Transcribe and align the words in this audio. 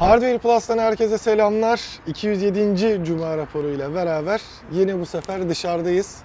Hardware 0.00 0.38
Plus'tan 0.38 0.78
herkese 0.78 1.18
selamlar. 1.18 1.80
207. 2.06 3.04
Cuma 3.04 3.36
raporuyla 3.36 3.94
beraber 3.94 4.40
yine 4.72 5.00
bu 5.00 5.06
sefer 5.06 5.48
dışarıdayız. 5.48 6.16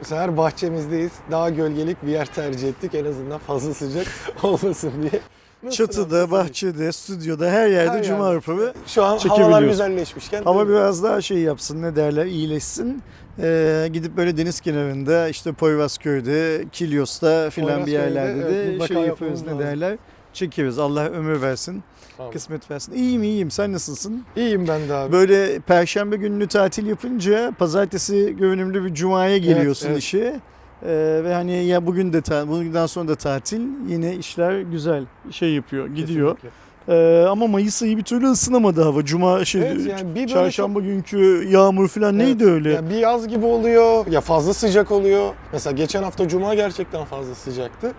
Bu 0.00 0.04
sefer 0.04 0.36
bahçemizdeyiz. 0.36 1.12
Daha 1.30 1.50
gölgelik 1.50 2.02
bir 2.02 2.08
yer 2.08 2.26
tercih 2.26 2.68
ettik. 2.68 2.94
En 2.94 3.04
azından 3.04 3.38
fazla 3.38 3.74
sıcak 3.74 4.06
olmasın 4.42 4.92
diye. 5.02 5.22
Nasıl 5.62 5.76
Çatıda, 5.76 6.30
bahçede, 6.30 6.92
stüdyoda 6.92 7.50
her 7.50 7.68
yerde 7.68 7.98
Her 7.98 8.02
Cuma 8.02 8.24
yerde. 8.24 8.36
raporu. 8.36 8.72
Şu 8.86 9.04
an 9.04 9.18
havalar 9.18 9.62
güzelleşmişken. 9.62 10.42
Ama 10.46 10.60
tabii. 10.60 10.72
biraz 10.72 11.02
daha 11.02 11.20
şey 11.20 11.38
yapsın 11.38 11.82
ne 11.82 11.96
derler 11.96 12.26
iyileşsin. 12.26 13.02
Ee, 13.42 13.88
gidip 13.92 14.16
böyle 14.16 14.36
deniz 14.36 14.60
kenarında 14.60 15.28
işte 15.28 15.52
Poyvazköy'de, 15.52 16.64
Kilyos'ta 16.72 17.50
filan 17.50 17.68
bir 17.68 17.92
Poyrazköy'de, 17.92 18.18
yerlerde 18.18 18.42
evet, 18.42 18.66
de 18.66 18.70
mutlaka 18.70 18.94
şey 18.94 19.02
yapıyoruz 19.02 19.42
ne 19.42 19.58
derler. 19.58 19.96
Çekiyoruz. 20.34 20.78
Allah 20.78 21.04
ömür 21.08 21.42
versin, 21.42 21.82
Tamam. 22.16 22.32
kısmet 22.32 22.70
versin. 22.70 22.92
İyiyim 22.92 23.22
iyiyim. 23.22 23.50
Sen 23.50 23.72
nasılsın? 23.72 24.22
İyiyim 24.36 24.68
ben 24.68 24.88
de 24.88 24.94
abi. 24.94 25.12
Böyle 25.12 25.58
perşembe 25.60 26.16
gününü 26.16 26.46
tatil 26.46 26.86
yapınca 26.86 27.52
pazartesi 27.58 28.36
görünümlü 28.38 28.84
bir 28.84 28.94
cumaya 28.94 29.38
geliyorsun 29.38 29.88
evet. 29.88 29.98
işe. 29.98 30.40
Ee, 30.86 31.20
ve 31.24 31.34
hani 31.34 31.64
ya 31.64 31.86
bugün 31.86 32.12
de 32.12 32.20
ta- 32.20 32.48
bugünden 32.48 32.86
sonra 32.86 33.08
da 33.08 33.14
tatil 33.14 33.60
yine 33.88 34.16
işler 34.16 34.60
güzel 34.60 35.04
şey 35.30 35.54
yapıyor 35.54 35.86
gidiyor. 35.86 36.36
Kesinlikle. 36.36 36.64
Ee, 36.88 37.26
ama 37.28 37.46
Mayıs 37.46 37.82
ayı 37.82 37.96
bir 37.96 38.02
türlü 38.02 38.26
ısınamadı 38.26 38.82
hava. 38.82 39.04
Cuma 39.04 39.44
şey 39.44 39.62
Evet 39.62 39.86
yani 39.86 40.14
bir 40.14 40.26
çarşamba 40.28 40.80
günkü 40.80 41.48
yağmur 41.50 41.88
falan 41.88 42.14
Evet. 42.14 42.26
neydi 42.26 42.44
öyle? 42.50 42.72
Ya 42.72 42.90
bir 42.90 42.94
yaz 42.94 43.28
gibi 43.28 43.46
oluyor, 43.46 44.06
ya 44.06 44.20
fazla 44.20 44.54
sıcak 44.54 44.90
oluyor. 44.92 45.34
Mesela 45.52 45.76
geçen 45.76 46.02
hafta 46.02 46.28
Cuma 46.28 46.54
gerçekten 46.54 47.04
fazla 47.04 47.34
sıcaktı. 47.34 47.92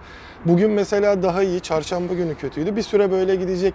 Bugün 0.45 0.71
mesela 0.71 1.23
daha 1.23 1.43
iyi, 1.43 1.59
çarşamba 1.59 2.13
günü 2.13 2.35
kötüydü. 2.35 2.75
Bir 2.75 2.81
süre 2.81 3.11
böyle 3.11 3.35
gidecek 3.35 3.73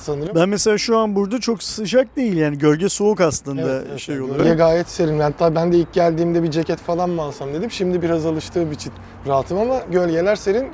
sanırım. 0.00 0.34
Ben 0.34 0.48
mesela 0.48 0.78
şu 0.78 0.98
an 0.98 1.16
burada 1.16 1.40
çok 1.40 1.62
sıcak 1.62 2.16
değil 2.16 2.36
yani 2.36 2.58
gölge 2.58 2.88
soğuk 2.88 3.20
aslında 3.20 3.62
Evet, 3.62 3.86
evet, 3.90 4.00
şey 4.00 4.20
olarak. 4.20 4.38
Gölge 4.38 4.54
gayet 4.54 4.88
serin. 4.88 5.20
Hatta 5.20 5.54
ben 5.54 5.72
de 5.72 5.76
ilk 5.76 5.92
geldiğimde 5.92 6.42
bir 6.42 6.50
ceket 6.50 6.78
falan 6.78 7.10
mı 7.10 7.22
alsam 7.22 7.54
dedim. 7.54 7.70
Şimdi 7.70 8.02
biraz 8.02 8.26
alıştığım 8.26 8.72
için 8.72 8.92
rahatım 9.26 9.58
ama 9.58 9.80
gölgeler 9.92 10.36
serin. 10.36 10.68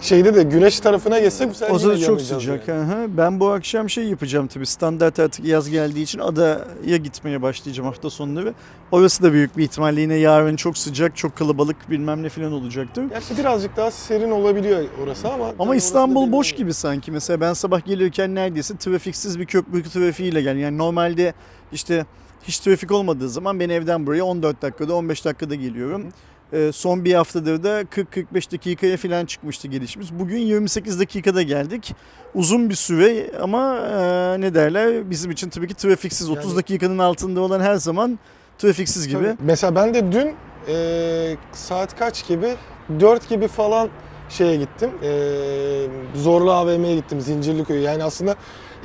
Şeyde 0.00 0.34
de 0.34 0.42
güneş 0.42 0.80
tarafına 0.80 1.20
geçsek 1.20 1.50
bu 1.50 1.54
sefer 1.54 1.74
O 1.74 1.78
zaman 1.78 1.96
yine 1.96 2.06
çok 2.06 2.20
sıcak. 2.20 2.68
yani. 2.68 2.92
hı 2.92 3.02
hı. 3.02 3.06
Ben 3.16 3.40
bu 3.40 3.48
akşam 3.50 3.90
şey 3.90 4.04
yapacağım 4.04 4.46
tabii 4.46 4.66
standart 4.66 5.18
artık 5.18 5.44
yaz 5.44 5.70
geldiği 5.70 6.02
için 6.02 6.18
adaya 6.18 6.96
gitmeye 7.04 7.42
başlayacağım 7.42 7.86
hafta 7.86 8.10
sonları. 8.10 8.54
Orası 8.92 9.22
da 9.22 9.32
büyük 9.32 9.56
bir 9.56 9.64
ihtimalle 9.64 10.00
yine 10.00 10.14
yarın 10.14 10.56
çok 10.56 10.78
sıcak, 10.78 11.16
çok 11.16 11.36
kalabalık 11.36 11.90
bilmem 11.90 12.22
ne 12.22 12.28
falan 12.28 12.52
olacaktır. 12.52 13.04
Gerçi 13.10 13.38
birazcık 13.38 13.76
daha 13.76 13.90
serin 13.90 14.30
olabiliyor 14.30 14.84
orası 15.04 15.28
ama. 15.28 15.46
Ama 15.58 15.72
da 15.72 15.76
İstanbul 15.76 16.32
boş 16.32 16.52
gibi 16.52 16.74
sanki. 16.74 17.12
Mesela 17.12 17.40
ben 17.40 17.52
sabah 17.52 17.84
gelirken 17.86 18.34
neredeyse 18.34 18.61
trafiksiz 18.62 19.38
bir 19.38 19.46
köprü 19.46 19.82
trafiğiyle 19.82 20.42
geldim. 20.42 20.60
Yani 20.60 20.78
normalde 20.78 21.34
işte 21.72 22.06
hiç 22.42 22.58
trafik 22.58 22.92
olmadığı 22.92 23.28
zaman 23.28 23.60
ben 23.60 23.68
evden 23.68 24.06
buraya 24.06 24.24
14 24.24 24.62
dakikada 24.62 24.94
15 24.94 25.24
dakikada 25.24 25.54
geliyorum. 25.54 26.08
Ee, 26.52 26.70
son 26.72 27.04
bir 27.04 27.14
haftadır 27.14 27.62
da 27.62 27.82
40-45 27.82 28.52
dakikaya 28.52 28.96
falan 28.96 29.26
çıkmıştı 29.26 29.68
gelişimiz. 29.68 30.18
Bugün 30.18 30.38
28 30.38 31.00
dakikada 31.00 31.42
geldik. 31.42 31.94
Uzun 32.34 32.70
bir 32.70 32.74
süre 32.74 33.30
ama 33.40 33.76
e, 33.78 34.40
ne 34.40 34.54
derler 34.54 35.10
bizim 35.10 35.30
için 35.30 35.48
tabii 35.48 35.68
ki 35.68 35.74
trafiksiz. 35.74 36.30
30 36.30 36.44
Yani- 36.44 36.56
dakikanın 36.56 36.98
altında 36.98 37.40
olan 37.40 37.60
her 37.60 37.74
zaman 37.74 38.18
trafiksiz 38.58 39.08
gibi. 39.08 39.22
Tabii. 39.24 39.36
Mesela 39.40 39.74
ben 39.74 39.94
de 39.94 40.12
dün 40.12 40.34
e, 40.68 41.36
saat 41.52 41.98
kaç 41.98 42.28
gibi? 42.28 42.54
4 43.00 43.28
gibi 43.28 43.48
falan 43.48 43.88
şeye 44.32 44.56
gittim. 44.56 44.90
E, 45.02 45.10
Zorlu 46.14 46.52
AVM'ye 46.52 46.96
gittim 46.96 47.20
Zincirlikuyu. 47.20 47.82
Yani 47.82 48.04
aslında 48.04 48.34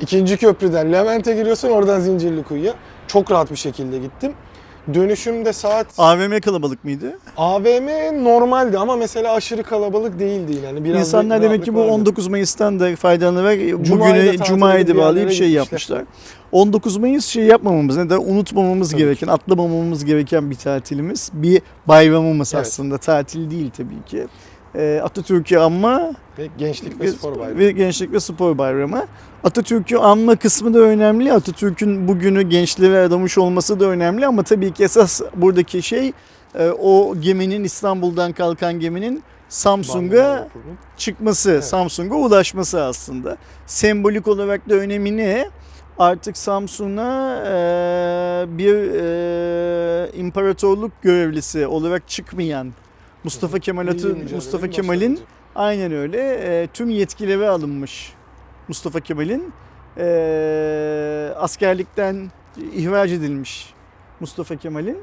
ikinci 0.00 0.36
köprüden 0.36 0.92
Levent'e 0.92 1.34
giriyorsun 1.34 1.68
oradan 1.68 2.00
Zincirlikuyu'ya. 2.00 2.74
Çok 3.06 3.30
rahat 3.30 3.50
bir 3.50 3.56
şekilde 3.56 3.98
gittim. 3.98 4.32
Dönüşümde 4.94 5.52
saat 5.52 5.86
AVM 5.98 6.40
kalabalık 6.40 6.84
mıydı? 6.84 7.18
AVM 7.36 8.24
normaldi 8.24 8.78
ama 8.78 8.96
mesela 8.96 9.34
aşırı 9.34 9.62
kalabalık 9.62 10.18
değildi 10.18 10.58
yani. 10.64 10.84
Biraz 10.84 11.00
İnsanlar 11.00 11.38
bir 11.38 11.44
demek 11.44 11.64
ki 11.64 11.74
bu 11.74 11.80
vardı. 11.80 11.92
19 11.92 12.28
Mayıs'tan 12.28 12.80
da 12.80 12.96
faydalanarak 12.96 13.58
bugüne 13.58 14.38
da 14.38 14.96
bağlayıp 14.96 14.96
yerlere 14.96 15.30
şey 15.34 15.50
yapmışlar. 15.50 16.04
19 16.52 16.96
Mayıs 16.96 17.26
şey 17.26 17.44
yapmamamız, 17.44 17.96
ne 17.96 18.10
de 18.10 18.18
unutmamamız 18.18 18.90
Tabii 18.90 19.00
gereken, 19.00 19.26
atlamamamız 19.26 20.04
gereken 20.04 20.50
bir 20.50 20.56
tatilimiz. 20.56 21.30
Bir 21.32 21.62
bayramımız 21.88 22.54
Evet. 22.54 22.66
aslında. 22.66 22.98
Tatil 22.98 23.50
değil 23.50 23.70
tabii 23.76 24.04
ki. 24.06 24.26
Ee, 24.74 25.00
Atatürk'ü 25.04 25.58
anma 25.58 26.12
Ve 26.38 26.48
gençlik 26.58 27.00
ve 27.00 27.04
ve, 27.04 27.08
spor 27.12 27.38
bayramı. 27.38 27.58
ve 27.58 27.72
gençlik 27.72 28.12
ve 28.12 28.20
spor 28.20 28.58
bayramı. 28.58 29.06
Atatürk'ü 29.44 29.96
anma 29.96 30.36
kısmı 30.36 30.74
da 30.74 30.78
önemli. 30.78 31.32
Atatürk'ün 31.32 32.08
bugünü 32.08 32.42
gençlere 32.42 32.98
adamış 32.98 33.38
olması 33.38 33.80
da 33.80 33.84
önemli 33.86 34.26
ama 34.26 34.42
tabii 34.42 34.72
ki 34.72 34.84
esas 34.84 35.20
buradaki 35.36 35.82
şey 35.82 36.12
e, 36.54 36.68
o 36.68 37.14
geminin 37.20 37.64
İstanbul'dan 37.64 38.32
kalkan 38.32 38.80
geminin 38.80 39.22
Samsung'a 39.48 40.48
çıkması, 40.96 41.50
Evet. 41.50 41.64
Samsung'a 41.64 42.16
ulaşması 42.16 42.82
aslında. 42.82 43.36
Sembolik 43.66 44.28
olarak 44.28 44.68
da 44.68 44.74
önemi 44.74 45.16
ne? 45.16 45.50
Artık 45.98 46.36
Samsung'a 46.36 47.36
e, 47.46 47.50
bir 48.58 48.74
e, 48.74 50.10
imparatorluk 50.18 50.92
görevlisi 51.02 51.66
olarak 51.66 52.08
çıkmayan 52.08 52.72
Mustafa 53.28 53.58
Kemal 53.58 53.88
Atı, 53.88 54.16
Mustafa 54.34 54.68
Kemal'in 54.70 55.20
aynen 55.54 55.92
öyle 55.92 56.18
e, 56.18 56.66
tüm 56.66 56.90
yetkileri 56.90 57.48
alınmış. 57.48 58.12
Mustafa 58.68 59.00
Kemal'in 59.00 59.52
e, 59.98 61.32
askerlikten 61.36 62.30
ihraç 62.74 63.10
edilmiş 63.10 63.74
Mustafa 64.20 64.56
Kemal'in 64.56 64.98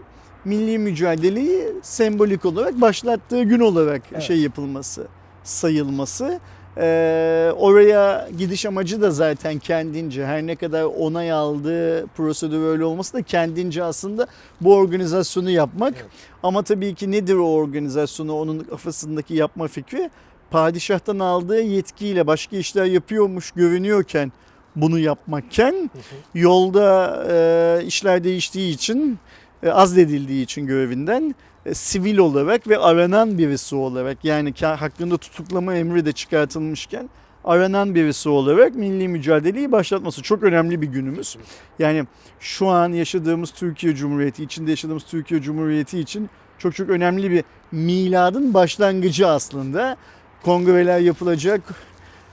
milli 0.45 0.77
mücadeleyi 0.79 1.67
sembolik 1.81 2.45
olarak 2.45 2.81
başlattığı 2.81 3.43
gün 3.43 3.59
olarak 3.59 4.01
Evet. 4.11 4.23
şey 4.23 4.37
yapılması, 4.39 5.07
sayılması. 5.43 6.39
Ee, 6.77 7.51
oraya 7.57 8.29
gidiş 8.37 8.65
amacı 8.65 9.01
da 9.01 9.11
zaten 9.11 9.59
kendince 9.59 10.25
her 10.25 10.47
ne 10.47 10.55
kadar 10.55 10.83
onay 10.83 11.31
aldığı 11.31 12.07
prosedür 12.07 12.63
öyle 12.63 12.83
olması 12.85 13.13
da 13.13 13.21
kendince 13.21 13.83
aslında 13.83 14.27
bu 14.61 14.75
organizasyonu 14.75 15.49
yapmak. 15.49 15.93
Evet. 15.97 16.05
Ama 16.43 16.63
tabii 16.63 16.95
ki 16.95 17.11
nedir 17.11 17.35
o 17.35 17.47
organizasyonu 17.47 18.33
onun 18.35 18.59
kafasındaki 18.59 19.33
yapma 19.33 19.67
fikri? 19.67 20.09
Padişahtan 20.51 21.19
aldığı 21.19 21.61
yetkiyle 21.61 22.27
başka 22.27 22.57
işler 22.57 22.85
yapıyormuş 22.85 23.51
görünüyorken 23.51 24.31
bunu 24.75 24.99
yapmakken 24.99 25.71
Hı 25.71 25.79
hı. 25.83 26.39
yolda 26.39 27.23
e, 27.29 27.85
işler 27.85 28.23
değiştiği 28.23 28.73
için 28.73 29.19
e, 29.63 29.69
azledildiği 29.69 30.43
için 30.43 30.67
görevinden 30.67 31.35
e, 31.65 31.73
sivil 31.73 32.17
olarak 32.17 32.67
ve 32.67 32.77
aranan 32.77 33.37
birisi 33.37 33.75
olarak 33.75 34.25
yani 34.25 34.53
hakkında 34.61 35.17
tutuklama 35.17 35.75
emri 35.75 36.05
de 36.05 36.11
çıkartılmışken 36.11 37.09
aranan 37.45 37.95
birisi 37.95 38.29
olarak 38.29 38.75
milli 38.75 39.07
mücadeleyi 39.07 39.71
başlatması 39.71 40.21
çok 40.21 40.43
önemli 40.43 40.81
bir 40.81 40.87
günümüz. 40.87 41.37
Yani 41.79 42.05
şu 42.39 42.67
an 42.67 42.89
yaşadığımız 42.89 43.51
Türkiye 43.51 43.95
Cumhuriyeti, 43.95 44.43
içinde 44.43 44.69
yaşadığımız 44.69 45.03
Türkiye 45.03 45.41
Cumhuriyeti 45.41 45.99
için 45.99 46.29
çok 46.57 46.75
çok 46.75 46.89
önemli 46.89 47.31
bir 47.31 47.43
miladın 47.71 48.53
başlangıcı 48.53 49.27
aslında. 49.27 49.97
Kongreler 50.43 50.99
yapılacak, 50.99 51.61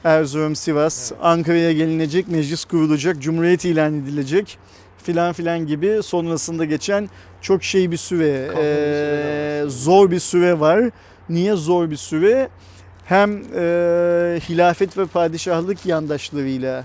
Erzurum, 0.04 0.56
Sivas, 0.56 1.12
Ankara'ya 1.22 1.72
gelinecek, 1.72 2.28
meclis 2.28 2.64
kurulacak, 2.64 3.18
cumhuriyet 3.22 3.64
ilan 3.64 3.94
edilecek 3.94 4.58
filan 5.02 5.32
filan 5.32 5.66
gibi 5.66 6.00
sonrasında 6.02 6.64
geçen 6.64 7.08
çok 7.40 7.64
şey 7.64 7.90
bir 7.90 7.96
eee, 8.20 9.62
var. 9.64 9.68
zor 9.68 10.10
bir 10.10 10.18
süre 10.18 10.60
var. 10.60 10.90
Niye 11.28 11.54
zor 11.54 11.90
bir 11.90 11.96
süre? 11.96 12.48
Hem 13.04 13.30
eee, 13.32 14.40
hilafet 14.48 14.98
ve 14.98 15.06
padişahlık 15.06 15.86
yandaşlarıyla 15.86 16.84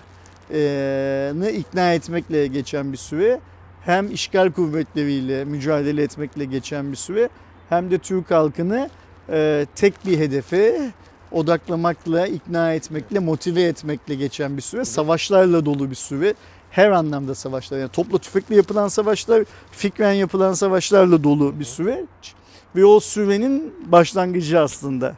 eee, 0.53 1.31
ne 1.35 1.53
ikna 1.53 1.93
etmekle 1.93 2.47
geçen 2.47 2.91
bir 2.93 2.97
süre, 2.97 3.39
hem 3.85 4.11
işgal 4.11 4.51
kuvvetleriyle 4.51 5.45
mücadele 5.45 6.03
etmekle 6.03 6.45
geçen 6.45 6.91
bir 6.91 6.97
süre, 6.97 7.29
hem 7.69 7.91
de 7.91 7.97
Türk 7.97 8.31
halkını 8.31 8.89
eee, 9.31 9.65
tek 9.75 10.05
bir 10.05 10.19
hedefe 10.19 10.91
odaklamakla, 11.31 12.27
ikna 12.27 12.73
etmekle, 12.73 13.19
motive 13.19 13.61
etmekle 13.63 14.15
geçen 14.15 14.57
bir 14.57 14.61
süre. 14.61 14.85
Savaşlarla 14.85 15.65
dolu 15.65 15.89
bir 15.89 15.95
süre. 15.95 16.33
Her 16.71 16.91
anlamda 16.91 17.35
savaşlar. 17.35 17.77
Yani 17.77 17.89
topla 17.89 18.17
tüfekle 18.17 18.55
yapılan 18.55 18.87
savaşlar, 18.87 19.43
fikren 19.71 20.13
yapılan 20.13 20.53
savaşlarla 20.53 21.23
dolu 21.23 21.59
bir 21.59 21.65
süreç. 21.65 22.33
Ve 22.75 22.85
o 22.85 22.99
sürenin 22.99 23.73
başlangıcı 23.85 24.59
aslında 24.59 25.15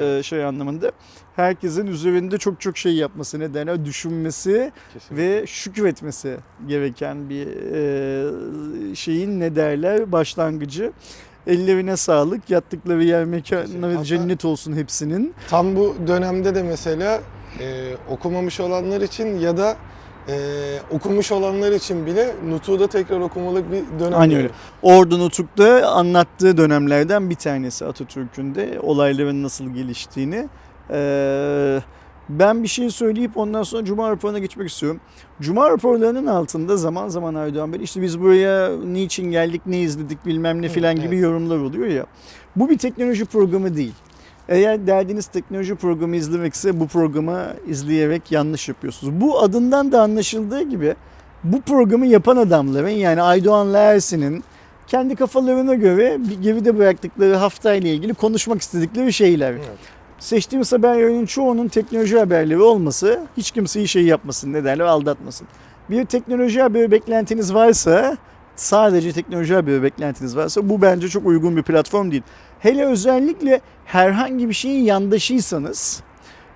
e, 0.00 0.22
şey 0.22 0.44
anlamında. 0.44 0.92
Herkesin 1.36 1.86
üzerinde 1.86 2.38
çok 2.38 2.60
çok 2.60 2.76
şey 2.78 2.94
yapması 2.94 3.40
nedeni 3.40 3.84
düşünmesi 3.84 4.72
Kesinlikle. 4.92 5.24
ve 5.40 5.46
şükretmesi 5.46 6.36
gereken 6.68 7.30
bir 7.30 7.46
e, 7.74 8.94
şeyin 8.94 9.40
ne 9.40 9.56
derler 9.56 10.12
başlangıcı. 10.12 10.92
Ellerine 11.46 11.96
sağlık. 11.96 12.50
Yattıkları 12.50 13.04
yer 13.04 13.24
mekanları 13.24 13.92
Hatta- 13.92 14.04
cennet 14.04 14.44
olsun 14.44 14.76
hepsinin. 14.76 15.34
Tam 15.48 15.76
bu 15.76 15.96
dönemde 16.06 16.54
de 16.54 16.62
mesela 16.62 17.20
e, 17.60 17.94
okumamış 18.10 18.60
olanlar 18.60 19.00
için 19.00 19.38
ya 19.38 19.56
da 19.56 19.76
e, 20.30 20.78
okumuş 20.90 21.32
olanlar 21.32 21.72
için 21.72 22.06
bile 22.06 22.34
Nutuk'u 22.48 22.80
da 22.80 22.86
tekrar 22.86 23.20
okumalık 23.20 23.72
bir 23.72 24.00
dönem. 24.00 24.20
Yani. 24.20 24.36
öyle. 24.36 24.50
Ordu 24.82 25.18
Nutuk'ta 25.18 25.86
anlattığı 25.88 26.56
dönemlerden 26.56 27.30
bir 27.30 27.34
tanesi 27.34 27.86
Atatürk'ün 27.86 28.54
de 28.54 28.80
olayların 28.82 29.42
nasıl 29.42 29.74
geliştiğini. 29.74 30.48
Ee, 30.90 31.80
ben 32.28 32.62
bir 32.62 32.68
şey 32.68 32.90
söyleyip 32.90 33.36
ondan 33.36 33.62
sonra 33.62 33.84
Cuma 33.84 34.10
raporuna 34.10 34.38
geçmek 34.38 34.70
istiyorum. 34.70 35.00
Cuma 35.40 35.70
raporlarının 35.70 36.26
altında 36.26 36.76
zaman 36.76 37.08
zaman 37.08 37.34
Erdoğan 37.34 37.72
Bey 37.72 37.80
işte 37.82 38.02
biz 38.02 38.20
buraya 38.20 38.70
niçin 38.84 39.30
geldik, 39.30 39.62
ne 39.66 39.80
izledik 39.80 40.26
bilmem 40.26 40.62
ne 40.62 40.68
filan 40.68 40.96
gibi 40.96 41.14
evet. 41.14 41.22
yorumlar 41.22 41.58
oluyor 41.58 41.86
ya. 41.86 42.06
Bu 42.56 42.68
bir 42.68 42.78
teknoloji 42.78 43.24
programı 43.24 43.76
değil. 43.76 43.94
Eğer 44.50 44.86
derdiniz 44.86 45.26
teknoloji 45.26 45.74
programı 45.74 46.16
izlemekse 46.16 46.80
bu 46.80 46.86
programı 46.86 47.46
izleyerek 47.68 48.32
yanlış 48.32 48.68
yapıyorsunuz. 48.68 49.20
Bu 49.20 49.42
adından 49.42 49.92
da 49.92 50.02
anlaşıldığı 50.02 50.62
gibi 50.62 50.94
bu 51.44 51.60
programı 51.60 52.06
yapan 52.06 52.36
adamların 52.36 52.88
yani 52.88 53.22
Aydoğan'la 53.22 53.78
Ersin'in 53.78 54.44
kendi 54.86 55.16
kafalarına 55.16 55.74
göre 55.74 56.16
bir 56.28 56.42
geride 56.42 56.78
bıraktıkları 56.78 57.36
haftayla 57.36 57.90
ilgili 57.90 58.14
konuşmak 58.14 58.60
istedikleri 58.60 59.12
şeyler. 59.12 59.52
Evet. 59.52 59.68
Seçtiğimiz 60.18 60.72
haberlerin 60.72 61.26
çoğunun 61.26 61.68
teknoloji 61.68 62.18
haberleri 62.18 62.62
olması 62.62 63.20
hiç 63.36 63.50
kimseyi 63.50 63.88
şey 63.88 64.04
yapmasın 64.04 64.52
ne 64.52 64.64
derler 64.64 64.84
aldatmasın. 64.84 65.46
Bir 65.90 66.04
teknoloji 66.04 66.62
haberi 66.62 66.90
beklentiniz 66.90 67.54
varsa 67.54 68.16
sadece 68.56 69.12
teknoloji 69.12 69.54
haberi 69.54 69.82
beklentiniz 69.82 70.36
varsa 70.36 70.68
bu 70.68 70.82
bence 70.82 71.08
çok 71.08 71.26
uygun 71.26 71.56
bir 71.56 71.62
platform 71.62 72.10
değil. 72.10 72.22
Hele 72.60 72.86
özellikle 72.86 73.60
herhangi 73.84 74.48
bir 74.48 74.54
şeyin 74.54 74.84
yandaşıysanız 74.84 76.02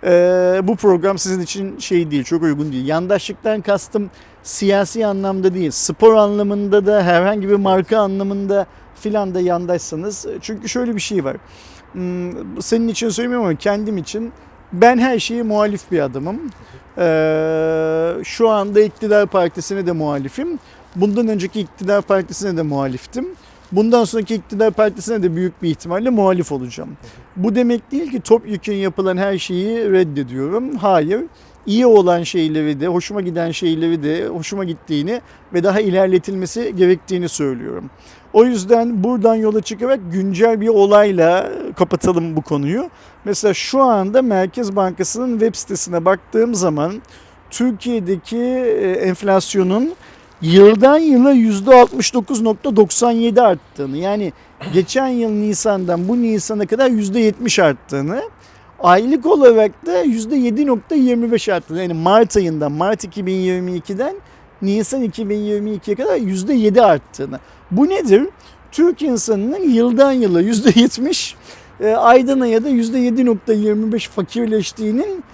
eee, 0.02 0.60
bu 0.62 0.76
program 0.76 1.18
sizin 1.18 1.40
için 1.40 1.78
şey 1.78 2.10
değil, 2.10 2.24
çok 2.24 2.42
uygun 2.42 2.72
değil. 2.72 2.86
Yandaşlıktan 2.86 3.60
kastım 3.60 4.10
siyasi 4.42 5.06
anlamda 5.06 5.54
değil, 5.54 5.70
spor 5.70 6.14
anlamında 6.14 6.86
da 6.86 7.02
herhangi 7.02 7.48
bir 7.48 7.54
marka 7.54 7.98
anlamında 7.98 8.66
filan 8.94 9.34
da 9.34 9.40
yandaşsanız. 9.40 10.26
Çünkü 10.40 10.68
şöyle 10.68 10.94
bir 10.94 11.00
şey 11.00 11.24
var. 11.24 11.36
Hmm, 11.92 12.62
Senin 12.62 12.88
için 12.88 13.08
söylemiyorum 13.08 13.46
ama 13.46 13.56
kendim 13.58 13.98
için 13.98 14.32
ben 14.72 14.98
her 14.98 15.18
şeye 15.18 15.42
muhalif 15.42 15.92
bir 15.92 16.00
adamım. 16.00 16.40
Eee, 16.98 18.24
şu 18.24 18.48
anda 18.48 18.80
iktidar 18.80 19.26
partisine 19.26 19.86
de 19.86 19.92
muhalifim. 19.92 20.58
Bundan 20.96 21.28
önceki 21.28 21.60
iktidar 21.60 22.02
partisine 22.02 22.56
de 22.56 22.62
muhaliftim. 22.62 23.28
Bundan 23.76 24.04
sonraki 24.04 24.34
iktidar 24.34 24.70
partisine 24.70 25.22
de 25.22 25.36
büyük 25.36 25.62
bir 25.62 25.70
ihtimalle 25.70 26.10
muhalif 26.10 26.52
olacağım. 26.52 26.96
Bu 27.36 27.54
demek 27.54 27.92
değil 27.92 28.10
ki 28.10 28.20
topyekun 28.20 28.72
yapılan 28.72 29.16
her 29.16 29.38
şeyi 29.38 29.92
reddediyorum. 29.92 30.76
Hayır. 30.76 31.20
İyi 31.66 31.86
olan 31.86 32.22
şeyleri 32.22 32.80
de, 32.80 32.86
hoşuma 32.86 33.20
giden 33.20 33.50
şeyleri 33.50 34.02
de, 34.02 34.26
hoşuma 34.26 34.64
gittiğini 34.64 35.20
ve 35.54 35.64
daha 35.64 35.80
ilerletilmesi 35.80 36.74
gerektiğini 36.76 37.28
söylüyorum. 37.28 37.90
O 38.32 38.44
yüzden 38.44 39.04
buradan 39.04 39.34
yola 39.34 39.60
çıkarak 39.60 40.00
güncel 40.12 40.60
bir 40.60 40.68
olayla 40.68 41.52
kapatalım 41.76 42.36
bu 42.36 42.42
konuyu. 42.42 42.90
Mesela 43.24 43.54
şu 43.54 43.82
anda 43.82 44.22
Merkez 44.22 44.76
Bankası'nın 44.76 45.38
web 45.38 45.54
sitesine 45.54 46.04
baktığım 46.04 46.54
zaman 46.54 47.02
Türkiye'deki 47.50 48.36
e, 48.36 48.90
enflasyonun 48.90 49.92
yıldan 50.42 50.98
yıla 50.98 51.34
%69.97 51.34 53.40
arttığını 53.40 53.96
yani 53.96 54.32
geçen 54.72 55.08
yıl 55.08 55.30
Nisan'dan 55.30 56.08
bu 56.08 56.22
Nisan'a 56.22 56.66
kadar 56.66 56.90
%70 56.90 57.62
arttığını 57.62 58.22
aylık 58.80 59.26
olarak 59.26 59.86
da 59.86 60.04
%7.25 60.04 61.52
arttığını 61.52 61.82
yani 61.82 61.94
Mart 61.94 62.36
ayından 62.36 62.72
Mart 62.72 63.04
2022'den 63.04 64.16
Nisan 64.62 65.04
2022'ye 65.04 65.96
kadar 65.96 66.16
%7 66.16 66.82
arttığını. 66.82 67.40
Bu 67.70 67.88
nedir? 67.88 68.28
Türk 68.72 69.02
insanının 69.02 69.68
yıldan 69.68 70.12
yıla 70.12 70.42
%70 70.42 71.34
e, 71.80 71.90
aydan 71.90 72.40
aya 72.40 72.64
da 72.64 72.70
%7.25 72.70 74.08
fakirleştiğinin 74.08 75.24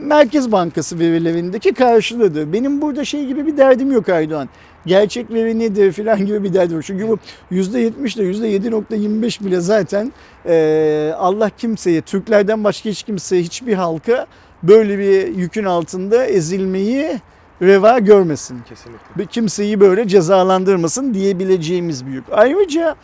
Merkez 0.00 0.52
Bankası 0.52 0.98
verilerindeki 0.98 1.74
karşılığıdır. 1.74 2.52
Benim 2.52 2.82
burada 2.82 3.04
şey 3.04 3.26
gibi 3.26 3.46
bir 3.46 3.56
derdim 3.56 3.92
yok 3.92 4.08
Aydoğan. 4.08 4.48
Gerçek 4.86 5.30
veri 5.30 5.58
nedir 5.58 5.92
filan 5.92 6.26
gibi 6.26 6.44
bir 6.44 6.54
derdim 6.54 6.76
yok. 6.76 6.84
Çünkü 6.84 7.08
bu 7.08 7.18
%70 7.52 8.20
ile 8.20 8.58
%7.25 8.58 9.44
bile 9.44 9.60
zaten 9.60 10.12
e, 10.46 11.12
Allah 11.16 11.50
kimseye, 11.50 12.00
Türklerden 12.00 12.64
başka 12.64 12.90
hiç 12.90 13.02
kimseye, 13.02 13.42
hiçbir 13.42 13.74
halka 13.74 14.26
böyle 14.62 14.98
bir 14.98 15.36
yükün 15.36 15.64
altında 15.64 16.26
ezilmeyi 16.26 17.20
reva 17.62 17.98
görmesin. 17.98 18.58
Kesinlikle. 18.68 19.06
Bir 19.18 19.26
kimseyi 19.26 19.80
böyle 19.80 20.08
cezalandırmasın 20.08 21.14
diyebileceğimiz 21.14 22.06
büyük. 22.06 22.24
Ayrıca 22.32 22.96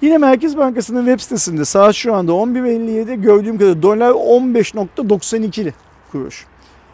yine 0.00 0.18
Merkez 0.18 0.56
Bankası'nın 0.56 1.06
web 1.06 1.20
sitesinde 1.20 1.64
saat 1.64 1.94
şu 1.94 2.14
anda 2.14 2.32
11.57 2.32 3.14
gördüğüm 3.14 3.58
kadar 3.58 3.82
dolar 3.82 4.10
15.92 4.10 5.72
kuruş. 6.14 6.46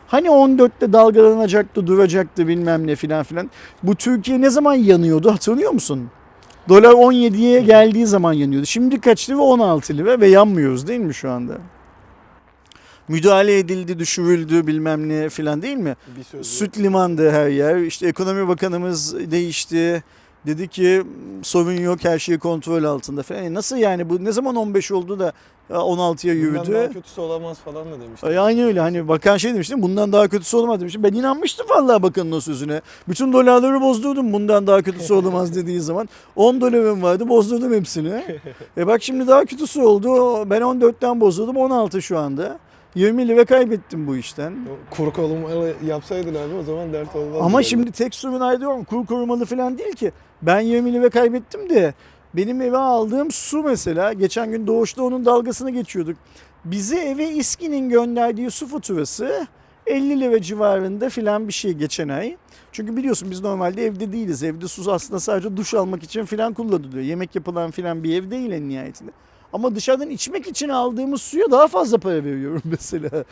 Hani 0.08 0.28
14'te 0.28 0.92
dalgalanacaktı, 0.92 1.86
duracaktı 1.86 2.48
bilmem 2.48 2.86
ne 2.86 2.96
filan 2.96 3.22
filan. 3.22 3.50
Bu 3.82 3.94
Türkiye 3.94 4.40
ne 4.40 4.50
zaman 4.50 4.74
yanıyordu 4.74 5.32
hatırlıyor 5.32 5.70
musun? 5.70 6.10
Dolar 6.68 6.92
17'ye 6.92 7.60
geldiği 7.60 8.06
zaman 8.06 8.32
yanıyordu. 8.32 8.66
Şimdi 8.66 9.00
kaç 9.00 9.30
lira? 9.30 9.38
16 9.38 9.96
lira 9.96 10.20
ve 10.20 10.26
yanmıyoruz 10.26 10.86
değil 10.86 11.00
mi 11.00 11.14
şu 11.14 11.30
anda? 11.30 11.58
Müdahale 13.08 13.58
edildi, 13.58 13.98
düşürüldü 13.98 14.66
bilmem 14.66 15.08
ne 15.08 15.28
filan 15.28 15.62
değil 15.62 15.76
mi? 15.76 15.96
Süt 16.42 16.78
limandı 16.78 17.30
her 17.30 17.48
yer. 17.48 17.76
İşte 17.76 18.08
ekonomi 18.08 18.48
bakanımız 18.48 19.30
değişti. 19.30 20.02
Dedi 20.46 20.68
ki 20.68 21.02
sorun 21.42 21.72
yok 21.72 21.98
her 22.04 22.18
şey 22.18 22.38
kontrol 22.38 22.84
altında 22.84 23.22
falan. 23.22 23.42
E 23.44 23.54
Nasıl 23.54 23.76
yani 23.76 24.10
bu 24.10 24.24
ne 24.24 24.32
zaman 24.32 24.56
15 24.56 24.92
oldu 24.92 25.18
da 25.18 25.32
e, 25.70 25.72
16'ya 25.72 26.34
Bundan 26.34 26.46
yürüdü? 26.46 26.72
daha 26.74 26.92
kötüsü 26.92 27.20
olamaz 27.20 27.58
falan 27.58 27.92
da 27.92 28.00
demişti. 28.00 28.26
Ay, 28.26 28.38
Aynı 28.38 28.64
öyle 28.64 28.80
hani 28.80 29.08
bakan 29.08 29.36
şey 29.36 29.54
demişti 29.54 29.82
bundan 29.82 30.12
daha 30.12 30.28
kötüsü 30.28 30.56
olamaz 30.56 30.80
demişti. 30.80 31.02
Ben 31.02 31.12
inanmıştım 31.12 31.66
vallahi 31.70 32.02
bakanın 32.02 32.32
o 32.32 32.40
sözüne. 32.40 32.80
Bütün 33.08 33.32
dolarları 33.32 33.80
bozdurdum 33.80 34.32
bundan 34.32 34.66
daha 34.66 34.82
kötüsü 34.82 35.14
olamaz 35.14 35.54
dediği 35.56 35.80
zaman. 35.80 36.08
10 36.36 36.60
dolarım 36.60 37.02
vardı 37.02 37.28
bozdurdum 37.28 37.72
hepsini. 37.74 38.24
E 38.78 38.86
bak 38.86 39.02
şimdi 39.02 39.26
daha 39.26 39.44
kötüsü 39.44 39.82
oldu. 39.82 40.10
Ben 40.50 40.60
14'ten 40.62 41.20
bozdurdum 41.20 41.56
16 41.56 42.02
şu 42.02 42.18
anda. 42.18 42.58
20 42.94 43.28
lira 43.28 43.44
kaybettim 43.44 44.06
bu 44.06 44.16
işten. 44.16 44.54
Kuru 44.90 45.12
korumalı 45.12 45.74
yapsaydın 45.86 46.34
abi 46.34 46.54
o 46.54 46.62
zaman 46.62 46.92
dert 46.92 47.16
olmazdı. 47.16 47.44
Ama 47.44 47.62
şimdi 47.62 47.92
tek 47.92 48.14
sorun 48.14 48.40
ayrılıyorum. 48.40 48.84
Kur 48.84 49.06
korumalı 49.06 49.44
falan 49.44 49.78
değil 49.78 49.92
ki. 49.92 50.12
Ben 50.42 50.60
20 50.60 50.92
lira 50.92 51.10
kaybettim 51.10 51.70
de 51.70 51.94
benim 52.34 52.62
eve 52.62 52.78
aldığım 52.78 53.30
su 53.30 53.62
mesela 53.62 54.12
geçen 54.12 54.50
gün 54.50 54.66
Doğuş'ta 54.66 55.02
onun 55.02 55.24
dalgasını 55.24 55.70
geçiyorduk. 55.70 56.16
Bize 56.64 56.98
eve 56.98 57.28
İSKİ'nin 57.28 57.88
gönderdiği 57.88 58.50
su 58.50 58.66
faturası 58.66 59.46
50 59.86 60.20
lira 60.20 60.42
civarında 60.42 61.08
filan 61.08 61.48
bir 61.48 61.52
şey 61.52 61.72
geçen 61.72 62.08
ay. 62.08 62.36
Çünkü 62.72 62.96
biliyorsun 62.96 63.30
biz 63.30 63.40
normalde 63.40 63.84
evde 63.84 64.12
değiliz. 64.12 64.42
Evde 64.42 64.68
su 64.68 64.92
aslında 64.92 65.20
sadece 65.20 65.56
duş 65.56 65.74
almak 65.74 66.02
için 66.02 66.24
filan 66.24 66.54
kullanılıyor. 66.54 67.04
Yemek 67.04 67.34
yapılan 67.34 67.70
filan 67.70 68.04
bir 68.04 68.22
ev 68.22 68.30
değil 68.30 68.50
en 68.52 68.68
nihayetinde. 68.68 69.10
Ama 69.52 69.74
dışarıdan 69.74 70.10
içmek 70.10 70.46
için 70.46 70.68
aldığımız 70.68 71.22
suya 71.22 71.50
daha 71.50 71.68
fazla 71.68 71.98
para 71.98 72.24
veriyorum 72.24 72.62
mesela. 72.70 73.24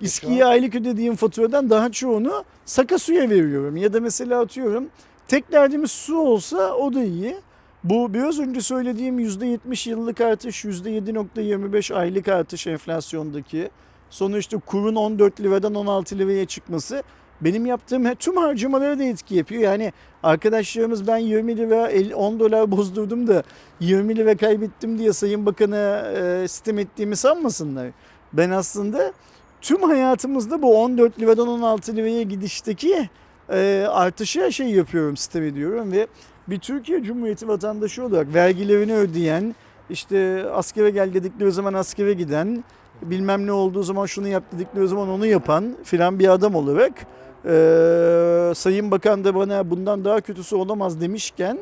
İSKİ'ye 0.00 0.44
aylık 0.44 0.74
ödediğim 0.74 1.16
faturadan 1.16 1.70
daha 1.70 1.92
çoğunu 1.92 2.44
saka 2.64 2.98
suya 2.98 3.30
veriyorum. 3.30 3.76
Ya 3.76 3.92
da 3.92 4.00
mesela 4.00 4.40
atıyorum 4.40 4.88
tek 5.28 5.52
derdimiz 5.52 5.90
su 5.90 6.18
olsa 6.18 6.74
o 6.74 6.94
da 6.94 7.04
iyi. 7.04 7.36
Bu 7.84 8.14
biraz 8.14 8.38
önce 8.40 8.60
söylediğim 8.60 9.20
%70 9.20 9.90
yıllık 9.90 10.20
artış, 10.20 10.64
%7.25 10.64 11.94
aylık 11.94 12.28
artış 12.28 12.66
enflasyondaki. 12.66 13.70
Sonra 14.10 14.38
işte 14.38 14.56
kurun 14.66 14.94
14 14.94 15.40
liradan 15.40 15.74
16 15.74 16.18
liraya 16.18 16.46
çıkması 16.46 17.02
benim 17.40 17.66
yaptığım 17.66 18.14
tüm 18.14 18.36
harcamalara 18.36 18.98
da 18.98 19.04
etki 19.04 19.34
yapıyor. 19.34 19.62
Yani 19.62 19.92
arkadaşlarımız 20.22 21.06
ben 21.06 21.16
20 21.16 21.56
lira 21.56 21.88
50 21.88 22.14
10 22.14 22.40
dolar 22.40 22.70
bozdurdum 22.70 23.26
da 23.26 23.42
20 23.80 24.16
lira 24.16 24.36
kaybettim 24.36 24.98
diye 24.98 25.12
Sayın 25.12 25.46
Bakan'a 25.46 26.12
e, 26.12 26.48
sitem 26.48 26.78
ettiğimi 26.78 27.16
sanmasınlar. 27.16 27.88
Ben 28.32 28.50
aslında 28.50 29.12
tüm 29.60 29.82
hayatımızda 29.82 30.62
bu 30.62 30.82
14 30.82 31.20
liradan 31.20 31.48
16 31.48 31.96
liraya 31.96 32.22
gidişteki 32.22 33.08
e, 33.52 33.86
artışa 33.90 34.50
şey 34.50 34.68
yapıyorum, 34.68 35.16
sitem 35.16 35.42
ediyorum 35.42 35.92
ve 35.92 36.06
bir 36.48 36.58
Türkiye 36.58 37.02
Cumhuriyeti 37.02 37.48
vatandaşı 37.48 38.04
olarak 38.04 38.34
vergilerini 38.34 38.94
ödeyen, 38.94 39.54
işte 39.90 40.44
askere 40.52 40.90
gel 40.90 41.14
dedikleri 41.14 41.52
zaman 41.52 41.74
askere 41.74 42.12
giden, 42.12 42.64
bilmem 43.02 43.46
ne 43.46 43.52
olduğu 43.52 43.82
zaman 43.82 44.06
şunu 44.06 44.28
yap 44.28 44.44
dedikleri 44.52 44.88
zaman 44.88 45.08
onu 45.08 45.26
yapan 45.26 45.76
filan 45.84 46.18
bir 46.18 46.28
adam 46.28 46.54
olarak 46.54 46.92
e, 47.44 48.52
Sayın 48.54 48.90
Bakan 48.90 49.24
da 49.24 49.34
bana 49.34 49.70
bundan 49.70 50.04
daha 50.04 50.20
kötüsü 50.20 50.56
olamaz 50.56 51.00
demişken 51.00 51.58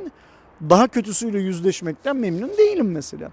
daha 0.71 0.89
kötüsüyle 0.89 1.39
yüzleşmekten 1.41 2.17
memnun 2.17 2.51
değilim 2.59 2.91
mesela. 2.91 3.31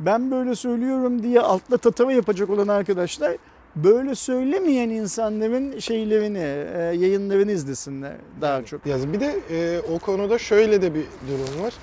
Ben 0.00 0.30
böyle 0.30 0.54
söylüyorum 0.54 1.22
diye 1.22 1.40
altla 1.40 1.76
tatava 1.76 2.12
yapacak 2.12 2.50
olan 2.50 2.68
arkadaşlar 2.68 3.36
böyle 3.76 4.14
söylemeyen 4.14 4.88
insanların 4.88 5.78
şeylerini, 5.78 6.64
e, 6.74 6.78
yayınlarını 6.78 7.52
izlesinler 7.52 8.16
daha 8.40 8.64
çok. 8.64 8.86
Ya 8.86 9.12
bir 9.12 9.20
de 9.20 9.40
e, 9.50 9.80
o 9.94 9.98
konuda 9.98 10.38
şöyle 10.38 10.82
de 10.82 10.94
bir 10.94 11.04
durum 11.28 11.62
var. 11.64 11.74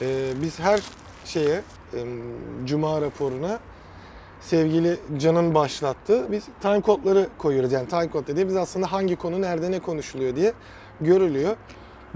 E, 0.00 0.28
biz 0.42 0.58
her 0.58 0.80
şeye, 1.24 1.62
e, 1.94 1.98
Cuma 2.64 3.00
raporuna 3.00 3.58
sevgili 4.40 4.96
Can'ın 5.18 5.54
başlattığı 5.54 6.32
biz 6.32 6.44
time 6.62 6.80
kodları 6.80 7.28
koyuyoruz. 7.38 7.72
Yani 7.72 7.88
time 7.88 8.08
kod 8.08 8.26
dediğimiz 8.26 8.56
aslında 8.56 8.92
hangi 8.92 9.16
konu 9.16 9.40
nerede 9.42 9.70
ne 9.70 9.78
konuşuluyor 9.80 10.36
diye 10.36 10.52
görülüyor. 11.00 11.56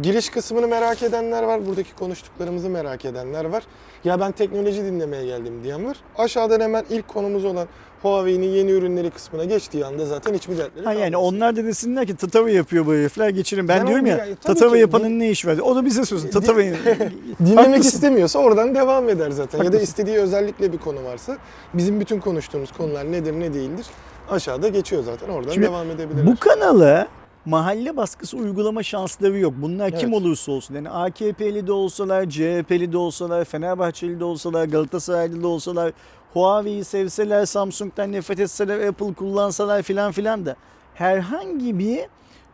Giriş 0.02 0.28
kısmını 0.30 0.68
merak 0.68 1.02
edenler 1.02 1.42
var. 1.42 1.66
Buradaki 1.66 1.94
konuştuklarımızı 1.94 2.68
merak 2.68 3.04
edenler 3.04 3.44
var. 3.44 3.62
Ya 4.04 4.20
ben 4.20 4.32
teknoloji 4.32 4.84
dinlemeye 4.84 5.26
geldim 5.26 5.64
diyen 5.64 5.86
var. 5.86 5.96
Aşağıdan 6.18 6.60
hemen 6.60 6.84
ilk 6.90 7.08
konumuz 7.08 7.44
olan 7.44 7.68
Huawei'nin 8.02 8.46
yeni 8.48 8.70
ürünleri 8.70 9.10
kısmına 9.10 9.44
geçtiği 9.44 9.86
anda 9.86 10.06
zaten 10.06 10.34
hiçbir 10.34 10.58
dertleri 10.58 10.84
Ha 10.84 10.92
yani 10.92 11.16
onlar 11.16 11.56
da 11.56 11.64
desinler 11.64 12.06
ki 12.06 12.16
tatava 12.16 12.50
yapıyor 12.50 12.86
bu 12.86 12.92
herifler 12.92 13.28
geçirin. 13.28 13.68
Ben 13.68 13.80
Ben 13.80 13.86
diyorum 13.86 14.06
ya 14.06 14.18
tabii 14.18 14.34
tatava 14.36 14.76
yapanın 14.76 15.18
ne 15.18 15.30
iş 15.30 15.46
var? 15.46 15.58
O 15.58 15.76
da 15.76 15.84
bize 15.84 16.04
söylesin. 16.04 16.30
Tatava 16.40 16.58
Dinlemek 17.40 17.58
Haklısın. 17.58 17.80
istemiyorsa 17.88 18.38
oradan 18.38 18.74
devam 18.74 19.08
eder 19.08 19.30
zaten. 19.30 19.58
Ya 19.58 19.64
da 19.64 19.66
Haklısın. 19.68 19.84
istediği 19.84 20.16
özellikle 20.16 20.72
bir 20.72 20.78
konu 20.78 21.04
varsa 21.04 21.36
bizim 21.74 22.00
bütün 22.00 22.20
konuştuğumuz 22.20 22.72
konular 22.72 23.12
nedir 23.12 23.32
ne 23.32 23.54
değildir 23.54 23.86
aşağıda 24.30 24.68
geçiyor 24.68 25.02
zaten. 25.04 25.28
Oradan 25.28 25.52
Şimdi 25.52 25.66
devam 25.66 25.90
edebilirler. 25.90 26.26
Bu 26.26 26.36
kanala 26.40 27.08
mahalle 27.44 27.96
baskısı 27.96 28.36
uygulama 28.36 28.82
şansları 28.82 29.38
yok. 29.38 29.54
Bunlar 29.56 29.90
kim 29.90 30.08
Evet. 30.08 30.22
olursa 30.22 30.52
olsun. 30.52 30.74
Yani 30.74 30.90
AKP'li 30.90 31.66
de 31.66 31.72
olsalar, 31.72 32.30
CHP'li 32.30 32.92
de 32.92 32.98
olsalar, 32.98 33.44
Fenerbahçeli 33.44 34.20
de 34.20 34.24
olsalar, 34.24 34.64
Galatasaraylı 34.64 35.42
da 35.42 35.48
olsalar, 35.48 35.92
Huawei'yi 36.32 36.84
sevseler, 36.84 37.46
Samsung'dan 37.46 38.12
nefret 38.12 38.40
etseler, 38.40 38.88
Apple 38.88 39.14
kullansalar 39.14 39.82
filan 39.82 40.12
filan 40.12 40.46
da 40.46 40.56
herhangi 40.94 41.78
bir 41.78 42.00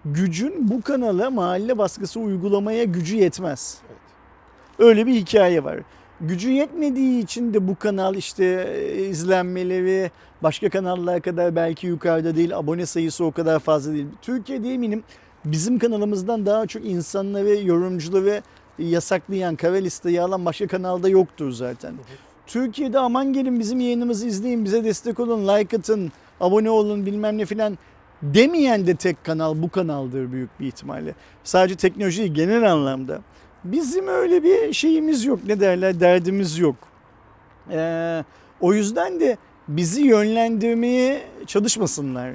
gücün 0.04 0.70
bu 0.70 0.82
kanala 0.82 1.30
mahalle 1.30 1.78
baskısı 1.78 2.20
uygulamaya 2.20 2.84
gücü 2.84 3.16
yetmez. 3.16 3.78
Evet. 3.88 3.98
Öyle 4.78 5.06
bir 5.06 5.14
hikaye 5.14 5.64
var. 5.64 5.76
Gücü 6.20 6.50
yetmediği 6.50 7.24
için 7.24 7.54
de 7.54 7.68
bu 7.68 7.76
kanal 7.78 8.14
işte 8.14 8.44
e, 8.44 9.06
izlenmeleri 9.06 10.10
başka 10.42 10.70
kanallar 10.70 11.22
kadar 11.22 11.56
belki 11.56 11.86
yukarıda 11.86 12.36
değil, 12.36 12.56
abone 12.56 12.86
sayısı 12.86 13.24
o 13.24 13.32
kadar 13.32 13.58
fazla 13.58 13.92
değil. 13.92 14.06
Türkiye'de 14.22 14.74
eminim 14.74 15.02
bizim 15.44 15.78
kanalımızdan 15.78 16.46
daha 16.46 16.66
çok 16.66 16.84
insanları, 16.84 17.66
yorumcuları 17.66 18.42
yasaklayan, 18.78 19.56
kara 19.56 19.76
listeye 19.76 20.22
alan 20.22 20.44
başka 20.44 20.66
kanalda 20.66 21.08
yoktur 21.08 21.50
zaten. 21.50 21.94
Türkiye'de 22.46 22.98
aman 22.98 23.32
gelin 23.32 23.60
bizim 23.60 23.80
yayınımızı 23.80 24.26
izleyin, 24.26 24.64
bize 24.64 24.84
destek 24.84 25.20
olun, 25.20 25.48
like 25.48 25.76
atın, 25.76 26.12
abone 26.40 26.70
olun 26.70 27.06
bilmem 27.06 27.38
ne 27.38 27.46
filan 27.46 27.78
demeyen 28.22 28.86
de 28.86 28.96
tek 28.96 29.24
kanal 29.24 29.62
bu 29.62 29.70
kanaldır 29.70 30.32
büyük 30.32 30.60
bir 30.60 30.66
ihtimalle. 30.66 31.14
Sadece 31.44 31.74
teknoloji 31.74 32.18
değil, 32.22 32.34
genel 32.34 32.72
anlamda. 32.72 33.20
Bizim 33.64 34.08
öyle 34.08 34.42
bir 34.42 34.72
şeyimiz 34.72 35.24
yok. 35.24 35.38
Ne 35.46 35.60
derler? 35.60 36.00
Derdimiz 36.00 36.58
yok. 36.58 36.76
Ee, 37.70 38.24
o 38.60 38.74
yüzden 38.74 39.20
de 39.20 39.36
bizi 39.68 40.02
yönlendirmeye 40.02 41.22
çalışmasınlar. 41.46 42.32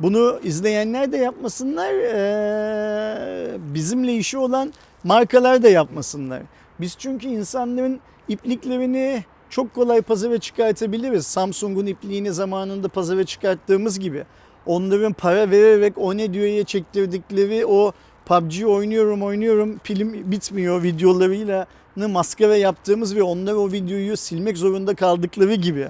Bunu 0.00 0.40
izleyenler 0.42 1.12
de 1.12 1.16
yapmasınlar. 1.16 1.94
ee, 1.94 3.58
bizimle 3.74 4.14
işi 4.14 4.38
olan 4.38 4.72
markalar 5.04 5.62
da 5.62 5.68
yapmasınlar. 5.68 6.42
Biz 6.80 6.96
çünkü 6.98 7.28
insanların 7.28 8.00
ipliklerini 8.28 9.24
çok 9.50 9.74
kolay 9.74 10.02
pazara 10.02 10.38
çıkartabiliriz. 10.38 11.26
Samsung'un 11.26 11.86
ipliğini 11.86 12.32
zamanında 12.32 12.88
pazara 12.88 13.24
çıkarttığımız 13.24 13.98
gibi. 13.98 14.24
Onların 14.66 15.12
para 15.12 15.50
vererek 15.50 15.92
o 15.96 16.16
ne 16.16 16.32
diyor'ya 16.32 16.64
çektirdikleri 16.64 17.66
o 17.66 17.92
PUBG 18.28 18.64
oynuyorum 18.66 19.22
oynuyorum 19.22 19.78
pilim 19.78 20.30
bitmiyor 20.30 20.82
videolarıyla 20.82 21.66
maskara 21.96 22.56
yaptığımız 22.56 23.16
ve 23.16 23.22
onlar 23.22 23.52
o 23.52 23.72
videoyu 23.72 24.16
silmek 24.16 24.58
zorunda 24.58 24.94
kaldıkları 24.94 25.54
gibi. 25.54 25.88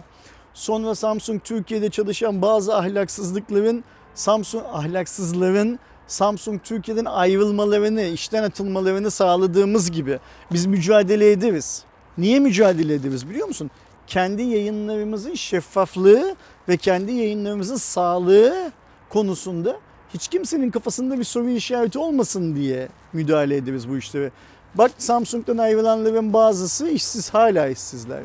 Sonra 0.55 0.95
Samsung 0.95 1.45
Türkiye'de 1.45 1.91
çalışan 1.91 2.43
bazı 2.43 2.77
ahlaksızlıkların 2.77 3.85
Samsung 4.15 4.65
ahlaksızların 4.73 5.79
Samsung 6.07 6.63
Türkiye'den 6.65 7.05
ayrılmalarını, 7.05 8.03
işten 8.03 8.43
atılmalarını 8.43 9.11
sağladığımız 9.11 9.91
gibi 9.91 10.19
biz 10.53 10.67
mücadele 10.67 11.31
ederiz. 11.31 11.85
Niye 12.19 12.41
mücadele 12.41 12.95
ederiz 12.95 13.29
biliyor 13.29 13.49
musun? 13.49 13.71
Kendi 14.07 14.43
yayınlarımızın 14.43 15.35
şeffaflığı 15.35 16.37
ve 16.69 16.77
kendi 16.77 17.13
yayınlarımızın 17.13 17.77
sağlığı 17.77 18.73
konusunda 19.09 19.77
hiç 20.15 20.29
kimsenin 20.29 20.71
kafasında 20.71 21.19
bir 21.19 21.25
soru 21.25 21.49
işareti 21.49 21.99
olmasın 21.99 22.57
diye 22.57 22.89
müdahale 23.13 23.57
ederiz 23.57 23.89
bu 23.89 23.99
işlere. 23.99 24.31
Bak 24.75 24.91
Samsung'dan 24.99 25.59
ayrılanların 25.59 26.33
bazısı 26.33 26.89
işsiz 26.89 27.35
hala 27.35 27.69
işsizler. 27.69 28.23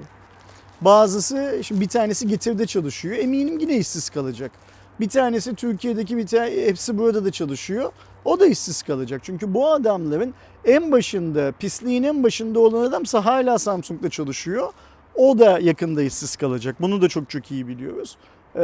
Bazısı 0.82 1.60
şimdi 1.64 1.82
bir 1.82 1.88
tanesi 1.88 2.28
getirde 2.28 2.66
çalışıyor. 2.66 3.18
Eminim 3.18 3.60
yine 3.60 3.78
işsiz 3.78 4.10
kalacak. 4.10 4.52
Bir 5.00 5.10
tanesi 5.10 5.56
Türkiye'deki 5.56 6.18
bir 6.18 6.28
tane 6.28 6.52
hepsi 6.52 6.98
burada 6.98 7.26
da 7.26 7.32
çalışıyor. 7.32 7.92
O 8.26 8.40
da 8.40 8.46
işsiz 8.46 8.82
kalacak. 8.82 9.22
Çünkü 9.24 9.54
bu 9.54 9.72
adamların 9.72 10.34
en 10.66 10.92
başında, 10.92 11.52
pisliğin 11.52 12.04
en 12.04 12.24
başında 12.24 12.60
olan 12.60 12.82
adamsa 12.82 13.26
hala 13.26 13.60
Samsung'da 13.60 14.10
çalışıyor. 14.10 14.74
O 15.16 15.40
da 15.40 15.60
yakında 15.60 16.04
işsiz 16.04 16.36
kalacak. 16.36 16.76
Bunu 16.82 17.02
da 17.02 17.10
çok 17.10 17.30
çok 17.30 17.52
iyi 17.52 17.68
biliyoruz. 17.68 18.18
Ee, 18.56 18.60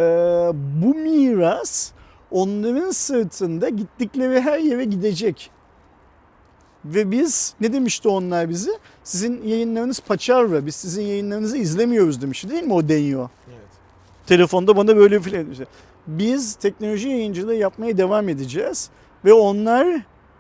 bu 0.54 0.96
miras 0.96 1.92
onların 2.32 2.92
sırtında 2.92 3.70
gittikleri 3.70 4.42
her 4.42 4.60
yere 4.60 4.84
gidecek. 4.86 5.52
Ve 6.86 7.12
biz 7.12 7.54
ne 7.62 7.74
demişti 7.74 8.08
onlar 8.08 8.50
bizi? 8.50 8.72
Sizin 9.04 9.44
yayınlarınız 9.48 10.00
paçavra. 10.00 10.66
Biz 10.66 10.76
sizin 10.76 11.04
yayınlarınızı 11.04 11.58
izlemiyoruz 11.58 12.22
demişti 12.22 12.50
değil 12.50 12.64
mi 12.64 12.74
o 12.74 12.90
deniyor? 12.90 13.30
Evet. 13.50 13.60
Telefonda 14.28 14.78
bana 14.78 14.98
böyle 14.98 15.20
filan 15.20 15.46
demişti. 15.46 15.68
Biz 16.08 16.56
teknoloji 16.56 17.10
yayıncılığı 17.10 17.56
yapmaya 17.56 17.98
devam 17.98 18.30
edeceğiz. 18.30 18.90
Ve 19.26 19.34
onlar 19.34 19.88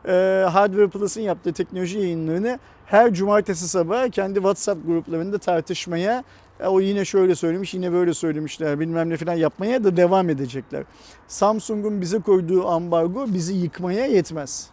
e, 0.08 0.46
Hardware 0.50 0.88
Plus'ın 0.88 1.22
yaptığı 1.22 1.54
teknoloji 1.54 2.00
yayınlarını 2.00 2.60
her 2.86 3.14
cumartesi 3.14 3.68
sabahı 3.68 4.10
kendi 4.10 4.36
WhatsApp 4.36 4.88
gruplarında 4.88 5.38
tartışmaya 5.38 6.24
e, 6.60 6.68
o 6.68 6.80
yine 6.80 7.06
şöyle 7.06 7.36
söylemiş 7.36 7.74
yine 7.74 7.92
böyle 7.92 8.14
söylemişler 8.14 8.80
bilmem 8.80 9.10
ne 9.10 9.18
falan 9.18 9.34
yapmaya 9.34 9.84
da 9.84 9.98
devam 9.98 10.30
edecekler. 10.30 10.84
Samsung'un 11.28 12.02
bize 12.02 12.20
koyduğu 12.20 12.68
ambargo 12.68 13.26
bizi 13.28 13.54
yıkmaya 13.54 14.06
yetmez. 14.06 14.70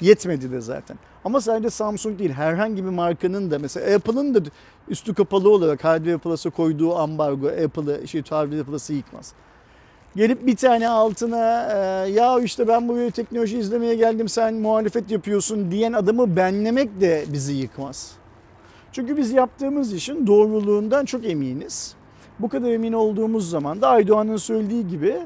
Yetmedi 0.00 0.52
de 0.52 0.60
zaten. 0.60 0.98
Ama 1.24 1.40
sadece 1.40 1.70
Samsung 1.70 2.18
değil 2.18 2.30
herhangi 2.30 2.84
bir 2.84 2.90
markanın 2.90 3.50
da 3.50 3.58
mesela 3.58 3.96
Apple'ın 3.96 4.34
da 4.34 4.40
üstü 4.88 5.14
kapalı 5.14 5.50
olarak 5.50 5.84
Hardware 5.84 6.18
Plus'a 6.18 6.50
koyduğu 6.50 6.96
ambargo 6.96 7.46
Apple'ı 7.48 8.08
şey 8.08 8.22
Hardware 8.22 8.62
Plus'ı 8.62 8.92
yıkmaz. 8.92 9.32
Gelip 10.16 10.46
bir 10.46 10.56
tane 10.56 10.88
altına 10.88 11.68
e, 11.72 12.10
ya 12.10 12.40
işte 12.40 12.68
ben 12.68 12.88
buraya 12.88 13.10
teknoloji 13.10 13.58
izlemeye 13.58 13.94
geldim 13.94 14.28
sen 14.28 14.54
muhalefet 14.54 15.10
yapıyorsun 15.10 15.70
diyen 15.70 15.92
adamı 15.92 16.36
benlemek 16.36 17.00
de 17.00 17.24
bizi 17.32 17.52
yıkmaz. 17.52 18.12
Çünkü 18.94 19.16
biz 19.16 19.30
yaptığımız 19.32 19.92
işin 19.92 20.26
doğruluğundan 20.26 21.04
çok 21.04 21.24
eminiz. 21.26 21.94
Bu 22.38 22.48
kadar 22.48 22.70
emin 22.70 22.92
olduğumuz 22.92 23.50
zaman 23.50 23.82
da 23.82 23.88
Aydoğan'ın 23.88 24.36
söylediği 24.36 24.88
gibi 24.88 25.16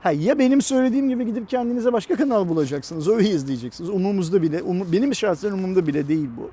ha 0.00 0.12
ya 0.12 0.38
benim 0.38 0.62
söylediğim 0.62 1.08
gibi 1.08 1.26
gidip 1.26 1.48
kendinize 1.48 1.92
başka 1.92 2.16
kanal 2.16 2.48
bulacaksınız. 2.48 3.08
Öyle 3.08 3.28
izleyeceksiniz. 3.28 3.90
Umumuzda 3.90 4.42
bile, 4.42 4.58
umu- 4.62 4.92
benim 4.92 5.14
şahsen 5.14 5.52
umumda 5.52 5.86
bile 5.86 6.08
değil 6.08 6.28
bu. 6.36 6.50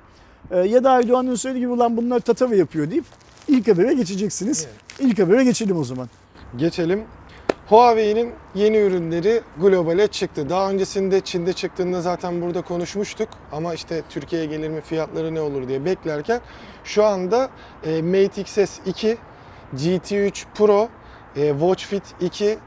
Ee, 0.54 0.58
ya 0.58 0.84
da 0.84 0.90
Aydoğan'ın 0.90 1.34
söylediği 1.34 1.60
gibi 1.64 1.72
ulan 1.72 1.96
bunlar 1.96 2.20
tatava 2.20 2.54
yapıyor 2.54 2.90
deyip 2.90 3.04
ilk 3.48 3.68
habere 3.68 3.94
geçeceksiniz. 3.94 4.66
İlk 5.00 5.18
habere 5.18 5.44
geçelim 5.44 5.76
o 5.76 5.84
zaman. 5.84 6.08
Geçelim. 6.56 7.02
Huawei'nin 7.68 8.32
yeni 8.54 8.76
ürünleri 8.76 9.42
globale 9.60 10.06
çıktı. 10.06 10.48
Daha 10.48 10.70
öncesinde 10.70 11.20
Çin'de 11.20 11.52
çıktığında 11.52 12.00
zaten 12.00 12.42
burada 12.42 12.62
konuşmuştuk. 12.62 13.28
Ama 13.52 13.74
işte 13.74 14.02
Türkiye'ye 14.10 14.46
gelir 14.46 14.68
mi 14.68 14.80
fiyatları 14.80 15.34
ne 15.34 15.40
olur 15.40 15.68
diye 15.68 15.84
beklerken 15.84 16.40
şu 16.84 17.04
anda 17.04 17.50
e, 17.86 18.02
Mate 18.02 18.40
XS 18.40 18.78
2, 18.86 19.16
GT3 19.74 20.44
Pro, 20.54 20.88
e, 21.36 21.48
Watch 21.50 21.84
Fit 21.84 22.02
2, 22.20 22.58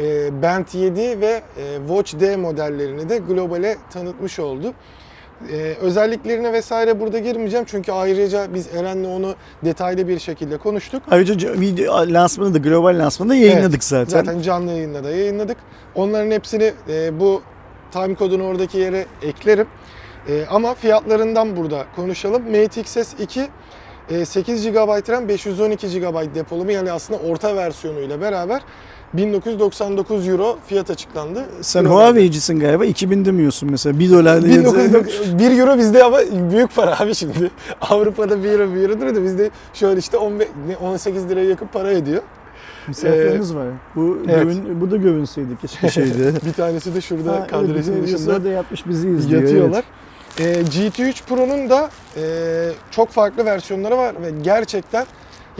e, 0.00 0.42
Band 0.42 0.66
7 0.72 1.20
ve 1.20 1.42
Watch 1.88 2.20
D 2.20 2.36
modellerini 2.36 3.08
de 3.08 3.18
globale 3.18 3.76
tanıtmış 3.90 4.38
oldu. 4.38 4.74
Ee, 5.48 5.76
özelliklerine 5.80 6.52
vesaire 6.52 7.00
burada 7.00 7.18
girmeyeceğim 7.18 7.66
çünkü 7.68 7.92
ayrıca 7.92 8.54
biz 8.54 8.74
Eren'le 8.74 9.04
onu 9.04 9.34
detaylı 9.64 10.08
bir 10.08 10.18
şekilde 10.18 10.56
konuştuk. 10.56 11.02
Ayrıca 11.10 11.60
video 11.60 11.94
lansmanı 11.94 12.54
da 12.54 12.58
global 12.58 12.98
lansmanı 12.98 13.30
da 13.30 13.34
yayınladık 13.34 13.84
zaten. 13.84 14.10
Zaten 14.10 14.42
canlı 14.42 14.70
yayında 14.70 15.04
da 15.04 15.10
yayınladık. 15.10 15.56
Onların 15.94 16.30
hepsini 16.30 16.72
e, 16.88 17.20
bu 17.20 17.42
time 17.92 18.14
kodunu 18.14 18.44
oradaki 18.44 18.78
yere 18.78 19.06
eklerim. 19.22 19.66
E, 20.28 20.46
ama 20.50 20.74
fiyatlarından 20.74 21.56
burada 21.56 21.84
konuşalım. 21.96 22.42
Mate 22.42 22.80
XS 22.80 23.14
2 23.20 23.48
e, 24.10 24.24
8 24.24 24.66
GB 24.66 25.08
RAM 25.08 25.28
512 25.28 26.00
GB 26.00 26.34
depolama 26.34 26.72
yani 26.72 26.92
aslında 26.92 27.20
orta 27.20 27.56
versiyonuyla 27.56 28.20
beraber 28.20 28.62
1999 29.14 30.28
euro 30.28 30.58
fiyat 30.66 30.90
açıklandı. 30.90 31.44
Sen 31.60 31.84
Euro 31.84 31.94
Huawei'cisin 31.94 32.60
galiba. 32.60 32.84
2000 32.84 33.24
demiyorsun 33.24 33.70
mesela. 33.70 33.98
1 33.98 34.10
dolar. 34.10 34.44
1900 34.44 35.38
1 35.38 35.58
euro 35.58 35.78
bizde 35.78 36.04
ama 36.04 36.18
büyük 36.52 36.74
para 36.74 37.00
abi 37.00 37.14
şimdi. 37.14 37.50
Avrupa'da 37.80 38.44
1 38.44 38.48
euro 38.50 38.74
1 38.74 38.80
eurodur 38.82 39.14
da 39.14 39.24
bizde 39.24 39.50
şöyle 39.74 39.98
işte 39.98 40.16
15, 40.16 40.48
ne, 40.68 40.76
18 40.76 41.28
liraya 41.28 41.44
yakın 41.48 41.66
para 41.66 41.92
ediyor. 41.92 42.22
Misafirimiz 42.88 43.54
var. 43.54 43.66
Bu, 43.96 44.18
evet. 44.28 44.42
görün, 44.44 44.80
bu 44.80 44.90
da 44.90 44.96
görünseydi 44.96 45.48
keşke 45.60 45.88
şeydi. 45.90 46.32
Bir 46.46 46.52
tanesi 46.52 46.94
de 46.94 47.00
şurada 47.00 47.32
Ha, 47.32 47.36
evet, 47.40 47.50
kadrajın 47.50 47.96
bir 47.96 48.02
dışında 48.02 48.18
sırada 48.18 48.48
yatmış 48.48 48.86
bizi 48.86 49.08
izliyor. 49.10 49.42
yatıyorlar. 49.42 49.84
Ee, 50.38 50.42
GT3 50.44 51.14
Pro'nun 51.28 51.70
da 51.70 51.90
e, 52.16 52.22
çok 52.90 53.08
farklı 53.10 53.44
versiyonları 53.44 53.96
var 53.96 54.14
ve 54.22 54.30
gerçekten 54.42 55.06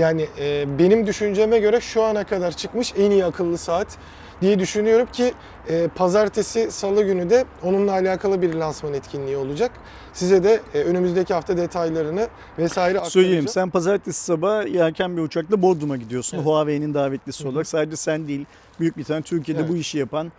yani 0.00 0.26
e, 0.38 0.78
benim 0.78 1.06
düşünceme 1.06 1.58
göre 1.58 1.80
şu 1.80 2.02
ana 2.02 2.24
kadar 2.24 2.52
çıkmış 2.56 2.94
en 2.98 3.10
iyi 3.10 3.24
akıllı 3.24 3.58
saat 3.58 3.98
diye 4.40 4.58
düşünüyorum 4.58 5.06
ki 5.12 5.32
e, 5.68 5.88
pazartesi 5.88 6.70
salı 6.70 7.02
günü 7.02 7.30
de 7.30 7.44
onunla 7.62 7.92
alakalı 7.92 8.42
bir 8.42 8.54
lansman 8.54 8.94
etkinliği 8.94 9.36
olacak. 9.36 9.70
Size 10.12 10.44
de 10.44 10.60
e, 10.74 10.78
önümüzdeki 10.82 11.34
hafta 11.34 11.56
detaylarını 11.56 12.28
vesaire 12.58 12.98
Evet. 12.98 13.08
Söyleyeyim 13.08 13.36
aktaracağım. 13.38 13.66
sen 13.66 13.70
pazartesi 13.70 14.24
sabah 14.24 14.66
yelken 14.74 15.16
bir 15.16 15.22
uçakla 15.22 15.62
Bodrum'a 15.62 15.96
gidiyorsun. 15.96 16.36
Evet. 16.36 16.46
Huawei'nin 16.46 16.94
davetlisi 16.94 17.44
Hı 17.44 17.48
hı. 17.48 17.52
olarak. 17.52 17.66
Sadece 17.66 17.96
sen 17.96 18.28
değil. 18.28 18.44
Büyük 18.80 18.96
bir 18.96 19.04
tane 19.04 19.22
Türkiye'de 19.22 19.60
Evet. 19.60 19.70
bu 19.72 19.76
işi 19.76 19.98
yapan 19.98 20.32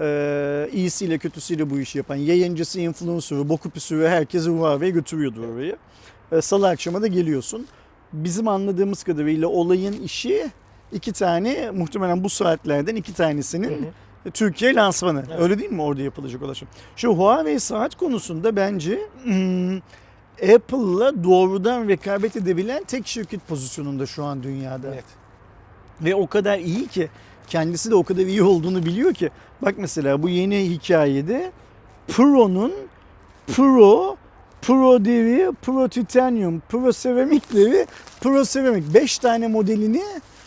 e, 0.00 0.68
iyisiyle 0.72 1.18
kötüsüyle 1.18 1.70
bu 1.70 1.78
işi 1.80 1.98
yapan 1.98 2.16
yayıncısı, 2.16 2.80
influencer'ı, 2.80 3.48
boku 3.48 3.70
püsürü 3.70 4.08
herkesi 4.08 4.50
Huawei 4.50 4.92
götürüyordu 4.92 5.40
oraya. 5.54 5.76
E, 6.32 6.40
Salı 6.40 6.68
akşama 6.68 7.02
da 7.02 7.06
geliyorsun. 7.06 7.66
Bizim 8.12 8.48
anladığımız 8.48 9.02
kadarıyla 9.02 9.48
olayın 9.48 10.02
işi 10.02 10.50
iki 10.92 11.12
tane 11.12 11.70
muhtemelen 11.70 12.24
bu 12.24 12.28
saatlerden 12.28 12.96
iki 12.96 13.14
tanesinin 13.14 13.70
Hı 13.70 13.74
hı. 13.74 14.30
Türkiye 14.30 14.74
lansmanı. 14.74 15.24
Evet. 15.28 15.40
Öyle 15.40 15.58
değil 15.58 15.70
mi 15.70 15.82
orada 15.82 16.02
yapılacak 16.02 16.56
şey? 16.56 16.68
Şu 16.96 17.08
Huawei 17.08 17.60
saat 17.60 17.94
konusunda 17.94 18.56
bence 18.56 18.98
hmm, 19.24 19.76
Apple'la 20.54 21.24
doğrudan 21.24 21.88
rekabet 21.88 22.36
edebilen 22.36 22.84
tek 22.84 23.06
şirket 23.06 23.48
pozisyonunda 23.48 24.06
şu 24.06 24.24
an 24.24 24.42
dünyada. 24.42 24.90
Net. 24.90 25.04
Ve 26.00 26.14
o 26.14 26.26
kadar 26.26 26.58
iyi 26.58 26.86
ki 26.86 27.08
kendisi 27.46 27.90
de 27.90 27.94
o 27.94 28.04
kadar 28.04 28.22
iyi 28.22 28.42
olduğunu 28.42 28.86
biliyor 28.86 29.14
ki. 29.14 29.30
Bak 29.62 29.74
mesela 29.78 30.22
bu 30.22 30.28
yeni 30.28 30.70
hikayede 30.70 31.52
Pro'nun 32.08 32.72
Pro, 33.46 34.16
Pro 34.62 35.04
deri, 35.04 35.52
Pro 35.62 35.88
Titanium, 35.88 36.62
Pro 36.68 36.92
Seramikleri, 36.92 37.86
Pro 38.20 38.44
Seramik 38.44 38.94
5 38.94 39.18
tane 39.18 39.48
modelini 39.48 40.02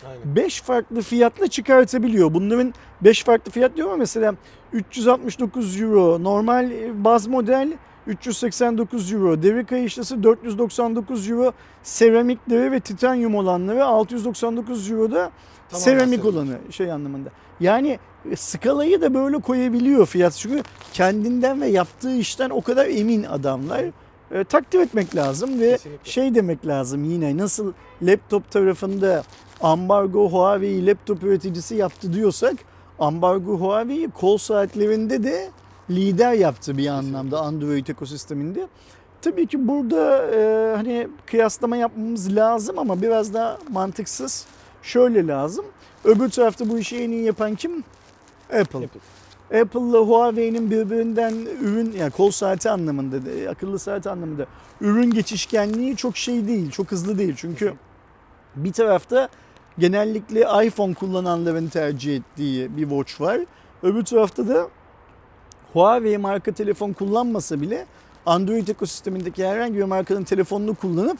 Aynen. 0.08 0.36
5 0.36 0.62
farklı 0.62 1.02
fiyatla 1.02 1.46
çıkartabiliyor. 1.46 2.34
Bunların 2.34 2.74
5 3.00 3.24
farklı 3.24 3.52
fiyat 3.52 3.76
diyor 3.76 3.88
ama 3.88 3.96
mesela 3.96 4.34
369 4.72 5.80
euro 5.80 6.22
normal 6.22 6.70
baz 7.04 7.26
model 7.26 7.72
389 8.06 9.12
euro, 9.12 9.42
deri 9.42 9.66
kayışlısı 9.66 10.22
499 10.22 11.30
euro, 11.30 11.52
seramikleri 11.82 12.72
ve 12.72 12.80
titanyum 12.80 13.34
olanları 13.34 13.84
699 13.84 14.90
euro 14.90 15.10
da 15.12 15.30
seramik 15.68 15.80
seramik. 15.80 16.24
olanı 16.24 16.58
şey 16.70 16.92
anlamında. 16.92 17.28
Yani 17.60 17.98
e, 18.30 18.36
skalayı 18.36 19.00
da 19.00 19.14
böyle 19.14 19.38
koyabiliyor 19.40 20.06
fiyat. 20.06 20.34
Çünkü 20.34 20.62
kendinden 20.92 21.60
ve 21.60 21.66
yaptığı 21.66 22.16
işten 22.16 22.50
o 22.50 22.60
kadar 22.60 22.86
emin 22.86 23.24
adamlar. 23.24 23.84
E, 24.30 24.44
takdir 24.44 24.80
etmek 24.80 25.16
lazım 25.16 25.60
ve 25.60 25.70
Kesinlikle. 25.72 26.10
şey 26.10 26.34
demek 26.34 26.66
lazım 26.66 27.04
yine 27.04 27.36
nasıl 27.36 27.72
laptop 28.02 28.50
tarafında 28.50 29.22
ambargo 29.60 30.28
Huawei 30.30 30.86
laptop 30.86 31.22
üreticisi 31.22 31.74
yaptı 31.74 32.12
diyorsak 32.12 32.54
ambargo 32.98 33.58
Huawei 33.58 34.08
kol 34.10 34.38
saatlerinde 34.38 35.22
de 35.22 35.50
lider 35.90 36.32
yaptı 36.32 36.78
bir 36.78 36.86
anlamda 36.86 37.40
Android 37.40 37.86
ekosisteminde. 37.86 38.66
Tabii 39.22 39.46
ki 39.46 39.68
burada 39.68 40.26
e, 40.34 40.72
hani 40.76 41.08
kıyaslama 41.26 41.76
yapmamız 41.76 42.36
lazım 42.36 42.78
ama 42.78 43.02
biraz 43.02 43.34
daha 43.34 43.58
mantıksız. 43.70 44.46
Şöyle 44.82 45.26
lazım. 45.26 45.64
Öbür 46.04 46.28
tarafta 46.30 46.68
bu 46.68 46.78
işi 46.78 46.96
en 46.96 47.10
iyi 47.10 47.24
yapan 47.24 47.54
kim? 47.54 47.84
Apple. 48.48 48.60
Apple. 48.60 49.00
Apple'la 49.54 49.98
Huawei'nin 49.98 50.70
birbirinden 50.70 51.34
ürün 51.60 51.92
yani 51.92 52.10
kol 52.10 52.30
saati 52.30 52.70
anlamında, 52.70 53.16
akıllı 53.50 53.78
saat 53.78 54.06
anlamında 54.06 54.46
ürün 54.80 55.10
geçişkenliği 55.10 55.96
çok 55.96 56.16
şey 56.16 56.48
değil, 56.48 56.70
çok 56.70 56.90
hızlı 56.90 57.18
değil. 57.18 57.34
Çünkü 57.36 57.74
bir 58.56 58.72
tarafta 58.72 59.28
genellikle 59.78 60.66
iPhone 60.66 60.94
kullananların 60.94 61.68
tercih 61.68 62.16
ettiği 62.16 62.76
bir 62.76 62.82
watch 62.82 63.20
var. 63.20 63.40
Öbür 63.82 64.04
tarafta 64.04 64.48
da 64.48 64.68
Huawei 65.72 66.18
marka 66.18 66.52
telefon 66.52 66.92
kullanmasa 66.92 67.60
bile 67.60 67.86
Android 68.26 68.68
ekosistemindeki 68.68 69.46
herhangi 69.46 69.74
bir 69.74 69.84
markanın 69.84 70.24
telefonunu 70.24 70.74
kullanıp 70.74 71.18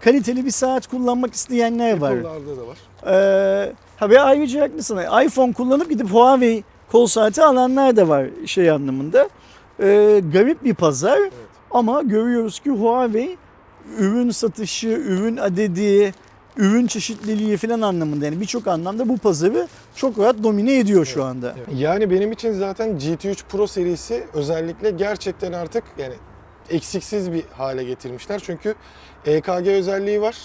kaliteli 0.00 0.44
bir 0.44 0.50
saat 0.50 0.86
kullanmak 0.86 1.34
isteyenler 1.34 1.98
var. 1.98 2.12
Apple'larda 2.16 2.56
da 2.56 2.66
var. 2.66 2.78
Ee, 3.06 3.72
ha 3.96 4.10
ve 4.10 4.20
ayrıca 4.20 4.62
haklısın. 4.62 4.98
iPhone 5.24 5.52
kullanıp 5.52 5.90
gidip 5.90 6.10
Huawei 6.10 6.64
kol 6.92 7.06
saati 7.06 7.42
alanlar 7.42 7.96
da 7.96 8.08
var 8.08 8.26
şey 8.46 8.70
anlamında. 8.70 9.28
Ee, 9.80 10.22
garip 10.32 10.64
bir 10.64 10.74
pazar 10.74 11.18
Evet. 11.18 11.32
ama 11.70 12.02
görüyoruz 12.02 12.60
ki 12.60 12.70
Huawei 12.70 13.36
ürün 13.98 14.30
satışı, 14.30 14.88
ürün 14.88 15.36
adedi, 15.36 16.14
ürün 16.56 16.86
çeşitliliği 16.86 17.56
falan 17.56 17.80
anlamında 17.80 18.24
yani 18.24 18.40
birçok 18.40 18.66
anlamda 18.66 19.08
bu 19.08 19.18
pazarı 19.18 19.68
çok 19.94 20.18
rahat 20.18 20.42
domine 20.42 20.78
ediyor 20.78 21.04
şu 21.06 21.24
anda. 21.24 21.54
Yani 21.74 22.10
benim 22.10 22.32
için 22.32 22.52
zaten 22.52 22.88
GT3 22.88 23.36
Pro 23.48 23.66
serisi 23.66 24.24
özellikle 24.34 24.90
gerçekten 24.90 25.52
artık 25.52 25.84
yani 25.98 26.14
eksiksiz 26.70 27.32
bir 27.32 27.44
hale 27.52 27.84
getirmişler. 27.84 28.40
Çünkü 28.44 28.74
EKG 29.26 29.66
özelliği 29.68 30.20
var. 30.20 30.36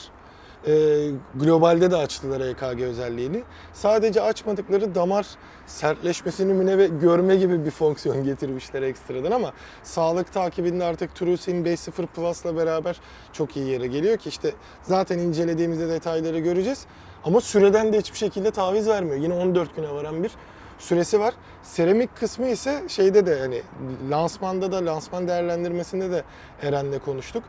Ee, 0.68 1.10
globalde 1.36 1.92
de 1.92 1.96
açtılar 1.96 2.42
EKG 2.42 2.82
özelliğini. 2.82 3.44
Sadece 3.74 4.22
açmadıkları 4.22 4.96
damar 4.96 5.28
sertleşmesini 5.66 6.54
mi 6.54 6.66
ne 6.66 6.78
ve 6.78 6.88
görme 6.88 7.36
gibi 7.36 7.66
bir 7.66 7.72
fonksiyon 7.72 8.24
getirmişler 8.26 8.82
ekstradan 8.82 9.32
ama 9.32 9.54
sağlık 9.84 10.34
takibinde 10.34 10.84
artık 10.84 11.16
TrueSIM 11.16 11.66
5.0 11.66 12.08
Plus'la 12.08 12.58
beraber 12.58 13.00
çok 13.34 13.58
iyi 13.58 13.68
yere 13.68 13.88
geliyor 13.88 14.18
ki 14.18 14.30
işte 14.30 14.52
zaten 14.84 15.20
incelediğimizde 15.20 15.90
detayları 15.90 16.40
göreceğiz. 16.40 16.86
Ama 17.24 17.42
süreden 17.42 17.94
de 17.94 17.98
hiçbir 17.98 18.18
şekilde 18.18 18.52
taviz 18.52 18.88
vermiyor. 18.88 19.18
Yine 19.18 19.34
14 19.34 19.76
güne 19.76 19.92
varan 19.92 20.24
bir 20.24 20.32
süresi 20.80 21.20
var. 21.20 21.34
Seramik 21.64 22.16
kısmı 22.16 22.48
ise 22.48 22.84
şeyde 22.88 23.26
de 23.26 23.40
hani 23.40 23.62
lansmanda 24.10 24.72
da 24.72 24.86
lansman 24.86 25.28
değerlendirmesinde 25.28 26.12
de 26.12 26.24
Eren'le 26.62 27.00
konuştuk. 27.00 27.44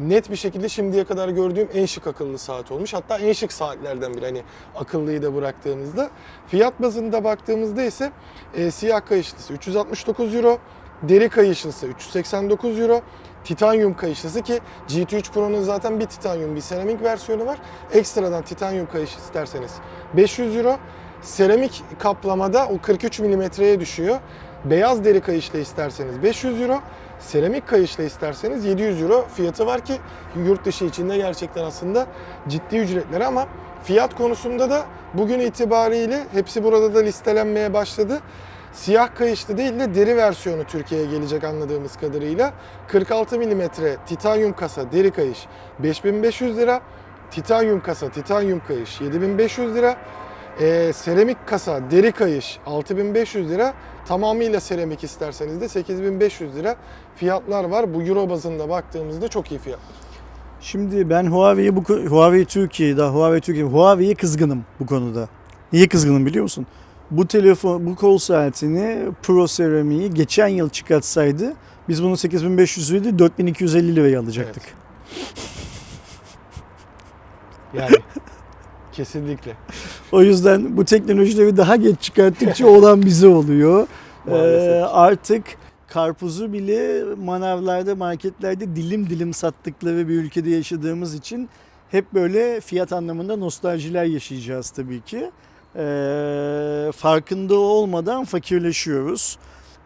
Net 0.00 0.30
bir 0.30 0.36
şekilde 0.36 0.68
şimdiye 0.68 1.04
kadar 1.04 1.28
gördüğüm 1.28 1.68
en 1.74 1.86
şık 1.86 2.06
akıllı 2.06 2.38
saat 2.38 2.72
olmuş. 2.72 2.94
Hatta 2.94 3.18
en 3.18 3.32
şık 3.32 3.52
saatlerden 3.52 4.14
biri 4.14 4.24
hani 4.24 4.42
akıllıyı 4.76 5.22
da 5.22 5.34
bıraktığımızda. 5.34 6.10
Fiyat 6.46 6.82
bazında 6.82 7.24
baktığımızda 7.24 7.82
ise 7.82 8.12
e, 8.54 8.70
siyah 8.70 9.06
kayışlısı 9.06 9.52
369 9.52 10.34
euro, 10.34 10.58
deri 11.02 11.28
kayışlısı 11.28 11.86
389 11.86 12.80
euro, 12.80 13.00
titanyum 13.44 13.96
kayışlısı 13.96 14.42
ki 14.42 14.60
GT3 14.88 15.32
Pro'nun 15.32 15.62
zaten 15.62 16.00
bir 16.00 16.06
titanyum 16.06 16.56
bir 16.56 16.60
seramik 16.60 17.02
versiyonu 17.02 17.46
var. 17.46 17.58
Ekstradan 17.92 18.42
titanyum 18.42 18.86
kayış 18.86 19.16
isterseniz 19.16 19.72
500 20.16 20.56
euro. 20.56 20.76
Seramik 21.22 21.82
kaplamada 21.98 22.68
o 22.68 22.78
43 22.78 23.20
milimetreye 23.20 23.80
düşüyor. 23.80 24.18
Beyaz 24.64 25.04
deri 25.04 25.20
kayışla 25.20 25.58
isterseniz 25.58 26.22
500 26.22 26.60
euro. 26.60 26.80
Seramik 27.18 27.68
kayışla 27.68 28.04
isterseniz 28.04 28.64
700 28.64 29.02
euro 29.02 29.26
fiyatı 29.34 29.66
var 29.66 29.80
ki 29.80 29.94
yurt 30.46 30.64
dışı 30.64 30.84
içinde 30.84 31.16
gerçekten 31.16 31.64
aslında 31.64 32.06
ciddi 32.48 32.76
ücretler 32.76 33.20
ama 33.20 33.46
fiyat 33.82 34.14
konusunda 34.14 34.70
da 34.70 34.84
bugün 35.14 35.38
itibariyle 35.38 36.24
hepsi 36.32 36.64
burada 36.64 36.94
da 36.94 36.98
listelenmeye 36.98 37.74
başladı. 37.74 38.20
Siyah 38.72 39.14
kayışlı 39.14 39.56
değil 39.56 39.80
de 39.80 39.94
deri 39.94 40.16
versiyonu 40.16 40.64
Türkiye'ye 40.64 41.06
gelecek 41.06 41.44
anladığımız 41.44 41.96
kadarıyla. 41.96 42.52
46 42.88 43.38
mm 43.38 43.62
titanyum 44.06 44.52
kasa 44.52 44.92
deri 44.92 45.10
kayış 45.10 45.46
5500 45.78 46.56
lira. 46.56 46.80
Titanyum 47.30 47.80
kasa 47.82 48.08
titanyum 48.08 48.62
kayış 48.68 49.00
7500 49.00 49.74
lira. 49.74 49.96
Ee, 50.60 50.92
seramik 50.94 51.46
kasa 51.46 51.90
deri 51.90 52.12
kayış 52.12 52.58
6500 52.66 53.50
lira. 53.50 53.74
Tamamıyla 54.06 54.60
seramik 54.60 55.04
isterseniz 55.04 55.60
de 55.60 55.68
8500 55.68 56.56
lira 56.56 56.76
fiyatlar 57.16 57.64
var. 57.64 57.94
Bu 57.94 58.02
euro 58.02 58.30
bazında 58.30 58.68
baktığımızda 58.68 59.28
çok 59.28 59.52
iyi 59.52 59.60
fiyatlar. 59.60 59.96
Şimdi 60.60 61.10
ben 61.10 61.26
Huawei'yi 61.26 61.76
bu 61.76 61.82
Huawei 61.84 62.44
Türkiye'de 62.44 63.02
Huawei 63.02 63.40
Türkiye 63.40 63.64
Huawei'ye 63.64 64.14
kızgınım 64.14 64.64
bu 64.80 64.86
konuda. 64.86 65.28
Niye 65.72 65.88
kızgınım 65.88 66.26
biliyor 66.26 66.42
musun? 66.42 66.66
Bu 67.10 67.26
telefon 67.26 67.86
bu 67.86 67.96
kol 67.96 68.18
saatini 68.18 68.98
Pro 69.22 69.46
Ceramics'i 69.46 70.14
geçen 70.14 70.48
yıl 70.48 70.70
çıkartsaydı 70.70 71.54
biz 71.88 72.02
bunu 72.02 72.16
8500 72.16 72.92
liraydı 72.92 73.18
4250 73.18 73.96
liraya 73.96 74.20
alacaktık. 74.20 74.62
Yani 77.74 77.96
kesinlikle. 78.98 79.52
O 80.12 80.22
yüzden 80.22 80.76
bu 80.76 80.84
teknolojileri 80.84 81.56
daha 81.56 81.76
geç 81.76 82.00
çıkarttıkça 82.00 82.66
olan 82.76 83.02
bize 83.02 83.28
oluyor. 83.28 83.86
Ee, 84.28 84.34
artık 84.90 85.44
karpuzu 85.88 86.52
bile 86.52 87.04
manavlarda, 87.14 87.94
marketlerde 87.94 88.76
dilim 88.76 89.10
dilim 89.10 89.34
sattıkları 89.34 90.08
bir 90.08 90.14
ülkede 90.14 90.50
yaşadığımız 90.50 91.14
için 91.14 91.48
hep 91.90 92.14
böyle 92.14 92.60
fiyat 92.60 92.92
anlamında 92.92 93.36
nostaljiler 93.36 94.04
yaşayacağız 94.04 94.70
tabii 94.70 95.00
ki. 95.00 95.30
Ee, 95.76 96.92
farkında 96.96 97.54
olmadan 97.54 98.24
fakirleşiyoruz. 98.24 99.38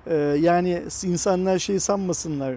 Ee, 0.07 0.15
yani 0.41 0.83
insanlar 1.05 1.59
şey 1.59 1.79
sanmasınlar. 1.79 2.55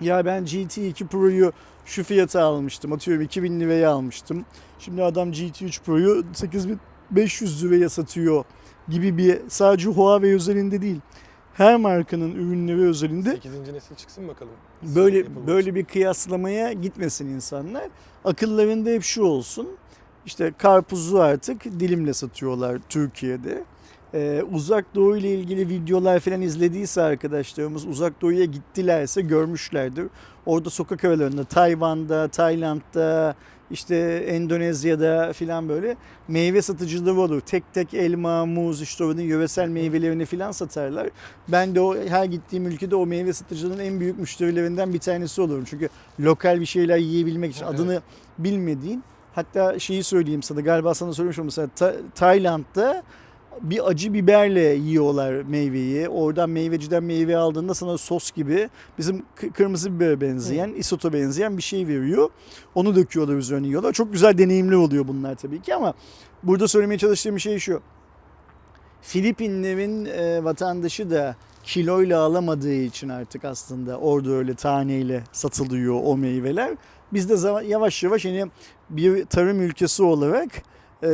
Ya 0.00 0.24
ben 0.24 0.44
GT2 0.44 1.06
Pro'yu 1.06 1.52
şu 1.86 2.04
fiyata 2.04 2.42
almıştım. 2.42 2.92
Atıyorum 2.92 3.24
2000 3.24 3.60
liraya 3.60 3.90
almıştım. 3.90 4.44
Şimdi 4.84 5.02
adam 5.02 5.30
GT3 5.32 5.82
Pro'yu 5.82 6.24
8500 6.32 7.64
liraya 7.64 7.88
satıyor 7.88 8.44
gibi 8.88 9.18
bir 9.18 9.38
sadece 9.48 9.88
Huawei 9.88 10.34
özelinde 10.34 10.82
değil. 10.82 11.00
Her 11.54 11.76
markanın 11.76 12.34
ürünleri 12.34 12.80
özelinde 12.80 13.30
8. 13.30 13.72
nesil 13.72 13.94
çıksın 13.94 14.28
bakalım. 14.28 14.52
böyle 14.82 15.46
böyle 15.46 15.74
bir 15.74 15.84
kıyaslamaya 15.84 16.72
gitmesin 16.72 17.28
insanlar. 17.28 17.84
Akıllarında 18.24 18.90
hep 18.90 19.02
şu 19.02 19.22
olsun. 19.22 19.68
İşte 20.26 20.52
karpuzu 20.58 21.18
artık 21.18 21.64
dilimle 21.64 22.12
satıyorlar 22.12 22.78
Türkiye'de. 22.88 23.64
Ee, 24.14 24.42
uzak 24.52 24.94
Doğu 24.94 25.16
ile 25.16 25.34
ilgili 25.34 25.68
videolar 25.68 26.20
falan 26.20 26.42
izlediyse 26.42 27.02
arkadaşlarımız 27.02 27.86
uzak 27.86 28.22
Doğu'ya 28.22 28.44
gittilerse 28.44 29.22
görmüşlerdir. 29.22 30.06
Orada 30.46 30.70
sokak 30.70 31.04
aralarında 31.04 31.44
Tayvan'da, 31.44 32.28
Tayland'da, 32.28 33.34
işte 33.72 33.96
Endonezya'da 34.28 35.32
filan 35.32 35.68
böyle 35.68 35.96
meyve 36.28 36.62
satıcıları 36.62 37.20
olur. 37.20 37.40
Tek 37.40 37.74
tek 37.74 37.94
elma, 37.94 38.46
muz 38.46 38.82
işte 38.82 39.04
oranın 39.04 39.20
yöresel 39.20 39.68
meyvelerini 39.68 40.24
filan 40.26 40.52
satarlar. 40.52 41.08
Ben 41.48 41.74
de 41.74 41.80
o 41.80 41.96
her 42.08 42.24
gittiğim 42.24 42.66
ülkede 42.66 42.96
o 42.96 43.06
meyve 43.06 43.32
satıcılarının 43.32 43.82
en 43.84 44.00
büyük 44.00 44.18
müşterilerinden 44.18 44.94
bir 44.94 44.98
tanesi 44.98 45.40
olurum. 45.40 45.64
Çünkü 45.64 45.88
lokal 46.20 46.60
bir 46.60 46.66
şeyler 46.66 46.96
yiyebilmek 46.96 47.52
için 47.52 47.64
Evet. 47.64 47.74
adını 47.74 48.02
bilmediğin 48.38 49.04
hatta 49.34 49.78
şeyi 49.78 50.04
söyleyeyim 50.04 50.42
sana 50.42 50.60
galiba 50.60 50.94
sana 50.94 51.12
söylemiştim 51.12 51.44
mesela 51.44 51.68
Ta- 51.76 51.94
Tayland'da 52.14 53.02
bir 53.60 53.88
acı 53.88 54.14
biberle 54.14 54.60
yiyorlar 54.60 55.32
meyveyi. 55.32 56.08
Oradan 56.08 56.50
meyveciden 56.50 57.04
meyve 57.04 57.36
aldığında 57.36 57.74
sana 57.74 57.98
sos 57.98 58.30
gibi 58.30 58.68
bizim 58.98 59.22
kı- 59.36 59.52
kırmızı 59.52 59.94
bibere 59.94 60.20
benzeyen, 60.20 60.72
isoto 60.72 61.12
benzeyen 61.12 61.56
bir 61.56 61.62
şey 61.62 61.86
veriyor. 61.86 62.30
Onu 62.74 62.96
döküyorlar 62.96 63.34
üzerine 63.34 63.66
yiyorlar. 63.66 63.92
Çok 63.92 64.12
güzel 64.12 64.38
deneyimli 64.38 64.76
oluyor 64.76 65.08
bunlar 65.08 65.34
tabii 65.34 65.62
ki 65.62 65.74
ama 65.74 65.94
burada 66.42 66.68
söylemeye 66.68 66.98
çalıştığım 66.98 67.40
şey 67.40 67.58
şu. 67.58 67.80
Filipinlerin 69.02 70.04
e, 70.04 70.44
vatandaşı 70.44 71.10
da 71.10 71.36
kiloyla 71.64 72.20
alamadığı 72.20 72.74
için 72.74 73.08
artık 73.08 73.44
aslında 73.44 73.98
orada 73.98 74.30
öyle 74.30 74.54
taneyle 74.54 75.24
satılıyor 75.32 76.00
o 76.04 76.16
meyveler. 76.16 76.76
Biz 77.12 77.30
de 77.30 77.64
yavaş 77.66 78.02
yavaş 78.02 78.24
hani 78.24 78.46
bir 78.90 79.24
tarım 79.24 79.60
ülkesi 79.62 80.02
olarak 80.02 80.48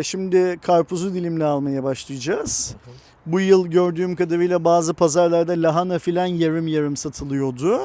şimdi 0.03 0.59
karpuzu 0.63 1.15
dilimle 1.15 1.45
almaya 1.45 1.85
başlayacağız. 1.85 2.75
Bu 3.27 3.41
yıl 3.41 3.67
gördüğüm 3.67 4.17
kadarıyla 4.17 4.65
bazı 4.65 4.95
pazarlarda 4.95 5.53
lahana 5.53 5.99
filan 5.99 6.27
yarım 6.27 6.67
yarım 6.67 6.97
satılıyordu. 6.97 7.81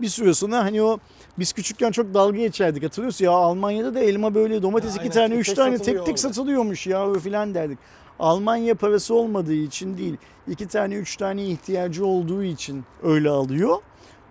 Bir 0.00 0.08
süre 0.08 0.34
sonra 0.34 0.58
hani 0.64 0.82
o 0.82 0.98
biz 1.38 1.52
küçükken 1.52 1.90
çok 1.90 2.14
dalga 2.14 2.38
geçerdik 2.38 2.84
hatırlıyorsun 2.84 3.24
ya 3.24 3.30
Almanya'da 3.30 3.94
da 3.94 4.00
elma 4.00 4.34
böyle 4.34 4.62
domates 4.62 4.90
iki 4.90 5.00
aynen, 5.00 5.12
tane 5.12 5.28
tek 5.28 5.38
üç 5.38 5.46
tek 5.46 5.56
tane 5.56 5.78
satılıyor 5.78 6.04
tek 6.04 6.06
tek 6.06 6.24
orada. 6.24 6.34
satılıyormuş 6.34 6.86
ya 6.86 7.14
filan 7.14 7.54
derdik. 7.54 7.78
Almanya 8.18 8.74
parası 8.74 9.14
olmadığı 9.14 9.54
için 9.54 9.98
değil 9.98 10.16
iki 10.48 10.68
tane 10.68 10.94
üç 10.94 11.16
tane 11.16 11.46
ihtiyacı 11.46 12.06
olduğu 12.06 12.42
için 12.42 12.84
öyle 13.02 13.30
alıyor. 13.30 13.76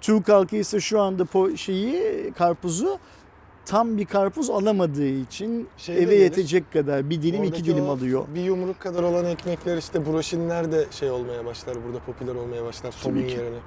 Türk 0.01 0.29
halkı 0.29 0.55
ise 0.55 0.79
şu 0.79 1.01
anda 1.01 1.23
po- 1.23 1.57
şeyi 1.57 2.31
karpuzu 2.37 2.99
tam 3.65 3.97
bir 3.97 4.05
karpuz 4.05 4.49
alamadığı 4.49 5.07
için 5.07 5.67
Şey 5.77 6.03
eve 6.03 6.15
yetecek 6.15 6.73
kadar 6.73 7.09
bir 7.09 7.21
dilim 7.21 7.43
iki 7.43 7.65
dilim 7.65 7.89
alıyor. 7.89 8.25
Bir 8.35 8.41
yumruk 8.41 8.79
kadar 8.79 9.03
olan 9.03 9.25
ekmekler 9.25 9.77
işte 9.77 10.05
broşinler 10.05 10.71
de 10.71 10.85
şey 10.91 11.11
olmaya 11.11 11.45
başlar 11.45 11.77
burada 11.87 11.99
popüler 11.99 12.35
olmaya 12.35 12.63
başlar 12.63 12.91
somun 12.91 13.27
ki. 13.27 13.31
yerine. 13.31 13.57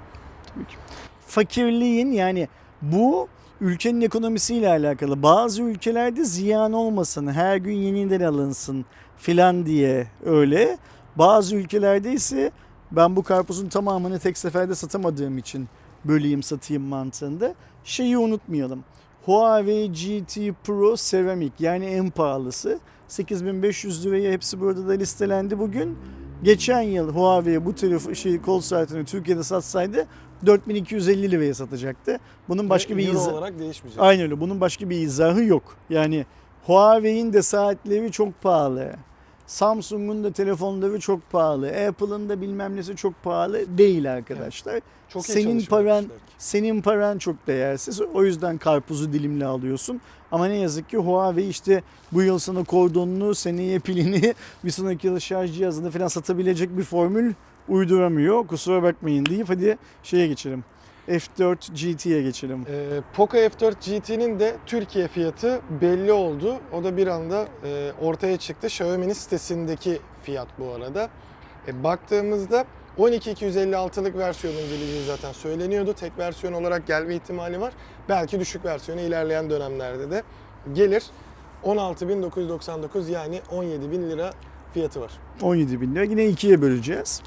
fakirliğin 1.27 2.13
yani 2.13 2.49
bu 2.83 3.29
ülkenin 3.61 4.01
ekonomisiyle 4.01 4.69
alakalı. 4.69 5.23
Bazı 5.23 5.63
ülkelerde 5.63 6.25
ziyan 6.25 6.73
olmasın, 6.73 7.27
her 7.27 7.57
gün 7.57 7.73
yeniden 7.73 8.21
alınsın 8.21 8.85
filan 9.17 9.67
diye 9.67 10.07
öyle. 10.25 10.79
Bazı 11.17 11.57
ülkelerde 11.57 12.13
ise 12.13 12.51
ben 12.93 13.17
bu 13.17 13.23
karpuzun 13.23 13.69
tamamını 13.69 14.19
tek 14.19 14.39
seferde 14.39 14.75
satamadığım 14.75 15.39
için 15.39 15.69
böleyim 16.05 16.43
satayım 16.43 16.83
mantığında. 16.83 17.55
Şeyi 17.85 18.19
unutmayalım. 18.19 18.85
Huawei 19.29 19.93
GT 19.93 20.55
Pro 20.65 20.97
Ceramic 20.97 21.53
yani 21.59 21.87
en 21.87 22.11
pahalısı 22.11 22.79
8500 23.09 24.07
liraya 24.07 24.33
hepsi 24.33 24.61
burada 24.61 24.89
da 24.89 24.93
listelendi 24.93 25.59
bugün. 25.59 25.99
Geçen 26.43 26.81
yıl 26.81 27.15
Huawei 27.15 27.65
bu 27.65 27.75
telefon 27.75 28.13
şey 28.13 28.43
kol 28.43 28.61
saatini 28.61 29.05
Türkiye'de 29.05 29.43
satsaydı 29.43 30.07
4250 30.47 31.31
liraya 31.31 31.55
satacaktı. 31.55 32.19
Bunun 32.49 32.71
başka 32.71 32.95
Ve 32.95 32.99
bir 32.99 33.09
izahı 33.09 33.33
olarak 33.33 33.59
değişmeyecek. 33.59 34.03
Aynen 34.03 34.23
öyle. 34.23 34.41
Bunun 34.41 34.61
başka 34.61 34.91
bir 34.91 34.97
izahı 34.97 35.45
yok. 35.45 35.77
Yani 35.91 36.27
Huawei'in 36.67 37.33
de 37.33 37.43
saatleri 37.43 38.13
çok 38.13 38.43
pahalı. 38.43 38.93
Samsung'un 39.49 40.25
da 40.25 40.33
telefonları 40.33 41.01
çok 41.01 41.31
pahalı. 41.31 41.67
Apple'ın 41.69 42.29
da 42.29 42.41
bilmem 42.41 42.77
nesi 42.77 42.97
çok 42.97 43.23
pahalı 43.23 43.79
değil 43.79 44.13
arkadaşlar. 44.13 44.81
Çok 45.09 45.29
iyi 45.29 45.33
senin 45.33 45.61
paran-. 45.61 46.07
Senin 46.39 46.83
paran 46.83 47.19
çok 47.19 47.47
değersiz. 47.47 48.01
O 48.01 48.25
yüzden 48.25 48.59
karpuzu 48.59 49.13
dilimle 49.13 49.47
alıyorsun. 49.47 50.01
Ama 50.33 50.47
ne 50.47 50.57
yazık 50.57 50.89
ki 50.89 50.97
Huawei 50.97 51.49
işte 51.49 51.83
bu 52.13 52.23
yıl 52.23 52.39
sana 52.39 52.65
kordonunu, 52.65 53.35
seneye 53.35 53.79
pilini, 53.79 54.35
bir 54.65 54.71
sonraki 54.71 55.07
yıl 55.07 55.19
şarj 55.19 55.55
cihazını 55.55 55.91
falan 55.91 56.09
satabilecek 56.09 56.79
bir 56.79 56.85
formül 56.85 57.33
uyduramıyor. 57.69 58.47
Kusura 58.47 58.83
bakmayın 58.83 59.27
deyip 59.27 59.49
hadi 59.49 59.79
şeye 60.03 60.27
geçelim. 60.27 60.65
F4 61.09 61.73
GT'ye 61.73 62.23
geçelim. 62.23 62.67
Ee, 62.69 63.01
Poco 63.13 63.37
F4 63.37 63.73
GT'nin 63.73 64.41
de 64.41 64.57
Türkiye 64.67 65.09
fiyatı 65.09 65.61
belli 65.81 66.13
oldu. 66.13 66.57
O 66.73 66.85
da 66.85 66.97
bir 66.97 67.07
anda 67.07 67.49
e, 67.65 67.93
ortaya 68.01 68.37
çıktı. 68.37 68.67
Xiaomi'nin 68.67 69.13
sitesindeki 69.13 69.99
fiyat 70.23 70.49
bu 70.59 70.71
arada. 70.71 71.09
E, 71.69 71.85
baktığımızda 71.85 72.65
12256'lık 72.99 74.19
versiyonun 74.19 74.61
geleceği 74.61 75.05
zaten 75.07 75.33
söyleniyordu. 75.33 75.93
Tek 75.93 76.19
versiyon 76.19 76.53
olarak 76.53 76.87
gelme 76.87 77.15
ihtimali 77.15 77.61
var. 77.61 77.73
Belki 78.09 78.41
düşük 78.41 78.65
versiyonu 78.65 79.01
ilerleyen 79.01 79.51
dönemlerde 79.51 80.11
de 80.11 80.23
gelir. 80.73 81.05
16.999 81.65 83.11
yani 83.11 83.41
17.000 83.51 84.11
lira 84.11 84.31
fiyatı 84.75 85.01
var. 85.01 85.13
17 85.43 85.81
bin 85.81 85.95
lira. 85.95 86.05
Yine 86.05 86.27
ikiye 86.27 86.63
böleceğiz. 86.63 87.23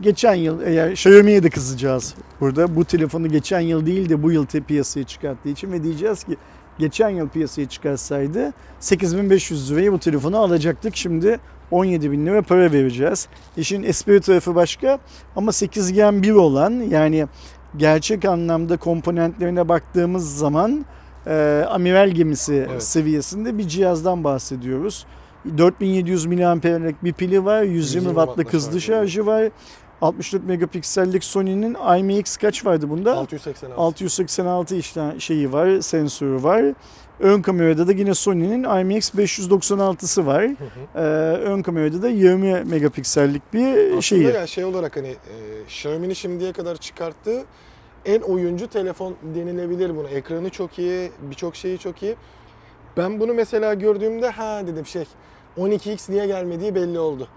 Geçen 0.00 0.34
yıl 0.34 0.62
eğer 0.62 0.90
Xiaomi'ye 0.90 1.42
de 1.42 1.50
kızacağız 1.50 2.14
burada. 2.40 2.76
Bu 2.76 2.84
telefonu 2.84 3.28
geçen 3.28 3.60
yıl 3.60 3.86
değil 3.86 4.08
de 4.08 4.22
bu 4.22 4.32
yıl 4.32 4.46
piyasaya 4.46 5.04
çıkarttığı 5.04 5.48
için 5.48 5.72
ve 5.72 5.82
diyeceğiz 5.82 6.24
ki 6.24 6.36
geçen 6.78 7.08
yıl 7.08 7.28
piyasaya 7.28 7.68
çıkarsaydı 7.68 8.52
8500 8.80 9.70
liraya 9.72 9.92
bu 9.92 9.98
telefonu 9.98 10.38
alacaktık. 10.38 10.96
Şimdi 10.96 11.38
17 11.70 12.12
bin 12.12 12.26
lira 12.26 12.42
para 12.42 12.72
vereceğiz. 12.72 13.28
İşin 13.56 13.82
espri 13.82 14.20
tarafı 14.20 14.54
başka 14.54 14.98
ama 15.36 15.52
8 15.52 15.92
Gen 15.92 16.22
1 16.22 16.32
olan 16.32 16.70
yani 16.70 17.26
gerçek 17.76 18.24
anlamda 18.24 18.76
komponentlerine 18.76 19.68
baktığımız 19.68 20.36
zaman 20.36 20.86
e, 21.26 21.64
amiral 21.70 22.08
gemisi 22.10 22.66
Evet. 22.70 22.82
seviyesinde 22.82 23.58
bir 23.58 23.68
cihazdan 23.68 24.24
bahsediyoruz. 24.24 25.06
4700 25.58 26.26
miliamperlik 26.26 27.04
bir 27.04 27.12
pili 27.12 27.44
var, 27.44 27.62
120 27.62 27.74
120 27.74 28.06
wattlık 28.06 28.52
hızlı 28.52 28.80
şarj 28.80 29.08
şarjı 29.12 29.26
var. 29.26 29.50
64 30.02 30.44
megapiksellik 30.44 31.24
Sony'nin 31.24 31.76
IMX 31.98 32.36
kaç 32.36 32.66
vardı 32.66 32.90
bunda? 32.90 33.16
686. 33.16 33.80
686 33.80 34.76
işlem 34.76 35.20
şeyi 35.20 35.52
var, 35.52 35.80
sensörü 35.80 36.42
var. 36.42 36.64
Ön 37.20 37.42
kamerada 37.42 37.86
da 37.86 37.92
yine 37.92 38.14
Sony'nin 38.14 38.62
IMX 38.62 39.14
596'sı 39.14 40.26
var. 40.26 40.44
Hı 40.44 40.48
hı. 40.48 40.98
Ee, 40.98 41.00
ön 41.36 41.62
kamerada 41.62 42.02
da 42.02 42.08
20 42.08 42.64
megapiksellik 42.64 43.52
bir 43.52 43.76
Aslında 43.76 44.02
şeyi. 44.02 44.24
ya 44.24 44.46
şey 44.46 44.64
olarak 44.64 44.96
hani 44.96 45.08
e, 45.08 45.62
Xiaomi'nin 45.66 46.14
şimdiye 46.14 46.52
kadar 46.52 46.76
çıkarttığı 46.76 47.44
en 48.04 48.20
oyuncu 48.20 48.66
telefon 48.66 49.14
denilebilir 49.34 49.96
buna. 49.96 50.08
Ekranı 50.08 50.50
çok 50.50 50.78
iyi, 50.78 51.12
birçok 51.30 51.56
şeyi 51.56 51.78
çok 51.78 52.02
iyi. 52.02 52.16
Ben 52.96 53.20
bunu 53.20 53.34
mesela 53.34 53.74
gördüğümde 53.74 54.30
ha 54.30 54.66
dedim 54.66 54.86
şey 54.86 55.04
12x 55.58 56.12
niye 56.12 56.26
gelmediği 56.26 56.74
belli 56.74 56.98
oldu. 56.98 57.28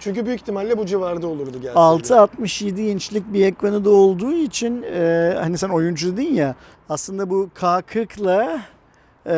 Çünkü 0.00 0.26
büyük 0.26 0.40
ihtimalle 0.40 0.78
bu 0.78 0.86
civarda 0.86 1.26
olurdu 1.26 1.52
gelseydi. 1.52 1.78
6.67 1.78 2.80
inçlik 2.80 3.32
bir 3.32 3.46
ekranı 3.46 3.84
da 3.84 3.90
olduğu 3.90 4.32
için 4.32 4.82
e, 4.82 5.34
hani 5.40 5.58
sen 5.58 5.68
oyuncu 5.68 6.12
dedin 6.12 6.34
ya 6.34 6.54
aslında 6.88 7.30
bu 7.30 7.48
K40'la 7.54 8.60
e, 9.26 9.32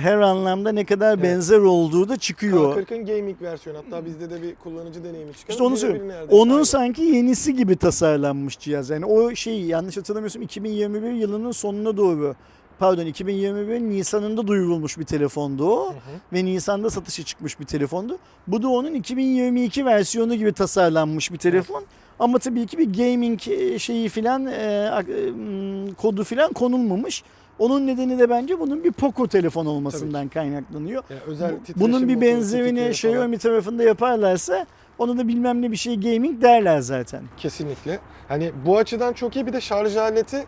her 0.00 0.18
anlamda 0.18 0.72
ne 0.72 0.84
kadar 0.84 1.14
Evet. 1.14 1.22
benzer 1.24 1.58
olduğu 1.58 2.08
da 2.08 2.16
çıkıyor. 2.16 2.76
K40'ın 2.76 3.06
gaming 3.06 3.42
versiyonu 3.42 3.78
hatta 3.78 4.06
bizde 4.06 4.30
de 4.30 4.42
bir 4.42 4.54
kullanıcı 4.54 5.04
deneyimi 5.04 5.32
çıkıyor. 5.32 5.48
İşte 5.50 5.62
onu 5.62 5.76
söylüyorum. 5.76 6.28
Onun 6.30 6.54
aynı. 6.54 6.66
sanki 6.66 7.02
yenisi 7.02 7.54
gibi 7.56 7.76
tasarlanmış 7.76 8.58
cihaz. 8.58 8.90
Yani 8.90 9.04
o 9.06 9.34
şey 9.34 9.60
yanlış 9.64 9.96
hatırlamıyorsam 9.96 10.42
2021 10.42 11.10
yılının 11.12 11.50
sonuna 11.52 11.96
doğru 11.96 12.34
pardon 12.78 13.06
2021 13.06 13.80
Nisan'ında 13.80 14.46
duyurulmuş 14.46 14.98
bir 14.98 15.04
telefondu 15.04 15.70
o 15.70 15.86
Hı 15.86 15.90
hı. 15.90 15.96
ve 16.32 16.44
Nisan'da 16.44 16.90
satışa 16.90 17.22
çıkmış 17.22 17.60
bir 17.60 17.64
telefondu. 17.64 18.18
Bu 18.46 18.62
da 18.62 18.68
onun 18.68 18.94
2022 18.94 19.84
versiyonu 19.84 20.34
gibi 20.34 20.52
tasarlanmış 20.52 21.32
bir 21.32 21.38
telefon. 21.38 21.84
Ama 22.18 22.38
tabii 22.38 22.66
ki 22.66 22.78
bir 22.78 22.92
gaming 22.92 23.40
şeyi 23.80 24.08
filan 24.08 24.46
e, 24.46 24.52
e, 24.52 25.94
kodu 25.94 26.24
filan 26.24 26.52
konulmamış. 26.52 27.22
Onun 27.58 27.86
nedeni 27.86 28.18
de 28.18 28.30
bence 28.30 28.60
bunun 28.60 28.84
bir 28.84 28.92
Poco 28.92 29.26
telefon 29.26 29.66
olmasından 29.66 30.28
kaynaklanıyor. 30.28 31.02
Yani 31.10 31.20
özel 31.26 31.54
Bunun 31.76 32.08
bir 32.08 32.20
benzerini. 32.20 32.88
Xiaomi 32.88 33.38
tarafında 33.38 33.82
yaparlarsa 33.82 34.66
onu 34.98 35.18
da 35.18 35.28
bilmem 35.28 35.62
ne 35.62 35.70
bir 35.70 35.76
şey 35.76 36.00
gaming 36.00 36.42
derler 36.42 36.80
zaten. 36.80 37.22
Kesinlikle. 37.36 37.98
Hani 38.28 38.52
bu 38.66 38.78
açıdan 38.78 39.12
çok 39.12 39.36
iyi 39.36 39.46
bir 39.46 39.52
de 39.52 39.60
şarj 39.60 39.96
aleti 39.96 40.44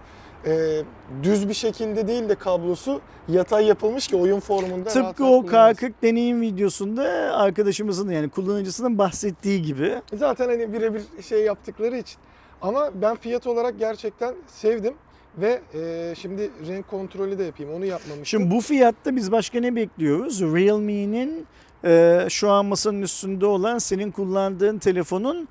e, 0.46 0.82
düz 1.22 1.48
bir 1.48 1.54
şekilde 1.54 2.08
değil 2.08 2.28
de 2.28 2.34
kablosu 2.34 3.00
yatay 3.28 3.66
yapılmış 3.66 4.08
ki 4.08 4.16
oyun 4.16 4.40
formunda 4.40 4.94
rahat 4.94 5.08
Tıpkı 5.08 5.22
rahat 5.22 5.34
o 5.34 5.46
kullanırsın. 5.46 5.86
K40 5.86 5.92
deneyim 6.02 6.40
videosunda 6.40 7.02
arkadaşımızın 7.34 8.10
yani 8.10 8.28
kullanıcısının 8.28 8.98
bahsettiği 8.98 9.62
gibi. 9.62 9.94
Zaten 10.14 10.48
hani 10.48 10.72
birebir 10.72 11.02
şey 11.28 11.44
yaptıkları 11.44 11.96
için. 11.96 12.18
Ama 12.62 12.90
ben 12.94 13.16
fiyat 13.16 13.46
olarak 13.46 13.78
gerçekten 13.78 14.34
sevdim. 14.46 14.94
Ve 15.38 15.60
e, 15.74 16.14
şimdi 16.18 16.50
renk 16.68 16.88
kontrolü 16.88 17.38
de 17.38 17.44
yapayım. 17.44 17.72
Onu 17.72 17.84
yapmamıştım. 17.84 18.26
Şimdi 18.26 18.54
bu 18.54 18.60
fiyatta 18.60 19.16
biz 19.16 19.32
başka 19.32 19.60
ne 19.60 19.76
bekliyoruz? 19.76 20.40
Realme'nin 20.40 21.46
e, 21.84 22.26
şu 22.28 22.50
an 22.50 22.66
masanın 22.66 23.02
üstünde 23.02 23.46
olan 23.46 23.78
senin 23.78 24.10
kullandığın 24.10 24.78
telefonun 24.78 25.48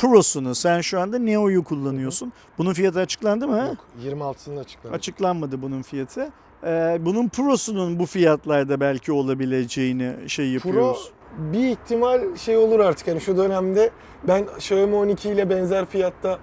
Pro'sunu. 0.00 0.54
Sen 0.54 0.80
şu 0.80 1.00
anda 1.00 1.18
Neo'yu 1.18 1.64
kullanıyorsun. 1.64 2.32
Bunun 2.58 2.72
fiyatı 2.72 3.00
açıklandı 3.00 3.48
mı? 3.48 3.76
Yok, 4.04 4.12
26'sını 4.20 4.60
açıkladım. 4.60 4.94
Açıklanmadı 4.94 5.62
bunun 5.62 5.82
fiyatı. 5.82 6.28
E, 6.66 6.98
bunun 7.00 7.28
Pro'sunun 7.28 7.98
bu 7.98 8.06
fiyatlarda 8.06 8.80
belki 8.80 9.12
olabileceğini 9.12 10.12
şey 10.26 10.58
Pro 10.58 10.68
yapıyoruz. 10.68 11.10
bir 11.38 11.68
ihtimal 11.68 12.36
şey 12.36 12.56
olur 12.56 12.80
artık 12.80 13.08
hani 13.08 13.20
şu 13.20 13.36
dönemde 13.36 13.90
ben 14.28 14.44
Xiaomi 14.56 14.94
12 14.94 15.28
ile 15.30 15.50
benzer 15.50 15.86
fiyatta 15.86 16.38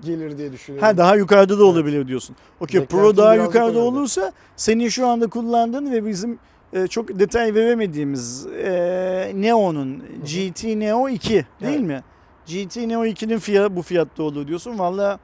gelir 0.00 0.38
diye 0.38 0.52
düşünüyorum. 0.52 0.88
Ha 0.88 0.96
daha 0.96 1.16
yukarıda 1.16 1.52
da 1.58 1.62
Evet. 1.64 1.72
olabilir 1.74 2.08
diyorsun. 2.08 2.36
Okey 2.60 2.84
Pro 2.84 3.16
daha 3.16 3.34
yukarıda 3.34 3.66
yönde. 3.66 3.78
olursa 3.78 4.32
senin 4.56 4.88
şu 4.88 5.06
anda 5.06 5.26
kullandığın 5.26 5.92
ve 5.92 6.06
bizim 6.06 6.38
e, 6.72 6.86
çok 6.86 7.18
detay 7.18 7.54
veremediğimiz 7.54 8.46
e, 8.46 9.32
Neo'nun 9.34 10.02
GT 10.24 10.64
Neo 10.64 11.08
2 11.08 11.30
değil 11.32 11.46
Evet. 11.62 11.80
mi? 11.80 12.02
GT 12.46 12.76
Neo 12.76 13.04
2'nin 13.06 13.38
fiyatı 13.38 13.76
bu 13.76 13.82
fiyatta 13.82 14.22
olur 14.22 14.46
diyorsun. 14.46 14.78
Valla 14.78 15.18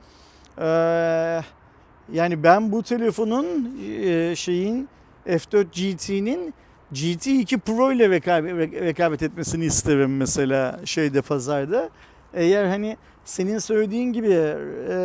e, 0.58 0.66
yani 2.12 2.42
ben 2.42 2.72
bu 2.72 2.82
telefonun 2.82 3.78
e, 4.02 4.36
şeyin 4.36 4.88
F4 5.26 5.64
GT'nin 5.64 6.54
GT2 6.92 7.58
Pro 7.58 7.92
ile 7.92 8.08
rekabet, 8.08 8.52
re- 8.52 8.80
rekabet 8.80 9.22
etmesini 9.22 9.64
isterim 9.64 10.16
mesela 10.16 10.80
şeyde 10.84 11.22
pazarda. 11.22 11.90
Eğer 12.34 12.64
hani 12.64 12.96
senin 13.24 13.58
söylediğin 13.58 14.12
gibi 14.12 14.32
e, 14.32 14.96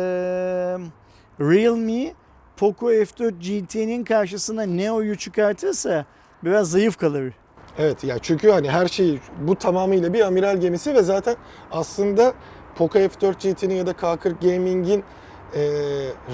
Realme 1.40 2.14
Poco 2.56 2.92
F4 2.92 3.30
GT'nin 3.30 4.04
karşısına 4.04 4.62
Neo'yu 4.62 5.16
çıkartırsa 5.16 6.04
biraz 6.44 6.70
zayıf 6.70 6.96
kalır. 6.96 7.32
Evet 7.78 8.04
ya 8.04 8.18
çünkü 8.18 8.50
hani 8.50 8.70
her 8.70 8.88
şeyi 8.88 9.20
bu 9.40 9.56
tamamıyla 9.56 10.12
bir 10.12 10.20
amiral 10.20 10.56
gemisi 10.56 10.94
ve 10.94 11.02
zaten 11.02 11.36
aslında 11.72 12.34
Poco 12.76 12.98
F4 12.98 13.52
GT'nin 13.52 13.74
ya 13.74 13.86
da 13.86 13.90
K40 13.90 14.34
Gaming'in 14.42 15.04
e, 15.54 15.60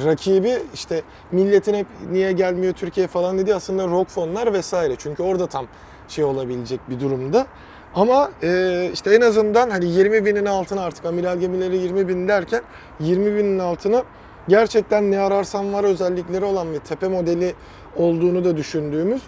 rakibi 0.05 0.59
işte 0.75 1.03
milletin 1.33 1.75
hep 1.75 1.87
niye 2.13 2.33
gelmiyor 2.33 2.73
Türkiye 2.73 3.07
falan 3.07 3.39
dediği 3.39 3.55
aslında 3.55 3.87
ROG 3.87 4.09
fonlar 4.09 4.53
vesaire. 4.53 4.95
Çünkü 4.99 5.23
orada 5.23 5.47
tam 5.47 5.67
şey 6.09 6.25
olabilecek 6.25 6.81
bir 6.91 7.01
durumda. 7.01 7.47
Ama 7.95 8.31
e, 8.43 8.91
işte 8.93 9.15
en 9.15 9.21
azından 9.21 9.71
hani 9.71 9.87
20 9.87 10.25
binin 10.25 10.47
altına 10.47 10.83
artık 10.83 11.05
amiral 11.05 11.39
gemileri 11.39 11.77
20 11.77 12.09
bin 12.09 12.29
derken 12.29 12.63
20 13.01 13.37
binin 13.37 13.59
altına 13.59 14.03
gerçekten 14.49 15.11
ne 15.11 15.19
ararsan 15.19 15.73
var 15.73 15.85
özellikleri 15.85 16.45
olan 16.45 16.73
bir 16.73 16.79
tepe 16.79 17.09
modeli 17.09 17.55
olduğunu 17.97 18.45
da 18.45 18.57
düşündüğümüz 18.57 19.23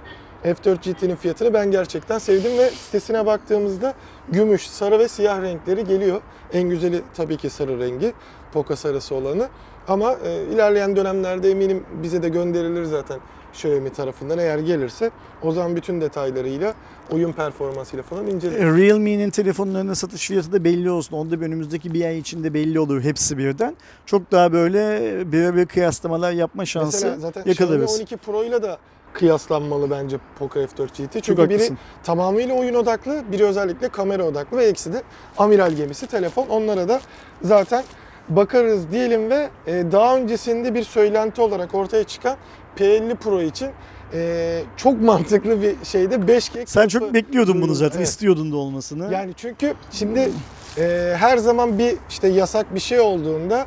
F4 0.44 0.92
GT'nin 0.92 1.16
fiyatını 1.16 1.54
ben 1.54 1.70
gerçekten 1.70 2.18
sevdim 2.18 2.58
ve 2.58 2.70
sitesine 2.70 3.26
baktığımızda 3.26 3.94
gümüş, 4.28 4.70
sarı 4.70 4.98
ve 4.98 5.08
siyah 5.08 5.42
renkleri 5.42 5.84
geliyor. 5.84 6.20
En 6.52 6.68
güzeli 6.68 7.02
tabii 7.14 7.36
ki 7.36 7.50
sarı 7.50 7.78
rengi, 7.78 8.12
Poco 8.52 8.76
sarısı 8.76 9.14
olanı. 9.14 9.48
Ama 9.88 10.16
e, 10.24 10.42
ilerleyen 10.42 10.96
dönemlerde 10.96 11.50
eminim 11.50 11.84
bize 12.02 12.22
de 12.22 12.28
gönderilir 12.28 12.84
zaten 12.84 13.18
Xiaomi 13.52 13.92
tarafından 13.92 14.38
eğer 14.38 14.58
gelirse. 14.58 15.10
O 15.42 15.52
zaman 15.52 15.76
bütün 15.76 16.00
detaylarıyla, 16.00 16.74
oyun 17.10 17.32
performansıyla 17.32 18.02
falan 18.02 18.26
inceleriz. 18.26 18.78
Realme'nin 18.78 19.30
telefonlarının 19.30 19.94
satış 19.94 20.28
fiyatı 20.28 20.52
da 20.52 20.64
belli 20.64 20.90
olsun. 20.90 21.16
Onda 21.16 21.40
da 21.40 21.44
önümüzdeki 21.44 21.94
bir 21.94 22.04
ay 22.04 22.18
içinde 22.18 22.54
belli 22.54 22.80
olur 22.80 23.02
hepsi 23.02 23.38
birden. 23.38 23.76
Çok 24.06 24.32
daha 24.32 24.52
böyle 24.52 25.12
birebir 25.32 25.66
kıyaslamalar 25.66 26.32
yapma 26.32 26.66
şansı 26.66 27.06
Mesela 27.06 27.20
zaten 27.20 27.42
yakalarız. 27.46 27.82
Xiaomi 27.82 28.00
12 28.00 28.16
Pro 28.16 28.44
ile 28.44 28.62
de 28.62 28.76
kıyaslanmalı 29.12 29.90
bence 29.90 30.16
Poco 30.38 30.60
F4 30.60 30.86
GT. 30.86 31.12
Çok 31.12 31.24
Çünkü 31.24 31.42
biri 31.42 31.52
haklısın. 31.52 31.78
tamamıyla 32.04 32.54
oyun 32.54 32.74
odaklı, 32.74 33.22
biri 33.32 33.44
özellikle 33.44 33.88
kamera 33.88 34.24
odaklı 34.24 34.56
ve 34.56 34.64
eksi 34.64 34.92
de 34.92 35.02
amiral 35.38 35.72
gemisi 35.72 36.06
telefon. 36.06 36.46
Onlara 36.46 36.88
da 36.88 37.00
zaten 37.42 37.84
bakarız 38.28 38.90
diyelim 38.92 39.30
ve 39.30 39.48
e, 39.66 39.84
daha 39.92 40.16
öncesinde 40.16 40.74
bir 40.74 40.82
söylenti 40.82 41.40
olarak 41.40 41.74
ortaya 41.74 42.04
çıkan 42.04 42.36
P50 42.76 43.14
Pro 43.14 43.42
için 43.42 43.70
e, 44.14 44.62
çok 44.76 45.02
mantıklı 45.02 45.62
bir 45.62 45.74
şeyde 45.84 46.14
5G 46.14 46.66
Sen 46.66 46.80
kılıfı 46.80 46.88
çok 46.88 47.14
bekliyordun 47.14 47.62
bunu 47.62 47.74
zaten. 47.74 47.98
Evet. 47.98 48.08
istiyordun 48.08 48.52
da 48.52 48.56
olmasını. 48.56 49.12
Yani 49.12 49.34
çünkü 49.36 49.74
şimdi 49.90 50.30
e, 50.78 51.14
her 51.18 51.38
zaman 51.38 51.78
bir 51.78 51.96
işte 52.10 52.28
yasak 52.28 52.74
bir 52.74 52.80
şey 52.80 53.00
olduğunda 53.00 53.66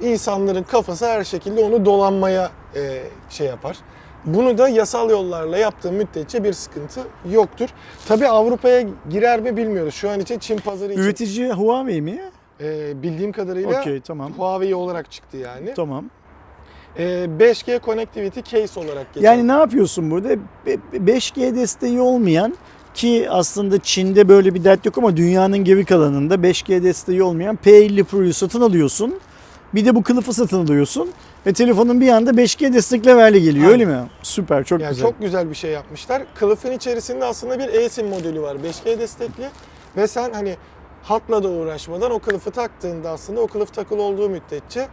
insanların 0.00 0.62
kafası 0.62 1.06
her 1.06 1.24
şekilde 1.24 1.60
onu 1.60 1.84
dolanmaya 1.84 2.50
e, 2.76 3.02
şey 3.30 3.46
yapar. 3.46 3.76
Bunu 4.24 4.58
da 4.58 4.68
yasal 4.68 5.10
yollarla 5.10 5.58
yaptığı 5.58 5.92
müddetçe 5.92 6.44
bir 6.44 6.52
sıkıntı 6.52 7.00
yoktur. 7.30 7.68
Tabi 8.08 8.28
Avrupa'ya 8.28 8.84
girer 9.10 9.40
mi 9.40 9.56
bilmiyoruz. 9.56 9.94
Şu 9.94 10.10
an 10.10 10.20
için 10.20 10.38
Çin 10.38 10.58
pazarı 10.58 10.92
için 10.92 11.02
Üretici 11.02 11.50
Huawei 11.52 12.00
mi? 12.02 12.20
e, 12.60 13.02
bildiğim 13.02 13.32
kadarıyla 13.32 13.80
Okey 13.80 14.00
tamam. 14.00 14.32
Huawei 14.32 14.74
olarak 14.74 15.10
çıktı 15.10 15.36
yani. 15.36 15.74
Tamam. 15.76 16.04
E, 16.98 17.02
5G 17.38 17.80
Connectivity 17.84 18.40
Case 18.40 18.80
olarak 18.80 19.14
geçen. 19.14 19.26
Yani 19.32 19.48
ne 19.48 19.52
yapıyorsun 19.52 20.10
burada? 20.10 20.28
Be- 20.66 20.78
5G 20.94 21.54
desteği 21.56 22.00
olmayan 22.00 22.54
ki 22.94 23.26
aslında 23.30 23.78
Çin'de 23.78 24.28
böyle 24.28 24.54
bir 24.54 24.64
dert 24.64 24.86
yok 24.86 24.98
ama 24.98 25.16
dünyanın 25.16 25.58
geri 25.58 25.84
kalanında 25.84 26.34
5G 26.34 26.82
desteği 26.82 27.22
olmayan 27.22 27.58
P50 27.64 28.04
Pro'yu 28.04 28.34
satın 28.34 28.60
alıyorsun. 28.60 29.14
Bir 29.74 29.84
de 29.84 29.94
bu 29.94 30.02
kılıfı 30.02 30.32
satın 30.32 30.64
alıyorsun 30.64 31.10
ve 31.46 31.52
telefonun 31.52 32.00
bir 32.00 32.08
anda 32.08 32.30
5G 32.30 32.72
destekli 32.74 33.10
hale 33.12 33.38
geliyor 33.38 33.70
öyle 33.70 33.84
mi? 33.84 33.98
Süper 34.22 34.64
çok 34.64 34.80
Yani 34.80 34.90
güzel. 34.90 35.06
çok 35.06 35.20
güzel 35.20 35.50
bir 35.50 35.54
şey 35.54 35.70
yapmışlar. 35.70 36.22
Kılıfın 36.34 36.72
içerisinde 36.72 37.24
aslında 37.24 37.58
bir 37.58 37.68
eSIM 37.68 38.06
modülü 38.08 38.42
var. 38.42 38.56
5G 38.56 38.98
destekli 38.98 39.48
ve 39.96 40.06
sen 40.06 40.32
hani 40.32 40.56
hatla 41.02 41.42
da 41.42 41.48
uğraşmadan 41.48 42.10
o 42.10 42.18
kılıfı 42.18 42.50
taktığında 42.50 43.10
aslında 43.10 43.40
o 43.40 43.46
kılıf 43.46 43.74
takılı 43.74 44.02
olduğu 44.02 44.28
müddetçe 44.28 44.88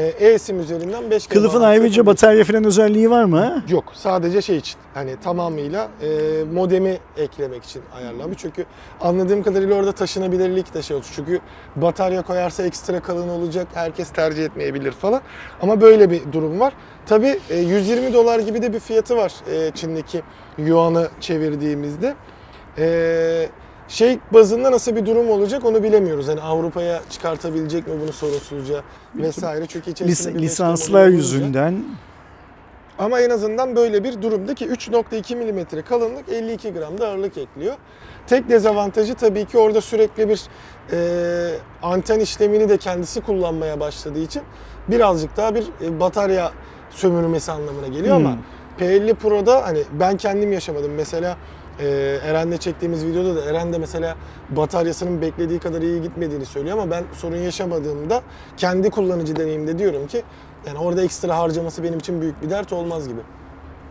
eSIM 0.00 0.60
üzerinden 0.60 1.02
5G 1.02 1.28
Kılıfın 1.28 1.60
ayrıca 1.60 2.06
batarya 2.06 2.44
falan 2.44 2.64
özelliği 2.64 3.10
var 3.10 3.24
mı? 3.24 3.64
Yok 3.68 3.84
sadece 3.94 4.42
şey 4.42 4.56
için 4.56 4.76
hani 4.94 5.16
tamamıyla 5.24 5.88
e, 6.02 6.08
modemi 6.52 6.98
eklemek 7.16 7.64
için 7.64 7.82
ayarlanmış. 7.96 8.38
Çünkü 8.40 8.64
anladığım 9.00 9.42
kadarıyla 9.42 9.74
orada 9.74 9.92
taşınabilirlik 9.92 10.74
de 10.74 10.82
şey 10.82 10.96
olacak. 10.96 11.12
Çünkü 11.16 11.40
batarya 11.76 12.22
koyarsa 12.22 12.62
ekstra 12.62 13.00
kalın 13.02 13.28
olacak. 13.28 13.66
Herkes 13.74 14.10
tercih 14.10 14.44
etmeyebilir 14.44 14.92
falan. 14.92 15.20
Ama 15.62 15.80
böyle 15.80 16.10
bir 16.10 16.32
durum 16.32 16.60
var. 16.60 16.72
Tabii 17.06 17.38
e, 17.50 17.56
120 17.58 18.12
dolar 18.12 18.38
gibi 18.38 18.62
de 18.62 18.72
bir 18.72 18.80
fiyatı 18.80 19.16
var 19.16 19.32
e, 19.52 19.70
Çin'deki 19.74 20.22
yuan'ı 20.58 21.08
çevirdiğimizde. 21.20 22.14
E, 22.78 23.48
şey 23.92 24.18
bazında 24.32 24.72
nasıl 24.72 24.96
bir 24.96 25.06
durum 25.06 25.30
olacak 25.30 25.64
onu 25.64 25.82
bilemiyoruz. 25.82 26.28
Hani 26.28 26.40
Avrupa'ya 26.40 27.00
çıkartabilecek 27.10 27.86
mi 27.86 27.92
bunu 28.02 28.12
sorunsuzca 28.12 28.82
vesaire. 29.14 29.66
Çünkü 29.68 29.90
Lis- 29.90 29.92
içerisinde 29.92 30.34
bir 30.34 30.42
lisanslar 30.42 31.08
yüzünden 31.08 31.84
ama 32.98 33.20
en 33.20 33.30
azından 33.30 33.76
böyle 33.76 34.04
bir 34.04 34.22
durumda 34.22 34.54
ki 34.54 34.66
3.2 34.66 35.36
mm 35.36 35.82
kalınlık 35.88 36.28
52 36.28 36.72
gram 36.72 36.98
da 36.98 37.08
ağırlık 37.08 37.38
ekliyor. 37.38 37.74
Tek 38.26 38.48
dezavantajı 38.48 39.14
tabii 39.14 39.44
ki 39.44 39.58
orada 39.58 39.80
sürekli 39.80 40.28
bir 40.28 40.42
e, 40.92 40.98
anten 41.82 42.20
işlemini 42.20 42.68
de 42.68 42.76
kendisi 42.76 43.20
kullanmaya 43.20 43.80
başladığı 43.80 44.18
için 44.22 44.42
birazcık 44.88 45.36
daha 45.36 45.54
bir 45.54 45.64
e, 45.84 46.00
batarya 46.00 46.52
sömürmesi 46.90 47.52
anlamına 47.52 47.86
geliyor 47.88 48.16
ama 48.16 48.30
Hmm. 48.32 48.38
P50 48.86 49.14
Pro'da 49.14 49.64
hani 49.64 49.82
ben 50.00 50.16
kendim 50.16 50.52
yaşamadım. 50.52 50.92
Mesela 50.94 51.36
e, 51.80 52.18
Eren'le 52.24 52.56
çektiğimiz 52.56 53.06
videoda 53.06 53.36
da 53.36 53.50
Eren 53.50 53.72
de 53.72 53.78
mesela 53.78 54.16
bataryasının 54.50 55.22
beklediği 55.22 55.58
kadar 55.58 55.82
iyi 55.82 56.02
gitmediğini 56.02 56.46
söylüyor 56.46 56.78
ama 56.78 56.90
ben 56.90 57.04
sorun 57.12 57.36
yaşamadığımda 57.36 58.22
kendi 58.56 58.90
kullanıcı 58.90 59.36
deneyimde 59.36 59.78
diyorum 59.78 60.06
ki 60.06 60.22
yani 60.66 60.78
orada 60.78 61.02
ekstra 61.02 61.38
harcaması 61.38 61.82
benim 61.82 61.98
için 61.98 62.20
büyük 62.20 62.42
bir 62.42 62.50
dert 62.50 62.72
olmaz 62.72 63.08
gibi. 63.08 63.20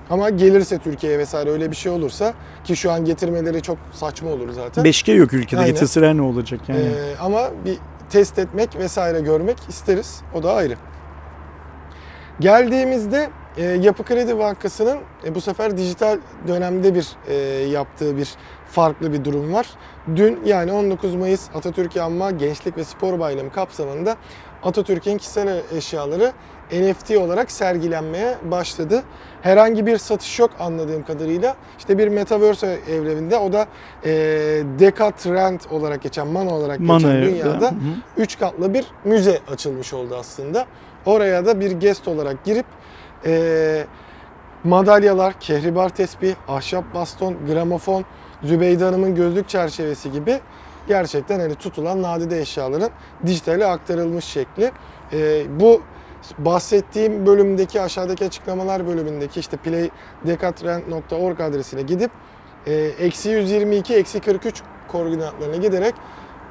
Ama 0.10 0.30
gelirse 0.30 0.78
Türkiye'ye 0.78 1.20
vesaire 1.20 1.50
öyle 1.50 1.72
bir 1.72 1.76
şey 1.76 1.91
olursa 1.91 2.34
ki 2.63 2.76
şu 2.76 2.91
an 2.91 3.06
getirmeleri 3.06 3.62
çok 3.62 3.78
saçma 3.94 4.30
olur 4.30 4.52
zaten. 4.52 4.86
5G 4.86 5.15
yok 5.15 5.34
ülkede. 5.34 5.60
Aynen. 5.60 5.74
Getirseler 5.74 6.17
ne 6.17 6.22
olacak 6.22 6.60
yani? 6.67 6.82
Ee, 6.82 7.15
ama 7.22 7.41
bir 7.65 7.78
test 8.10 8.39
etmek 8.39 8.76
vesaire 8.76 9.20
görmek 9.20 9.58
isteriz. 9.70 10.22
O 10.36 10.44
da 10.44 10.54
ayrı. 10.54 10.76
Geldiğimizde 12.39 13.30
e, 13.58 13.64
Yapı 13.64 14.04
Kredi 14.04 14.38
Bankası'nın 14.38 14.98
e, 15.26 15.36
bu 15.36 15.42
sefer 15.42 15.78
dijital 15.78 16.18
dönemde 16.48 16.96
bir 16.96 17.08
e, 17.28 17.34
yaptığı 17.68 18.18
bir 18.18 18.30
farklı 18.72 19.14
bir 19.14 19.26
durum 19.26 19.54
var. 19.54 19.68
Dün 20.16 20.40
yani 20.46 20.72
19 20.72 21.16
Mayıs 21.16 21.50
Atatürk 21.56 21.98
Anma 21.98 22.32
Gençlik 22.32 22.78
ve 22.78 22.84
Spor 22.84 23.20
Bayramı 23.20 23.52
kapsamında 23.52 24.16
Atatürk'ün 24.64 25.18
kişisel 25.18 25.62
eşyaları 25.78 26.32
NFT 26.72 27.12
olarak 27.18 27.52
sergilenmeye 27.52 28.38
başladı. 28.52 29.04
Herhangi 29.42 29.86
bir 29.86 29.98
satış 29.98 30.40
yok 30.40 30.52
anladığım 30.60 31.04
kadarıyla. 31.06 31.56
İşte 31.78 31.98
bir 31.98 32.08
Metaverse 32.08 32.80
evreninde 32.92 33.38
o 33.38 33.54
da 33.54 33.68
e, 34.06 34.10
Decatrend 34.80 35.60
olarak 35.72 36.02
geçen, 36.02 36.28
Mana 36.28 36.50
olarak 36.56 36.80
geçen 36.80 36.88
Mana'ya 37.02 37.22
dünyada 37.22 37.62
da- 37.62 37.72
Hı 37.72 37.76
hı. 37.76 37.78
3 38.22 38.40
katlı 38.40 38.74
bir 38.74 38.86
müze 39.06 39.40
açılmış 39.52 39.94
oldu 39.94 40.16
aslında. 40.20 40.66
Oraya 41.06 41.46
da 41.46 41.60
bir 41.60 41.80
guest 41.80 42.08
olarak 42.08 42.44
girip 42.46 42.66
e, 43.26 43.86
madalyalar, 44.64 45.40
kehribar 45.40 45.90
tesbih, 45.90 46.36
ahşap 46.48 46.94
baston, 46.94 47.36
gramofon, 47.48 48.06
Zübeyde 48.44 48.84
Hanım'ın 48.84 49.16
gözlük 49.16 49.50
çerçevesi 49.50 50.12
gibi 50.12 50.40
gerçekten 50.88 51.40
hani 51.40 51.56
tutulan 51.56 52.02
nadide 52.02 52.42
eşyaların 52.42 52.90
dijitale 53.26 53.66
aktarılmış 53.66 54.26
şekli. 54.26 54.72
E, 55.14 55.44
bu 55.60 55.82
bahsettiğim 56.38 57.26
bölümdeki 57.26 57.82
aşağıdaki 57.82 58.26
açıklamalar 58.26 58.88
bölümündeki 58.88 59.40
işte 59.40 59.58
playdecatrend.org 59.58 61.42
adresine 61.42 61.82
gidip 61.82 62.12
e, 62.66 62.74
eksi 62.74 63.30
122 63.30 63.96
eksi 63.96 64.20
43 64.20 64.62
koordinatlarına 64.88 65.56
giderek 65.56 65.96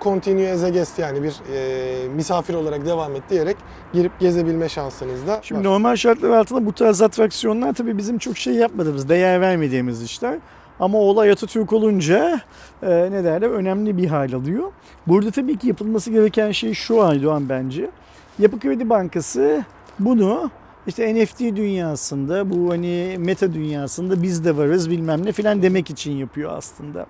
continue 0.00 0.52
as 0.52 0.64
a 0.64 0.68
guest 0.68 0.98
yani 0.98 1.22
bir 1.22 1.34
e, 1.54 2.08
misafir 2.08 2.54
olarak 2.54 2.86
devam 2.86 3.16
et 3.16 3.22
diyerek 3.30 3.56
girip 3.92 4.20
gezebilme 4.20 4.68
şansınız 4.68 5.26
da 5.26 5.40
Şimdi 5.42 5.58
var. 5.58 5.64
normal 5.64 5.96
şartlar 5.96 6.30
altında 6.30 6.66
bu 6.66 6.72
tarz 6.72 7.02
atraksiyonlar 7.02 7.72
tabii 7.72 7.98
bizim 7.98 8.18
çok 8.18 8.38
şey 8.38 8.54
yapmadığımız, 8.54 9.08
değer 9.08 9.40
vermediğimiz 9.40 10.02
işler. 10.02 10.38
Ama 10.80 10.98
olay 10.98 11.30
Atatürk 11.30 11.72
olunca 11.72 12.40
e, 12.82 12.88
ne 12.88 13.24
derler 13.24 13.50
önemli 13.50 13.96
bir 13.96 14.06
hal 14.06 14.32
alıyor. 14.32 14.72
Burada 15.06 15.30
tabii 15.30 15.56
ki 15.58 15.68
yapılması 15.68 16.10
gereken 16.10 16.52
şey 16.52 16.74
şu 16.74 17.02
Aydoğan 17.02 17.48
bence. 17.48 17.90
Yapı 18.38 18.60
Kredi 18.60 18.90
Bankası 18.90 19.64
bunu 19.98 20.50
işte 20.86 21.14
NFT 21.14 21.40
dünyasında, 21.40 22.50
bu 22.50 22.70
hani 22.70 23.16
meta 23.18 23.54
dünyasında 23.54 24.22
biz 24.22 24.44
de 24.44 24.56
varız 24.56 24.90
bilmem 24.90 25.26
ne 25.26 25.32
filan 25.32 25.62
demek 25.62 25.90
için 25.90 26.12
yapıyor 26.12 26.52
aslında. 26.56 27.06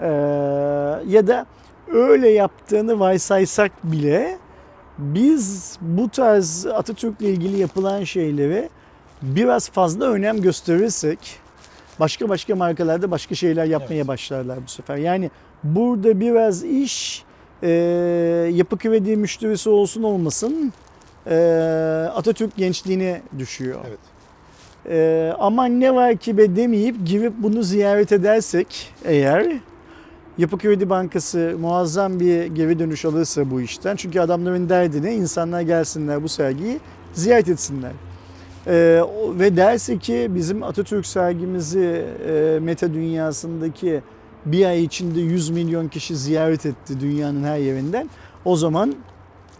Ee, 0.00 0.06
ya 1.06 1.26
da 1.26 1.46
öyle 1.92 2.28
yaptığını 2.28 3.00
varsaysak 3.00 3.72
bile 3.84 4.38
biz 4.98 5.76
bu 5.80 6.08
tarz 6.08 6.66
Atatürk'le 6.66 7.20
ilgili 7.20 7.60
yapılan 7.60 8.04
şeylere 8.04 8.68
biraz 9.22 9.70
fazla 9.70 10.04
önem 10.06 10.42
gösterirsek 10.42 11.18
başka 12.00 12.28
başka 12.28 12.56
markalarda 12.56 13.10
başka 13.10 13.34
şeyler 13.34 13.64
yapmaya 13.64 13.96
Evet. 13.96 14.08
başlarlar 14.08 14.58
bu 14.66 14.70
sefer. 14.70 14.96
Yani 14.96 15.30
burada 15.64 16.20
biraz 16.20 16.64
iş 16.64 17.24
e, 17.62 17.68
yapı 18.52 18.78
kredi 18.78 19.16
müşterisi 19.16 19.70
olsun 19.70 20.02
olmasın 20.02 20.72
e, 21.26 21.36
Atatürk 22.14 22.56
gençliğine 22.56 23.22
düşüyor. 23.38 23.80
Evet. 23.88 23.98
E, 24.88 25.32
aman 25.38 25.80
ne 25.80 25.94
var 25.94 26.16
ki 26.16 26.38
be 26.38 26.56
demeyip 26.56 26.96
girip 27.06 27.32
bunu 27.38 27.62
ziyaret 27.62 28.12
edersek 28.12 28.92
eğer 29.04 29.46
Yapı 30.38 30.58
Kredi 30.58 30.90
Bankası 30.90 31.56
muazzam 31.60 32.20
bir 32.20 32.44
geri 32.44 32.78
dönüş 32.78 33.04
alırsa 33.04 33.50
bu 33.50 33.60
işten. 33.60 33.96
Çünkü 33.96 34.20
adamların 34.20 34.68
derdi 34.68 35.02
ne? 35.02 35.14
İnsanlar 35.14 35.60
gelsinler 35.60 36.22
bu 36.22 36.28
sergiyi 36.28 36.80
ziyaret 37.12 37.48
etsinler. 37.48 37.92
Ee, 38.66 39.00
ve 39.38 39.56
derse 39.56 39.98
ki 39.98 40.30
bizim 40.30 40.62
Atatürk 40.62 41.06
sergimizi 41.06 42.06
e, 42.28 42.58
meta 42.62 42.94
dünyasındaki 42.94 44.00
bir 44.46 44.66
ay 44.66 44.84
içinde 44.84 45.20
100 45.20 45.50
milyon 45.50 45.88
kişi 45.88 46.16
ziyaret 46.16 46.66
etti 46.66 47.00
dünyanın 47.00 47.44
her 47.44 47.58
yerinden. 47.58 48.10
O 48.44 48.56
zaman 48.56 48.94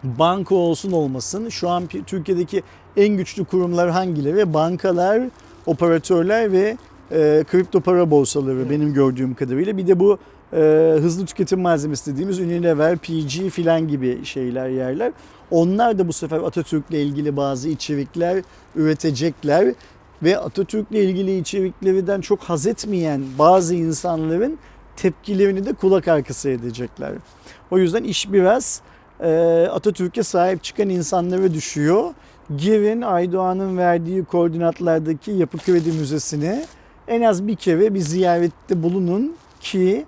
banka 0.04 0.54
olsun 0.54 0.92
olmasın 0.92 1.48
şu 1.48 1.68
an 1.68 1.86
Türkiye'deki 2.06 2.62
en 2.96 3.16
güçlü 3.16 3.44
kurumlar 3.44 3.90
hangileri? 3.90 4.54
Bankalar, 4.54 5.22
operatörler 5.66 6.52
ve 6.52 6.76
e, 7.10 7.44
kripto 7.50 7.80
para 7.80 8.10
borsaları 8.10 8.70
benim 8.70 8.94
gördüğüm 8.94 9.34
kadarıyla. 9.34 9.76
Bir 9.76 9.86
de 9.86 10.00
bu 10.00 10.18
e, 10.54 10.58
hızlı 11.00 11.26
tüketim 11.26 11.60
malzemesi 11.60 12.12
dediğimiz 12.12 12.38
Unilever, 12.38 12.96
PG 12.96 13.50
filan 13.50 13.88
gibi 13.88 14.24
şeyler 14.24 14.68
yerler. 14.68 15.12
Onlar 15.50 15.98
da 15.98 16.08
bu 16.08 16.12
sefer 16.12 16.38
Atatürk'le 16.38 16.94
ilgili 16.94 17.36
bazı 17.36 17.68
içerikler 17.68 18.42
üretecekler 18.76 19.74
ve 20.22 20.38
Atatürk'le 20.38 20.92
ilgili 20.94 21.38
içeriklerden 21.38 22.20
çok 22.20 22.40
haz 22.40 22.66
etmeyen 22.66 23.22
bazı 23.38 23.74
insanların 23.74 24.58
tepkilerini 24.96 25.66
de 25.66 25.72
kulak 25.72 26.08
arkası 26.08 26.48
edecekler. 26.48 27.12
O 27.70 27.78
yüzden 27.78 28.04
iş 28.04 28.32
biraz 28.32 28.80
e, 29.20 29.68
Atatürk'e 29.72 30.22
sahip 30.22 30.62
çıkan 30.62 30.88
insanlara 30.88 31.54
düşüyor. 31.54 32.14
Girin 32.58 33.02
Aydoğan'ın 33.02 33.78
verdiği 33.78 34.24
koordinatlardaki 34.24 35.30
Yapı 35.30 35.58
Kredi 35.58 35.92
Müzesi'ne 35.92 36.64
en 37.08 37.22
az 37.22 37.46
bir 37.46 37.56
kere 37.56 37.94
bir 37.94 38.00
ziyarette 38.00 38.82
bulunun 38.82 39.36
ki 39.60 40.04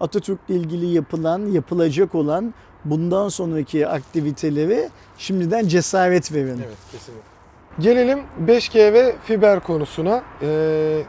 Atatürk'le 0.00 0.50
ilgili 0.50 0.86
yapılan, 0.86 1.46
yapılacak 1.46 2.14
olan 2.14 2.54
bundan 2.84 3.28
sonraki 3.28 3.88
aktivitelere 3.88 4.88
şimdiden 5.18 5.68
cesaret 5.68 6.32
verin. 6.32 6.58
Evet 6.66 6.78
kesinlikle. 6.92 7.30
Gelelim 7.78 8.18
5G 8.46 8.92
ve 8.92 9.14
fiber 9.24 9.60
konusuna. 9.60 10.22
Ee, 10.42 11.02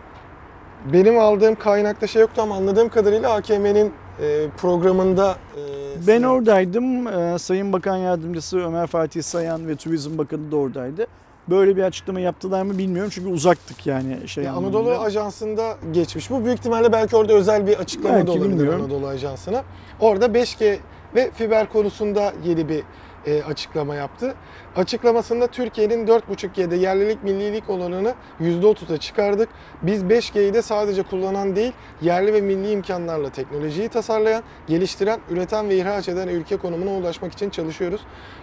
benim 0.93 1.19
aldığım 1.19 1.56
kaynakta 1.56 2.08
şey 2.08 2.21
yoktu 2.21 2.41
ama 2.41 2.56
anladığım 2.56 2.89
kadarıyla 2.89 3.34
AKM'nin 3.34 3.93
e, 4.21 4.49
programında 4.58 5.36
e, 5.58 6.08
Ben 6.08 6.23
oradaydım. 6.23 7.08
Ee, 7.08 7.39
Sayın 7.39 7.73
Bakan 7.73 7.97
Yardımcısı 7.97 8.60
Ömer 8.60 8.88
Fatih 8.88 9.23
Sayan 9.23 9.67
ve 9.67 9.75
Turizm 9.75 10.17
Bakanı 10.17 10.51
da 10.51 10.56
oradaydı. 10.56 11.08
Böyle 11.49 11.75
bir 11.75 11.84
açıklama 11.84 12.19
yaptılar 12.19 12.62
mı 12.62 12.77
bilmiyorum 12.77 13.12
çünkü 13.13 13.30
uzaktık 13.30 13.88
yani 13.88 14.27
şey 14.27 14.43
Ya 14.43 14.51
anlamında. 14.54 14.77
Anadolu 14.77 14.99
Ajansı'nda 14.99 15.77
geçmiş. 15.91 16.30
Bu 16.30 16.45
büyük 16.45 16.60
ihtimalle 16.60 16.91
belki 16.91 17.15
orada 17.15 17.34
özel 17.34 17.67
bir 17.67 17.77
açıklama 17.77 18.15
Belki, 18.15 18.27
da 18.27 18.32
olabilir 18.32 18.49
bilmiyorum. 18.49 18.82
Anadolu 18.82 19.08
Ajansı'na. 19.08 19.63
Orada 19.99 20.25
5G 20.25 20.77
ve 21.15 21.32
fiber 21.32 21.69
konusunda 21.69 22.34
yeni 22.43 22.69
bir 22.69 22.84
e, 23.25 23.43
açıklama 23.43 23.95
yaptı. 23.95 24.36
Açıklamasında 24.75 25.47
Türkiye'nin 25.47 26.08
4.5G'de 26.08 26.75
yerlilik 26.75 27.23
millilik 27.23 27.69
olanını 27.69 28.13
%30'a 28.41 28.97
çıkardık. 28.97 29.49
Biz 29.82 30.04
5G'yi 30.04 30.54
de 30.54 30.62
sadece 30.62 31.04
kullanan 31.04 31.56
değil, 31.56 31.73
yerli 32.01 32.34
ve 32.34 32.41
milli 32.41 32.71
imkanlarla 32.71 33.30
teknolojiyi 33.30 33.89
tasarlayan, 33.89 34.43
geliştiren, 34.67 35.19
üreten 35.30 35.69
ve 35.69 35.77
ihraç 35.77 36.10
eden 36.10 36.27
ülke 36.27 36.58
konumuna 36.58 36.89
ulaşmak 36.89 37.34
için 37.34 37.49
çalışıyoruz. 37.49 38.01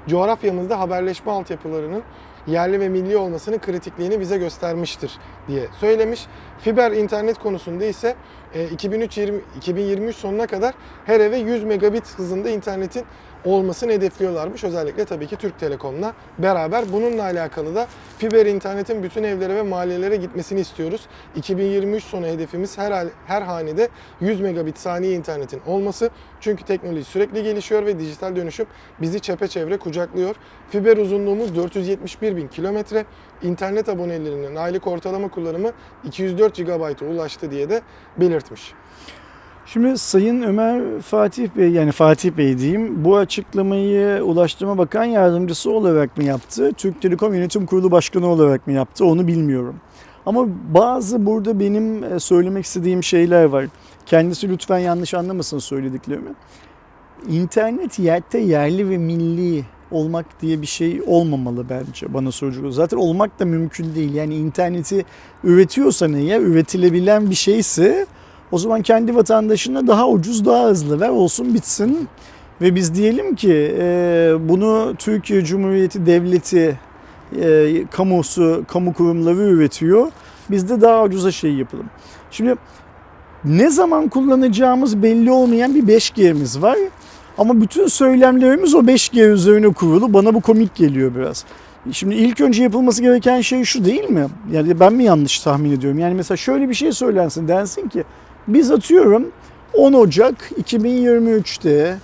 Coğrafyamızda 0.08 0.80
haberleşme 0.80 1.32
altyapılarının 1.32 2.02
yerli 2.48 2.80
ve 2.80 2.88
milli 2.88 3.16
olmasının 3.16 3.58
kritikliğini 3.58 4.20
bize 4.20 4.38
göstermiştir 4.38 5.18
diye 5.48 5.66
söylemiş. 5.80 6.26
Fiber 6.58 6.92
internet 6.92 7.38
konusunda 7.38 7.84
ise 7.84 8.14
e, 8.54 8.68
2003-20 8.68 9.40
2023 9.56 10.16
sonuna 10.16 10.46
kadar 10.46 10.74
her 11.06 11.20
eve 11.20 11.36
100 11.36 11.64
megabit 11.64 12.18
hızında 12.18 12.50
internetin 12.50 13.04
olmasını 13.44 13.92
hedefliyorlarmış. 13.92 14.64
Özellikle 14.64 15.04
tabii 15.04 15.26
ki 15.26 15.36
Türk 15.36 15.58
Telekom'la 15.58 16.14
beraber. 16.38 16.92
Bununla 16.92 17.22
alakalı 17.22 17.74
da 17.74 17.86
fiber 18.18 18.46
internetin 18.46 19.02
bütün 19.02 19.22
evlere 19.22 19.56
ve 19.56 19.62
mahallelere 19.62 20.16
gitmesini 20.16 20.60
istiyoruz. 20.60 21.06
2023 21.36 22.04
sonu 22.04 22.26
hedefimiz 22.26 22.78
her, 22.78 23.06
her 23.26 23.42
hanede 23.42 23.88
100 24.20 24.40
megabit 24.40 24.78
saniye 24.78 25.12
internetin 25.12 25.60
olması. 25.66 26.10
Çünkü 26.40 26.64
teknoloji 26.64 27.04
sürekli 27.04 27.42
gelişiyor 27.42 27.86
ve 27.86 27.98
dijital 27.98 28.36
dönüşüm 28.36 28.66
bizi 29.00 29.20
çepeçevre 29.20 29.76
kucaklıyor. 29.76 30.36
Fiber 30.70 30.96
uzunluğumuz 30.96 31.56
471 31.56 32.36
bin 32.36 32.48
kilometre. 32.48 33.04
İnternet 33.42 33.88
abonelerinin 33.88 34.56
aylık 34.56 34.86
ortalama 34.86 35.28
kullanımı 35.28 35.72
204 36.04 36.56
GB'a 36.56 37.06
ulaştı 37.06 37.50
diye 37.50 37.70
de 37.70 37.82
belirtmiş. 38.16 38.74
Şimdi 39.72 39.98
Sayın 39.98 40.42
Ömer 40.42 41.00
Fatih 41.00 41.48
Bey 41.56 41.70
yani 41.70 41.92
Fatih 41.92 42.30
Bey 42.30 42.58
diyeyim 42.58 43.04
bu 43.04 43.16
açıklamayı 43.16 44.22
Ulaştırma 44.24 44.78
Bakan 44.78 45.04
Yardımcısı 45.04 45.70
olarak 45.70 46.16
mı 46.16 46.24
yaptı? 46.24 46.72
Türk 46.76 47.02
Telekom 47.02 47.34
Yönetim 47.34 47.66
Kurulu 47.66 47.90
Başkanı 47.90 48.26
olarak 48.26 48.66
mı 48.66 48.72
yaptı? 48.72 49.04
Onu 49.04 49.26
bilmiyorum. 49.26 49.76
Ama 50.26 50.46
bazı 50.74 51.26
burada 51.26 51.60
benim 51.60 52.04
e, 52.04 52.20
söylemek 52.20 52.64
istediğim 52.64 53.02
şeyler 53.02 53.44
var. 53.44 53.66
Kendisi 54.06 54.48
lütfen 54.48 54.78
yanlış 54.78 55.14
anlamasın 55.14 55.58
söylediklerimi. 55.58 56.30
İnternet 57.28 57.98
yerde 57.98 58.38
yerli 58.38 58.90
ve 58.90 58.98
milli 58.98 59.64
olmak 59.90 60.42
diye 60.42 60.62
bir 60.62 60.66
şey 60.66 61.02
olmamalı 61.06 61.64
bence 61.70 62.14
bana 62.14 62.32
soracak. 62.32 62.64
Zaten 62.72 62.96
olmak 62.96 63.40
da 63.40 63.44
mümkün 63.44 63.94
değil. 63.94 64.14
Yani 64.14 64.36
interneti 64.36 65.04
üretiyorsan 65.44 66.14
eğer 66.14 66.40
üretilebilen 66.40 67.30
bir 67.30 67.34
şeyse 67.34 68.06
o 68.52 68.58
zaman 68.58 68.82
kendi 68.82 69.16
vatandaşına 69.16 69.86
daha 69.86 70.08
ucuz 70.08 70.46
daha 70.46 70.66
hızlı 70.66 71.00
ver 71.00 71.08
olsun 71.08 71.54
bitsin. 71.54 72.08
Ve 72.60 72.74
biz 72.74 72.94
diyelim 72.94 73.34
ki 73.34 73.76
e, 73.78 74.32
bunu 74.40 74.94
Türkiye 74.98 75.44
Cumhuriyeti 75.44 76.06
Devleti 76.06 76.78
e, 77.40 77.84
kamusu, 77.90 78.64
kamu 78.68 78.92
kurumları 78.92 79.42
üretiyor. 79.42 80.06
Biz 80.50 80.68
de 80.68 80.80
daha 80.80 81.04
ucuza 81.04 81.32
şey 81.32 81.54
yapalım. 81.54 81.86
Şimdi 82.30 82.54
ne 83.44 83.70
zaman 83.70 84.08
kullanacağımız 84.08 85.02
belli 85.02 85.30
olmayan 85.30 85.74
bir 85.74 85.82
5G'miz 85.82 86.62
var. 86.62 86.78
Ama 87.38 87.60
bütün 87.60 87.86
söylemlerimiz 87.86 88.74
o 88.74 88.80
5G 88.80 89.32
üzerine 89.32 89.72
kurulu. 89.72 90.12
Bana 90.14 90.34
bu 90.34 90.40
komik 90.40 90.74
geliyor 90.74 91.14
biraz. 91.14 91.44
Şimdi 91.92 92.14
ilk 92.14 92.40
önce 92.40 92.62
yapılması 92.62 93.02
gereken 93.02 93.40
şey 93.40 93.64
şu 93.64 93.84
değil 93.84 94.10
mi? 94.10 94.26
Yani 94.52 94.80
ben 94.80 94.92
mi 94.92 95.04
yanlış 95.04 95.40
tahmin 95.40 95.72
ediyorum? 95.72 95.98
Yani 95.98 96.14
mesela 96.14 96.36
şöyle 96.36 96.68
bir 96.68 96.74
şey 96.74 96.92
söylensin. 96.92 97.48
Densin 97.48 97.88
ki 97.88 98.04
biz 98.48 98.70
atıyorum 98.70 99.28
10 99.74 99.92
Ocak 99.92 100.50
2023'te 100.64 101.96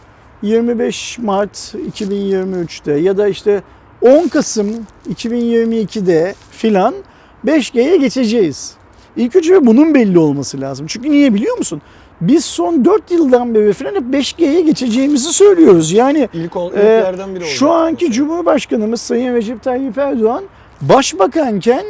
25 0.42 1.18
Mart 1.18 1.74
2023'te 1.92 2.92
ya 2.92 3.16
da 3.16 3.28
işte 3.28 3.62
10 4.02 4.28
Kasım 4.28 4.86
2022'de 5.14 6.34
filan 6.50 6.94
5G'ye 7.46 7.96
geçeceğiz. 7.96 8.74
İlk 9.16 9.36
önce 9.36 9.66
bunun 9.66 9.94
belli 9.94 10.18
olması 10.18 10.60
lazım. 10.60 10.86
Çünkü 10.86 11.10
niye 11.10 11.34
biliyor 11.34 11.58
musun? 11.58 11.82
Biz 12.20 12.44
son 12.44 12.84
4 12.84 13.10
yıldan 13.10 13.54
beri 13.54 13.72
falan 13.72 13.94
hep 13.94 14.02
5G'ye 14.02 14.60
geçeceğimizi 14.60 15.32
söylüyoruz. 15.32 15.92
Yani 15.92 16.28
İlk 16.32 16.56
ol, 16.56 16.70
ilklerden 16.72 17.34
biri 17.34 17.44
oldu. 17.44 17.50
şu 17.50 17.70
anki 17.70 18.12
Cumhurbaşkanımız 18.12 19.00
Sayın 19.00 19.34
Recep 19.34 19.62
Tayyip 19.62 19.98
Erdoğan 19.98 20.44
başbakanken 20.80 21.84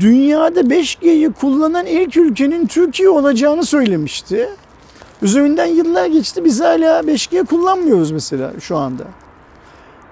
dünyada 0.00 0.60
5G'yi 0.60 1.32
kullanan 1.32 1.86
ilk 1.86 2.16
ülkenin 2.16 2.66
Türkiye 2.66 3.08
olacağını 3.08 3.64
söylemişti. 3.64 4.48
Üzerinden 5.22 5.66
yıllar 5.66 6.06
geçti 6.06 6.44
biz 6.44 6.60
hala 6.60 7.00
5G 7.00 7.46
kullanmıyoruz 7.46 8.10
mesela 8.10 8.52
şu 8.60 8.76
anda. 8.76 9.04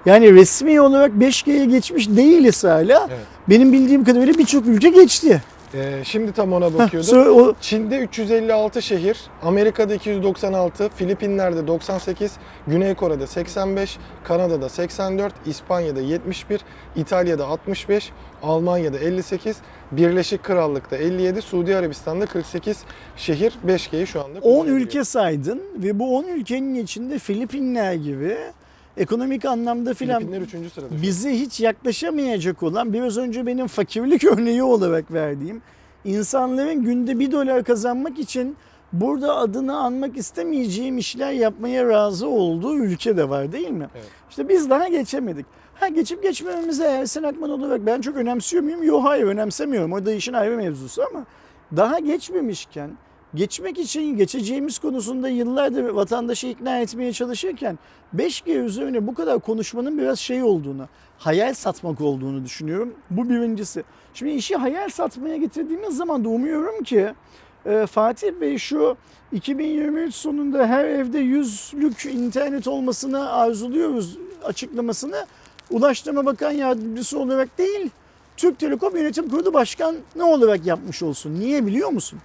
Yani 0.05 0.33
resmi 0.33 0.81
olarak 0.81 1.11
5G'ye 1.11 1.65
geçmiş 1.65 2.09
değiliz 2.09 2.63
hala. 2.63 3.07
Evet. 3.09 3.19
Benim 3.49 3.73
bildiğim 3.73 4.03
kadarıyla 4.03 4.33
birçok 4.33 4.65
ülke 4.65 4.89
geçti. 4.89 5.41
Ee, 5.77 6.03
şimdi 6.03 6.31
tam 6.31 6.53
ona 6.53 6.65
Heh, 6.65 6.73
bakıyordum. 6.79 7.09
sö- 7.09 7.29
o- 7.29 7.53
Çin'de 7.61 7.97
356 7.99 8.81
şehir, 8.81 9.17
Amerika'da 9.43 9.93
296, 9.93 10.89
Filipinler'de 10.95 11.67
98, 11.67 12.31
Güney 12.67 12.93
Kore'de 12.95 13.27
85, 13.27 13.97
Kanada'da 14.23 14.69
84, 14.69 15.33
İspanya'da 15.45 16.01
71, 16.01 16.61
İtalya'da 16.95 17.47
65, 17.47 18.11
Almanya'da 18.43 18.97
58, 18.99 19.57
Birleşik 19.91 20.43
Krallık'ta 20.43 20.95
57, 20.97 21.41
Suudi 21.41 21.75
Arabistan'da 21.75 22.25
48 22.25 22.77
şehir 23.15 23.53
5G'yi 23.67 24.07
şu 24.07 24.23
anda 24.23 24.39
10 24.39 24.41
kullanabiliyor. 24.41 24.77
ülke 24.79 25.03
saydın 25.03 25.61
ve 25.75 25.99
bu 25.99 26.17
10 26.17 26.23
ülkenin 26.23 26.75
içinde 26.75 27.19
Filipinler 27.19 27.93
gibi 27.93 28.37
ekonomik 28.97 29.45
anlamda 29.45 29.93
filan 29.93 30.19
Filipinler 30.19 30.41
3. 30.41 30.49
sırada. 30.51 30.89
şu 30.89 30.95
an. 30.95 31.01
bize 31.01 31.39
hiç 31.39 31.59
yaklaşamayacak 31.59 32.63
olan 32.63 32.93
biraz 32.93 33.17
önce 33.17 33.45
benim 33.45 33.67
fakirlik 33.67 34.23
örneği 34.33 34.63
olarak 34.63 35.11
verdiğim 35.13 35.61
insanların 36.05 36.83
günde 36.83 37.19
1 37.19 37.31
dolar 37.31 37.63
kazanmak 37.63 38.19
için 38.19 38.55
burada 38.93 39.35
adını 39.35 39.77
anmak 39.77 40.17
istemeyeceğim 40.17 40.97
işler 40.97 41.31
yapmaya 41.31 41.87
razı 41.87 42.27
olduğu 42.27 42.75
ülke 42.77 43.17
de 43.17 43.29
var 43.29 43.51
değil 43.51 43.69
mi? 43.69 43.87
Evet. 43.95 44.05
İşte 44.29 44.49
biz 44.49 44.69
daha 44.69 44.87
geçemedik. 44.87 45.45
Ha 45.75 45.87
geçip 45.87 46.23
geçmememize 46.23 46.83
Ersin 46.85 47.23
Akman 47.23 47.49
olarak 47.49 47.85
ben 47.85 48.01
çok 48.01 48.15
önemsiyor 48.15 48.63
muyum? 48.63 48.83
Yok 48.83 49.03
hayır 49.03 49.25
önemsemiyorum. 49.25 49.93
O 49.93 50.05
da 50.05 50.11
işin 50.11 50.33
ayrı 50.33 50.57
mevzusu 50.57 51.03
ama 51.11 51.25
daha 51.75 51.99
geçmemişken 51.99 52.89
geçmek 53.35 53.79
için 53.79 54.17
geçeceğimiz 54.17 54.79
konusunda 54.79 55.29
yıllardır 55.29 55.89
vatandaşı 55.89 56.47
ikna 56.47 56.79
etmeye 56.79 57.13
çalışırken 57.13 57.79
5G 58.15 58.63
üzerine 58.65 59.07
bu 59.07 59.13
kadar 59.13 59.39
konuşmanın 59.39 59.97
biraz 59.97 60.19
şey 60.19 60.43
olduğunu, 60.43 60.87
hayal 61.17 61.53
satmak 61.53 62.01
olduğunu 62.01 62.45
düşünüyorum. 62.45 62.93
Bu 63.09 63.29
birincisi. 63.29 63.83
Şimdi 64.13 64.31
işi 64.31 64.55
hayal 64.55 64.89
satmaya 64.89 65.37
getirdiğimiz 65.37 65.97
zaman 65.97 66.25
da 66.25 66.29
umuyorum 66.29 66.83
ki 66.83 67.13
e, 67.65 67.85
Fatih 67.85 68.31
Bey 68.41 68.57
şu 68.57 68.97
2023 69.31 70.15
sonunda 70.15 70.67
her 70.67 70.85
evde 70.85 71.19
yüzlük 71.19 72.05
internet 72.05 72.67
olmasını 72.67 73.31
arzuluyoruz 73.31 74.17
açıklamasını 74.43 75.25
Ulaştırma 75.71 76.25
Bakan 76.25 76.51
Yardımcısı 76.51 77.19
olarak 77.19 77.57
değil, 77.57 77.89
Türk 78.37 78.59
Telekom 78.59 78.95
Yönetim 78.95 79.29
Kurulu 79.29 79.53
Başkanı 79.53 80.25
olarak 80.25 80.65
yapmış 80.65 81.03
olsun. 81.03 81.39
Niye 81.39 81.65
biliyor 81.65 81.89
musun? 81.89 82.19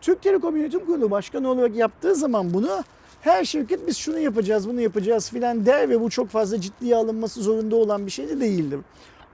Türk 0.00 0.22
Telekom 0.22 0.56
Yönetim 0.56 0.86
Kurulu 0.86 1.10
Başkanı 1.10 1.50
olarak 1.50 1.76
yaptığı 1.76 2.14
zaman 2.14 2.54
bunu 2.54 2.84
her 3.20 3.44
şirket 3.44 3.86
biz 3.86 3.96
şunu 3.96 4.18
yapacağız, 4.18 4.68
bunu 4.68 4.80
yapacağız 4.80 5.30
filan 5.30 5.66
der 5.66 5.88
ve 5.88 6.00
bu 6.00 6.10
çok 6.10 6.28
fazla 6.28 6.60
ciddiye 6.60 6.96
alınması 6.96 7.42
zorunda 7.42 7.76
olan 7.76 8.06
bir 8.06 8.10
şey 8.10 8.28
de 8.28 8.40
değildir. 8.40 8.80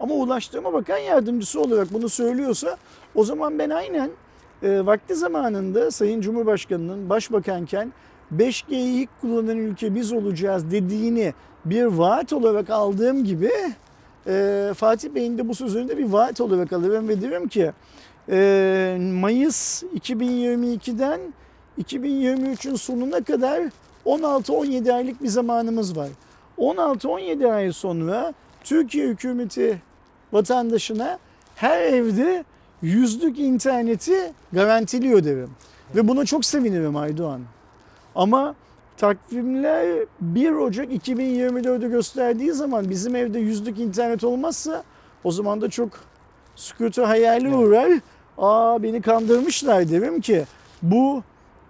Ama 0.01 0.15
Ulaştırma 0.15 0.73
Bakan 0.73 0.99
Yardımcısı 0.99 1.61
olarak 1.61 1.93
bunu 1.93 2.09
söylüyorsa 2.09 2.77
o 3.15 3.25
zaman 3.25 3.59
ben 3.59 3.71
aynen 3.71 4.11
e, 4.63 4.87
vakti 4.87 5.15
zamanında 5.15 5.91
Sayın 5.91 6.21
Cumhurbaşkanı'nın 6.21 7.11
başbakanken 7.11 7.93
5G'yi 8.37 9.03
ilk 9.03 9.21
kullanan 9.21 9.57
ülke 9.57 9.95
biz 9.95 10.13
olacağız 10.13 10.71
dediğini 10.71 11.35
bir 11.65 11.85
vaat 11.85 12.33
olarak 12.33 12.71
aldığım 12.71 13.25
gibi 13.25 13.51
e, 14.27 14.73
Fatih 14.77 15.11
Bey'in 15.11 15.39
de 15.39 15.49
bu 15.49 15.55
sözünü 15.55 15.89
de 15.89 15.99
bir 15.99 16.05
vaat 16.05 16.41
olarak 16.41 16.73
alırım 16.73 17.09
ve 17.09 17.23
derim 17.23 17.49
ki 17.49 17.73
e, 18.31 18.99
Mayıs 19.01 19.83
2022'den 19.83 21.21
2023'ün 21.83 22.75
sonuna 22.75 23.25
kadar 23.25 23.63
16-17 24.07 24.93
aylık 24.93 25.23
bir 25.23 25.29
zamanımız 25.29 25.97
var. 25.97 26.09
16-17 26.59 27.53
ay 27.53 27.73
sonra 27.73 28.35
Türkiye 28.65 29.09
hükümeti 29.09 29.83
vatandaşına 30.33 31.19
her 31.55 31.83
evde 31.83 32.45
yüzlük 32.83 33.39
interneti 33.39 34.33
garantiliyor 34.53 35.25
derim. 35.25 35.51
Ve 35.95 36.09
buna 36.09 36.25
çok 36.25 36.45
sevinirim 36.45 36.97
Aydoğan. 36.97 37.41
Ama 38.15 38.55
takvimler 38.97 40.07
1 40.21 40.51
Ocak 40.51 40.93
2024'ü 40.93 41.91
gösterdiği 41.91 42.53
zaman 42.53 42.91
bizim 42.91 43.17
evde 43.17 43.39
yüzlük 43.39 43.79
internet 43.79 44.25
olmazsa 44.25 44.85
o 45.25 45.31
zaman 45.31 45.61
da 45.61 45.71
çok 45.71 45.91
sükutu 46.57 47.03
hayali 47.03 47.55
uğrar. 47.55 47.93
Aa 48.39 48.83
beni 48.83 49.03
kandırmışlar 49.03 49.91
derim 49.91 50.21
ki 50.21 50.45
bu 50.83 51.23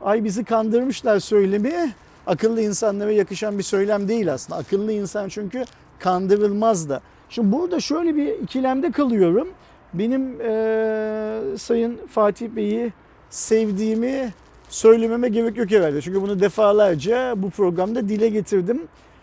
ay 0.05 0.24
bizi 0.24 0.44
kandırmışlar 0.44 1.18
söylemi 1.20 1.92
akıllı 2.26 2.61
insanlara 2.61 3.12
yakışan 3.12 3.59
bir 3.59 3.62
söylem 3.62 4.09
değil 4.09 4.32
aslında. 4.32 4.59
Akıllı 4.59 4.92
insan 4.92 5.28
çünkü 5.28 5.64
kandırılmaz 5.98 6.88
da. 6.88 7.00
Şimdi 7.30 7.52
burada 7.52 7.80
şöyle 7.80 8.16
bir 8.16 8.26
ikilemde 8.26 8.90
kalıyorum. 8.90 9.48
Benim 9.94 10.40
eee, 10.40 11.57
Sayın 11.59 11.98
Fatih 12.11 12.48
Bey'i 12.48 12.92
sevdiğimi 13.30 14.32
söylememe 14.68 15.28
gerek 15.28 15.57
yok 15.57 15.70
herhalde. 15.70 16.00
Çünkü 16.00 16.22
bunu 16.22 16.40
defalarca 16.40 17.34
bu 17.36 17.50
programda 17.50 18.09
dile 18.09 18.28
getirdim. 18.28 18.82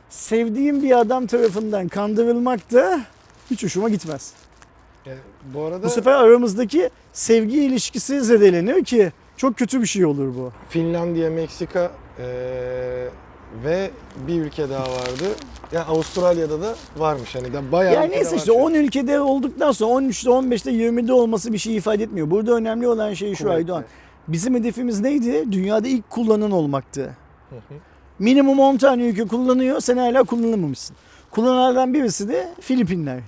Sevdiğim 0.09 0.83
bir 0.83 0.99
adam 0.99 1.27
tarafından 1.27 1.87
kandırılmak 1.87 2.71
da 2.73 3.01
hiç 3.51 3.63
hoşuma 3.63 3.89
gitmez. 3.89 4.33
Yani 5.05 5.19
bu 5.53 5.63
arada 5.63 5.83
Bu 5.83 5.89
sefer 5.89 6.11
aramızdaki 6.11 6.89
sevgi 7.13 7.63
ilişkisi 7.63 8.21
zedelenir 8.21 8.83
ki 8.83 9.11
çok 9.41 9.57
kötü 9.57 9.81
bir 9.81 9.87
şey 9.87 10.05
olur 10.05 10.35
bu. 10.37 10.51
Finlandiya, 10.69 11.29
Meksika 11.29 11.91
eee, 12.19 12.25
ve 13.63 13.91
bir 14.27 14.41
ülke 14.41 14.69
daha 14.69 14.83
vardı. 14.83 15.23
Yani 15.71 15.85
Avustralya'da 15.85 16.61
da 16.61 16.75
varmış 16.97 17.35
hani 17.35 17.53
de 17.53 17.71
bayağı 17.71 17.93
Yani 17.93 18.11
neyse 18.11 18.35
işte 18.35 18.51
şu 18.51 18.57
an. 18.57 18.61
10 18.63 18.73
ülkede 18.73 19.19
olduktan 19.19 19.71
sonra 19.71 19.93
13'te 19.93 20.29
15'te 20.29 20.71
20'de 20.71 21.13
olması 21.13 21.53
bir 21.53 21.57
şey 21.57 21.75
ifade 21.75 22.03
etmiyor. 22.03 22.31
Burada 22.31 22.53
önemli 22.55 22.87
olan 22.87 23.13
şey 23.13 23.35
şu 23.35 23.43
Kuvvetli. 23.43 23.57
Aydoğan. 23.57 23.83
Bizim 24.27 24.55
hedefimiz 24.55 24.99
neydi? 24.99 25.51
Dünyada 25.51 25.87
ilk 25.87 26.09
kullanan 26.09 26.51
olmaktı. 26.51 27.15
Hı 27.49 27.55
hı. 27.55 27.73
Minimum 28.19 28.59
10 28.59 28.77
tane 28.77 29.03
ülke 29.03 29.27
kullanıyor. 29.27 29.79
Sen 29.79 29.97
hala 29.97 30.23
kullanamamışsın. 30.23 30.95
Kullananlardan 31.31 31.93
birisi 31.93 32.29
de 32.29 32.49
Filipinler. 32.61 33.19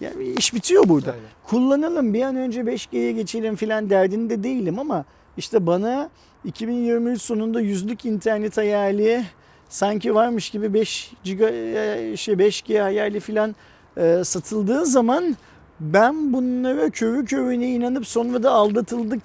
Yani 0.00 0.34
iş 0.38 0.54
bitiyor 0.54 0.88
burada. 0.88 1.10
Aynen. 1.10 1.24
Kullanalım 1.46 2.14
bir 2.14 2.22
an 2.22 2.36
önce 2.36 2.60
5G'ye 2.60 3.12
geçelim 3.12 3.56
filan 3.56 3.90
derdinde 3.90 4.42
değilim 4.42 4.78
ama 4.78 5.04
işte 5.36 5.66
bana 5.66 6.10
2023 6.44 7.22
sonunda 7.22 7.60
yüzlük 7.60 8.04
internet 8.04 8.56
hayali 8.56 9.24
sanki 9.68 10.14
varmış 10.14 10.50
gibi 10.50 10.74
5 10.74 11.12
giga, 11.24 11.48
e, 11.48 12.16
şey 12.16 12.34
5G 12.34 12.80
hayali 12.80 13.20
filan 13.20 13.56
e, 13.96 14.24
satıldığı 14.24 14.86
zaman 14.86 15.36
Ben 15.80 16.32
bunlara 16.32 16.90
körü 16.90 17.24
körüne 17.24 17.68
inanıp 17.68 18.06
sonra 18.06 18.42
da 18.42 18.50
aldatıldık 18.50 19.22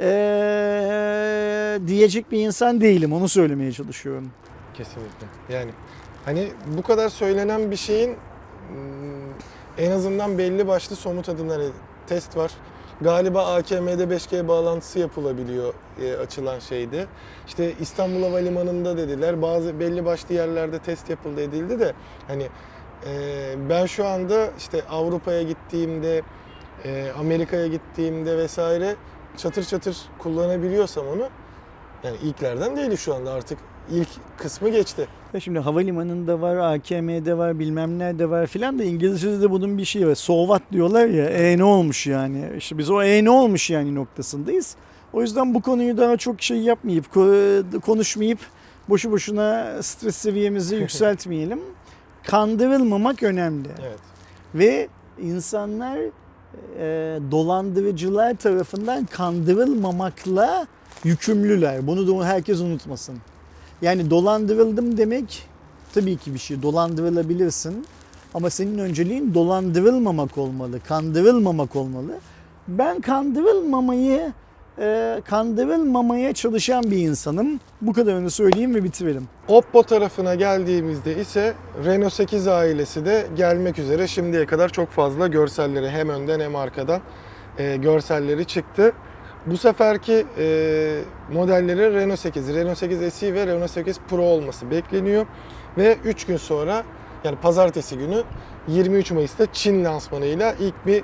ee, 0.00 1.78
diyecek 1.86 2.32
bir 2.32 2.38
insan 2.46 2.80
değilim. 2.80 3.12
Onu 3.12 3.28
söylemeye 3.28 3.72
çalışıyorum. 3.72 4.30
Kesinlikle. 4.74 5.26
Yani 5.52 5.70
hani 6.24 6.48
bu 6.76 6.82
kadar 6.82 7.08
söylenen 7.08 7.70
bir 7.70 7.76
şeyin 7.76 8.10
mm, 8.10 8.16
en 9.80 9.90
azından 9.90 10.38
belli 10.38 10.68
başlı 10.68 10.96
somut 10.96 11.28
adımları 11.28 11.68
test 12.06 12.36
var. 12.36 12.52
Galiba 13.00 13.54
AKM'de 13.54 14.04
5G 14.04 14.48
bağlantısı 14.48 14.98
yapılabiliyor 14.98 15.74
e, 16.02 16.16
açılan 16.16 16.58
şeydi. 16.58 17.06
İşte 17.46 17.72
İstanbul 17.80 18.22
Havalimanı'nda 18.22 18.96
dediler. 18.96 19.42
Bazı 19.42 19.80
belli 19.80 20.04
başlı 20.04 20.34
yerlerde 20.34 20.78
test 20.78 21.10
yapıldı 21.10 21.40
edildi 21.40 21.80
de 21.80 21.92
hani 22.28 22.48
e, 23.06 23.54
ben 23.68 23.86
şu 23.86 24.06
anda 24.06 24.50
işte 24.58 24.82
Avrupa'ya 24.90 25.42
gittiğimde, 25.42 26.22
e, 26.84 27.12
Amerika'ya 27.18 27.66
gittiğimde 27.66 28.38
vesaire 28.38 28.96
çatır 29.36 29.64
çatır 29.64 29.96
kullanabiliyorsam 30.18 31.08
onu 31.08 31.28
yani 32.04 32.16
ilklerden 32.22 32.76
değil 32.76 32.96
şu 32.96 33.14
anda 33.14 33.32
artık 33.32 33.58
ilk 33.90 34.08
kısmı 34.38 34.68
geçti. 34.68 35.08
Ya 35.34 35.40
şimdi 35.40 35.58
havalimanında 35.58 36.40
var, 36.40 36.56
AKM'de 36.56 37.38
var, 37.38 37.58
bilmem 37.58 37.98
nerede 37.98 38.30
var 38.30 38.46
filan 38.46 38.78
da 38.78 38.84
İngilizce'de 38.84 39.40
de 39.42 39.50
bunun 39.50 39.78
bir 39.78 39.84
şeyi 39.84 40.06
var. 40.08 40.14
So 40.14 40.42
what 40.42 40.62
diyorlar 40.72 41.06
ya, 41.06 41.24
e 41.24 41.58
ne 41.58 41.64
olmuş 41.64 42.06
yani? 42.06 42.44
İşte 42.58 42.78
biz 42.78 42.90
o 42.90 43.02
e 43.02 43.24
ne 43.24 43.30
olmuş 43.30 43.70
yani 43.70 43.94
noktasındayız. 43.94 44.76
O 45.12 45.22
yüzden 45.22 45.54
bu 45.54 45.62
konuyu 45.62 45.96
daha 45.96 46.16
çok 46.16 46.42
şey 46.42 46.58
yapmayıp, 46.58 47.06
ko- 47.06 47.80
konuşmayıp 47.80 48.38
boşu 48.88 49.10
boşuna 49.10 49.82
stres 49.82 50.16
seviyemizi 50.16 50.76
yükseltmeyelim. 50.80 51.60
Kandırılmamak 52.22 53.22
önemli. 53.22 53.68
Evet. 53.80 53.98
Ve 54.54 54.88
insanlar 55.22 55.98
e, 56.78 57.18
dolandırıcılar 57.30 58.34
tarafından 58.36 59.06
kandırılmamakla 59.06 60.66
yükümlüler. 61.04 61.86
Bunu 61.86 62.18
da 62.20 62.26
herkes 62.26 62.60
unutmasın. 62.60 63.18
Yani 63.82 64.10
dolandırıldım 64.10 64.96
demek 64.96 65.48
tabii 65.94 66.16
ki 66.16 66.34
bir 66.34 66.38
şey. 66.38 66.62
Dolandırılabilirsin. 66.62 67.86
Ama 68.34 68.50
senin 68.50 68.78
önceliğin 68.78 69.34
dolandırılmamak 69.34 70.38
olmalı, 70.38 70.80
kandırılmamak 70.88 71.76
olmalı. 71.76 72.18
Ben 72.68 73.00
kandırılmamayı, 73.00 74.32
e, 74.78 75.20
kandırılmamaya 75.24 76.32
çalışan 76.32 76.90
bir 76.90 76.96
insanım. 76.96 77.60
Bu 77.80 77.92
kadarını 77.92 78.30
söyleyeyim 78.30 78.74
ve 78.74 78.84
bitirelim. 78.84 79.28
Oppo 79.48 79.82
tarafına 79.82 80.34
geldiğimizde 80.34 81.16
ise 81.20 81.54
Renault 81.84 82.12
8 82.12 82.48
ailesi 82.48 83.04
de 83.04 83.26
gelmek 83.36 83.78
üzere. 83.78 84.06
Şimdiye 84.06 84.46
kadar 84.46 84.68
çok 84.68 84.90
fazla 84.90 85.26
görselleri 85.26 85.90
hem 85.90 86.08
önden 86.08 86.40
hem 86.40 86.56
arkadan 86.56 87.00
e, 87.58 87.76
görselleri 87.76 88.44
çıktı. 88.44 88.92
Bu 89.46 89.56
seferki 89.56 90.26
e, 90.38 90.44
modelleri 91.32 91.94
Renault 91.94 92.18
8, 92.18 92.54
Renault 92.54 92.78
8 92.78 93.14
SE 93.14 93.34
ve 93.34 93.46
Renault 93.46 93.70
8 93.70 93.98
Pro 94.10 94.22
olması 94.22 94.70
bekleniyor. 94.70 95.26
Ve 95.78 95.96
3 96.04 96.26
gün 96.26 96.36
sonra 96.36 96.82
yani 97.24 97.36
pazartesi 97.36 97.98
günü 97.98 98.22
23 98.68 99.10
Mayıs'ta 99.10 99.46
Çin 99.52 99.84
lansmanıyla 99.84 100.54
ilk 100.60 100.86
bir 100.86 101.02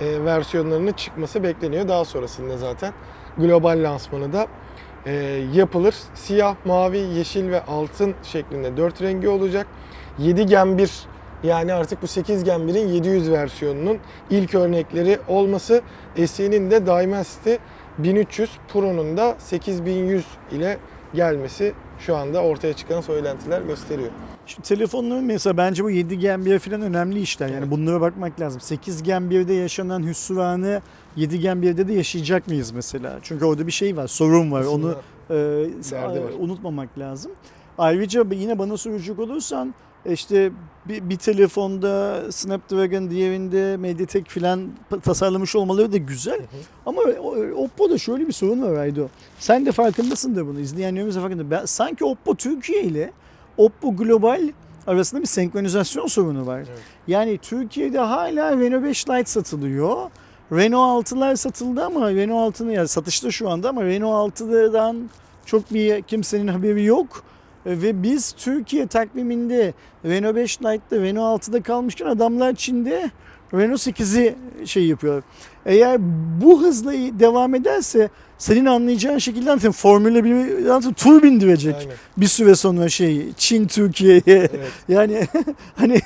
e, 0.00 0.24
versiyonlarının 0.24 0.92
çıkması 0.92 1.42
bekleniyor. 1.42 1.88
Daha 1.88 2.04
sonrasında 2.04 2.58
zaten 2.58 2.92
global 3.38 3.84
lansmanı 3.84 4.32
da 4.32 4.46
e, 5.06 5.12
yapılır. 5.54 5.94
Siyah, 6.14 6.56
mavi, 6.64 6.98
yeşil 6.98 7.50
ve 7.50 7.64
altın 7.64 8.14
şeklinde 8.22 8.76
4 8.76 9.02
rengi 9.02 9.28
olacak. 9.28 9.66
7 10.18 10.46
Gen 10.46 10.78
1 10.78 11.06
yani 11.44 11.72
artık 11.74 12.02
bu 12.02 12.06
8 12.06 12.44
Gen 12.44 12.60
1'in 12.60 12.88
700 12.88 13.30
versiyonunun 13.30 13.98
ilk 14.30 14.54
örnekleri 14.54 15.18
olması. 15.28 15.82
SE'nin 16.26 16.70
de 16.70 16.86
Dimensity 16.86 17.54
1300, 17.98 18.50
Pro'nun 18.72 19.16
da 19.16 19.36
8100 19.38 20.24
ile 20.52 20.78
gelmesi 21.14 21.72
şu 21.98 22.16
anda 22.16 22.42
ortaya 22.42 22.72
çıkan 22.72 23.00
söylentiler 23.00 23.62
gösteriyor. 23.62 24.10
Şu 24.46 24.62
telefonların 24.62 25.24
mesela 25.24 25.56
bence 25.56 25.84
bu 25.84 25.90
7 25.90 26.18
Gen 26.18 26.44
1 26.44 26.58
falan 26.58 26.82
önemli 26.82 27.20
işler. 27.20 27.48
Yani 27.48 27.58
Evet. 27.58 27.70
bunlara 27.70 28.00
bakmak 28.00 28.40
lazım. 28.40 28.60
8 28.60 29.02
Gen 29.02 29.22
1'de 29.22 29.54
yaşanan 29.54 30.02
hüsranı 30.06 30.80
7 31.16 31.40
Gen 31.40 31.56
1'de 31.56 31.88
de 31.88 31.92
yaşayacak 31.92 32.46
mıyız 32.48 32.72
mesela? 32.72 33.18
Çünkü 33.22 33.44
orada 33.44 33.66
bir 33.66 33.72
şey 33.72 33.96
var, 33.96 34.06
sorun 34.06 34.52
var. 34.52 34.64
Onu 34.64 34.94
e, 35.30 35.34
var. 36.22 36.30
unutmamak 36.38 36.98
lazım. 36.98 37.32
Ayrıca 37.78 38.24
yine 38.32 38.58
bana 38.58 38.76
soracak 38.76 39.18
olursan 39.18 39.74
işte 40.12 40.52
bir, 40.88 41.10
bir 41.10 41.16
telefonda 41.16 42.22
Snapdragon 42.32 43.10
diğerinde 43.10 43.76
Mediatek 43.76 44.30
falan 44.30 44.68
tasarlamış 45.02 45.56
olmaları 45.56 45.92
da 45.92 45.96
güzel. 45.96 46.40
Ama 46.86 47.00
o- 47.22 47.36
Oppo'da 47.64 47.98
şöyle 47.98 48.26
bir 48.26 48.32
sorun 48.32 48.62
var 48.62 48.74
Aydo. 48.74 49.06
Sen 49.38 49.66
de 49.66 49.72
farkındasın 49.72 50.36
da 50.36 50.46
bunu. 50.46 50.60
İzleyenlerimiz 50.60 51.16
de 51.16 51.20
farkında. 51.20 51.50
Ben, 51.50 51.64
sanki 51.64 52.04
Oppo 52.04 52.34
Türkiye 52.34 52.82
ile 52.82 53.12
Oppo 53.56 53.96
Global 53.96 54.48
arasında 54.86 55.20
bir 55.20 55.26
senkronizasyon 55.26 56.06
sorunu 56.06 56.46
var. 56.46 56.58
Evet. 56.58 56.68
Yani 57.08 57.38
Türkiye'de 57.38 57.98
hala 57.98 58.56
Renault 58.58 58.84
5 58.84 59.08
Lite 59.08 59.30
satılıyor. 59.30 59.96
Renault 60.52 61.12
6'lar 61.12 61.36
satıldı 61.36 61.84
ama 61.84 62.10
Renault 62.10 62.60
6'nın 62.60 62.70
yani 62.70 62.88
satışta 62.88 63.30
şu 63.30 63.50
anda 63.50 63.68
ama 63.68 63.84
Renault 63.84 64.40
6'dan 64.40 65.10
çok 65.46 65.72
bir 65.74 66.02
kimsenin 66.02 66.48
haberi 66.48 66.84
yok. 66.84 67.22
E, 67.66 67.82
Ve 67.82 68.02
biz 68.02 68.32
Türkiye 68.32 68.86
takviminde 68.86 69.74
Renault 70.04 70.36
5 70.36 70.62
Lite'da 70.62 71.02
Renault 71.02 71.48
6'da 71.48 71.62
kalmışken 71.62 72.06
adamlar 72.06 72.54
Çin'de 72.54 73.10
Renault 73.58 73.80
8'i 73.80 74.34
şey 74.66 74.86
yapıyor. 74.86 75.22
Eğer 75.66 75.98
bu 76.42 76.62
hızla 76.62 76.92
devam 76.92 77.54
ederse 77.54 78.10
senin 78.38 78.66
anlayacağın 78.66 79.18
şekilde 79.18 79.44
zaten 79.44 79.72
Formula 79.72 80.18
1'den 80.18 80.92
tur 80.92 81.22
bindirecek 81.22 81.74
Aynen. 81.74 81.92
bir 82.16 82.26
süre 82.26 82.54
sonra 82.54 82.88
şey 82.88 83.32
Çin 83.36 83.66
Türkiye'ye 83.66 84.20
Evet. 84.26 84.60
yani 84.88 85.26
hani 85.74 86.00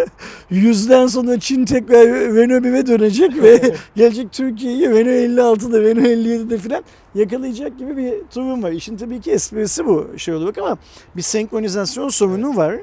yüzden 0.50 1.06
sonra 1.06 1.40
Çin 1.40 1.64
tekrar 1.64 2.06
Renault 2.08 2.64
1'e 2.64 2.86
dönecek 2.86 3.42
ve 3.42 3.74
gelecek 3.96 4.32
Türkiye'yi 4.32 4.88
Renault 4.88 5.58
56'da 5.58 5.80
Renault 5.80 6.06
57'de 6.06 6.58
falan 6.58 6.84
yakalayacak 7.14 7.78
gibi 7.78 7.96
bir 7.96 8.12
durum 8.34 8.62
var. 8.62 8.72
İşin 8.72 8.96
tabii 8.96 9.20
ki 9.20 9.30
esprisi 9.30 9.86
bu 9.86 10.06
şey 10.16 10.34
olarak 10.34 10.58
ama 10.58 10.78
bir 11.16 11.22
senkronizasyon 11.22 12.08
sorunu 12.08 12.56
var. 12.56 12.76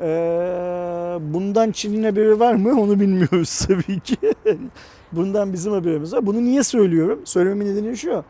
Ee, 0.00 0.04
bundan 1.20 1.70
Çin'in 1.70 2.04
haberi 2.04 2.40
var 2.40 2.54
mı 2.54 2.80
onu 2.80 3.00
bilmiyoruz 3.00 3.58
tabii 3.68 4.00
ki. 4.00 4.16
bundan 5.12 5.52
bizim 5.52 5.72
haberimiz 5.72 6.12
var. 6.12 6.26
Bunu 6.26 6.44
niye 6.44 6.62
söylüyorum? 6.62 7.20
Söylememin 7.24 7.66
nedeni 7.66 7.96
şu. 7.96 8.24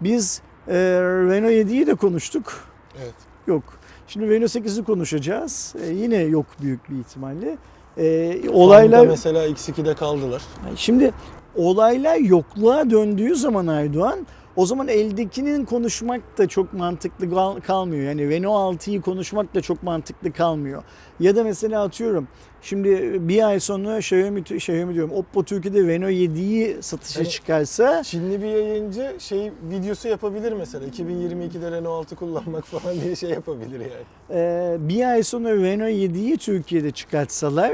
Biz 0.00 0.40
e, 0.68 0.74
Renault 1.02 1.52
7'yi 1.52 1.86
de 1.86 1.94
konuştuk. 1.94 2.54
Evet. 3.02 3.14
Yok. 3.46 3.62
Şimdi 4.08 4.30
Renault 4.30 4.50
8'i 4.56 4.84
konuşacağız. 4.84 5.74
E, 5.84 5.92
yine 5.92 6.16
yok 6.16 6.46
büyük 6.62 6.90
bir 6.90 6.98
ihtimalle. 6.98 7.56
E, 7.96 8.04
Olaylar 8.48 8.52
olaylar 8.52 9.06
mesela 9.06 9.48
X2'de 9.48 9.94
kaldılar. 9.94 10.42
şimdi 10.76 11.12
olaylar 11.54 12.16
yokluğa 12.16 12.90
döndüğü 12.90 13.34
zaman 13.36 13.66
Erdoğan 13.66 14.26
o 14.56 14.66
zaman 14.66 14.88
eldekinin 14.88 15.64
konuşmak 15.64 16.38
da 16.38 16.46
çok 16.48 16.72
mantıklı 16.72 17.30
kal- 17.30 17.60
kalmıyor. 17.60 18.02
Yani 18.04 18.30
Renault 18.30 18.82
6'yı 18.82 19.00
konuşmak 19.00 19.54
da 19.54 19.60
çok 19.60 19.82
mantıklı 19.82 20.32
kalmıyor. 20.32 20.82
Ya 21.20 21.36
da 21.36 21.44
mesela 21.44 21.82
atıyorum 21.82 22.28
şimdi 22.62 23.16
bir 23.28 23.48
ay 23.48 23.60
sonra 23.60 23.98
Xiaomi, 23.98 24.40
Xiaomi 24.40 24.94
diyorum 24.94 25.12
Oppo 25.14 25.42
Türkiye'de 25.44 25.82
Renault 25.88 26.10
7'yi 26.12 26.76
satışa 26.82 27.20
Yani- 27.20 27.30
çıkarsa 27.30 28.02
Çinli 28.02 28.42
bir 28.42 28.46
yayıncı 28.46 29.14
şey 29.18 29.52
videosu 29.70 30.08
yapabilir 30.08 30.52
mesela. 30.52 30.86
2022'de 30.86 31.70
Renault 31.70 32.04
6 32.06 32.16
kullanmak 32.16 32.64
falan 32.64 33.00
diye 33.00 33.16
şey 33.16 33.30
yapabilir 33.30 33.80
yani. 33.80 33.92
Ee, 34.40 34.76
bir 34.80 35.10
ay 35.10 35.22
sonra 35.22 35.54
Renault 35.56 35.90
7'yi 35.90 36.36
Türkiye'de 36.36 36.90
çıkartsalar 36.90 37.72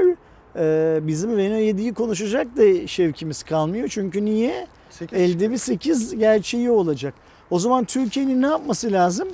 e, 0.55 0.99
bizim 1.07 1.37
Renault 1.37 1.61
7'yi 1.79 1.93
konuşacak 1.93 2.57
da 2.57 2.87
şevkimiz 2.87 3.43
kalmıyor. 3.43 3.87
Çünkü 3.87 4.25
niye? 4.25 4.67
8 4.93 5.19
Elde 5.19 5.51
bir 5.51 5.57
8 5.57 6.15
gerçeği 6.17 6.71
olacak. 6.71 7.13
O 7.49 7.59
zaman 7.59 7.85
Türkiye'nin 7.85 8.41
ne 8.41 8.47
yapması 8.47 8.91
lazım? 8.91 9.27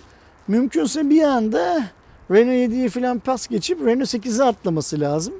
Mümkünse 0.47 1.09
bir 1.09 1.21
anda 1.21 1.83
Renault 2.31 2.73
7'yi 2.73 2.89
falan 2.89 3.19
pas 3.19 3.47
geçip 3.47 3.81
Renault 3.85 4.13
8'e 4.13 4.43
atlaması 4.45 4.99
lazım. 4.99 5.33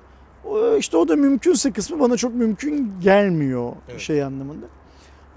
İşte 0.77 0.97
o 0.97 1.07
da 1.07 1.15
mümkünse 1.15 1.71
kısmı 1.71 1.99
bana 1.99 2.17
çok 2.17 2.35
mümkün 2.35 2.91
gelmiyor 3.01 3.71
Evet. 3.89 3.99
şey 3.99 4.23
anlamında. 4.23 4.65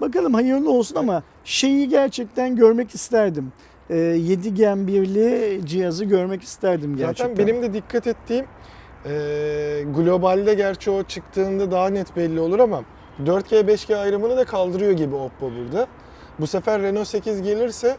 Bakalım 0.01 0.33
hayırlı 0.33 0.71
olsun 0.71 0.95
ama 0.95 1.23
şeyi 1.43 1.89
gerçekten 1.89 2.55
görmek 2.55 2.95
isterdim. 2.95 3.51
Ee, 3.89 3.95
7 3.97 4.53
Gen 4.53 4.77
1'li 4.77 5.61
cihazı 5.65 6.05
görmek 6.05 6.43
isterdim 6.43 6.97
gerçekten. 6.97 7.27
Zaten 7.29 7.47
benim 7.47 7.61
de 7.61 7.73
dikkat 7.73 8.07
ettiğim 8.07 8.45
e, 9.05 9.11
globalde 9.95 10.53
gerçi 10.53 10.91
o 10.91 11.03
çıktığında 11.03 11.71
daha 11.71 11.89
net 11.89 12.15
belli 12.15 12.39
olur 12.39 12.59
ama 12.59 12.83
4G 13.25 13.61
5G 13.61 13.95
ayrımını 13.97 14.37
da 14.37 14.45
kaldırıyor 14.45 14.91
gibi 14.91 15.15
Oppo 15.15 15.51
burada. 15.51 15.87
Bu 16.39 16.47
sefer 16.47 16.81
Renault 16.81 17.07
8 17.07 17.41
gelirse 17.41 17.97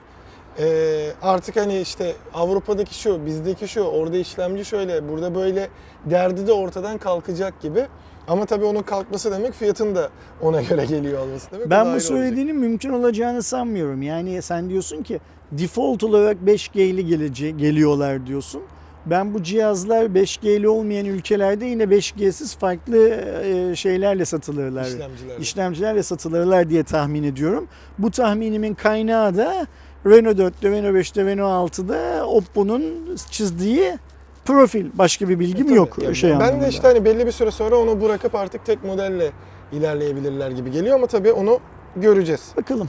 Ee, 0.58 1.10
artık 1.22 1.56
hani 1.56 1.80
işte 1.80 2.14
Avrupa'daki 2.34 2.94
şu, 2.94 3.26
bizdeki 3.26 3.68
şu, 3.68 3.80
orada 3.80 4.16
işlemci 4.16 4.64
şöyle, 4.64 5.08
burada 5.08 5.34
böyle 5.34 5.68
derdi 6.04 6.46
de 6.46 6.52
ortadan 6.52 6.98
kalkacak 6.98 7.60
gibi. 7.60 7.86
Ama 8.28 8.46
tabii 8.46 8.64
onun 8.64 8.82
kalkması 8.82 9.32
demek 9.32 9.52
fiyatın 9.54 9.94
da 9.94 10.10
ona 10.42 10.62
göre 10.62 10.84
geliyor 10.84 11.20
olması 11.22 11.50
demek. 11.50 11.70
Ben 11.70 11.84
bu 11.84 11.88
olacak. 11.88 12.02
söylediğinin 12.02 12.56
mümkün 12.56 12.90
olacağını 12.90 13.42
sanmıyorum. 13.42 14.02
Yani 14.02 14.42
sen 14.42 14.70
diyorsun 14.70 15.02
ki 15.02 15.20
default 15.52 16.04
olarak 16.04 16.36
5G'li 16.46 17.06
gelece 17.06 17.50
geliyorlar 17.50 18.26
diyorsun. 18.26 18.62
Ben 19.06 19.34
bu 19.34 19.42
cihazlar 19.42 20.04
5G'li 20.04 20.68
olmayan 20.68 21.06
ülkelerde 21.06 21.64
yine 21.66 21.82
5G'siz 21.82 22.58
farklı 22.58 23.08
e, 23.44 23.76
şeylerle 23.76 24.24
satılırlar. 24.24 24.84
İşlemcilerle. 24.84 25.40
işlemcilerle 25.40 26.02
satılırlar 26.02 26.70
diye 26.70 26.82
tahmin 26.84 27.22
ediyorum. 27.22 27.66
Bu 27.98 28.10
tahminimin 28.10 28.74
kaynağı 28.74 29.36
da 29.36 29.66
Renault 30.06 30.38
4'te, 30.38 30.70
Renault 30.70 30.94
5'te, 30.96 31.24
Renault 31.24 31.78
6'da 31.78 32.26
Oppo'nun 32.26 32.82
çizdiği 33.30 33.98
profil. 34.44 34.86
Başka 34.94 35.28
bir 35.28 35.38
bilgim 35.38 35.66
E, 35.66 35.68
tabii. 35.68 35.76
yok 35.76 35.98
Yani 36.02 36.16
şey 36.16 36.30
ben 36.30 36.34
anlamında. 36.36 36.64
de 36.64 36.68
işte 36.68 36.82
hani 36.88 37.04
belli 37.04 37.26
bir 37.26 37.32
süre 37.32 37.50
sonra 37.50 37.76
onu 37.76 38.00
bırakıp 38.00 38.34
artık 38.34 38.64
tek 38.66 38.84
modelle 38.84 39.30
ilerleyebilirler 39.72 40.50
gibi 40.50 40.70
geliyor 40.70 40.94
ama 40.96 41.06
tabii 41.06 41.32
onu 41.32 41.58
göreceğiz. 41.96 42.52
Bakalım. 42.56 42.88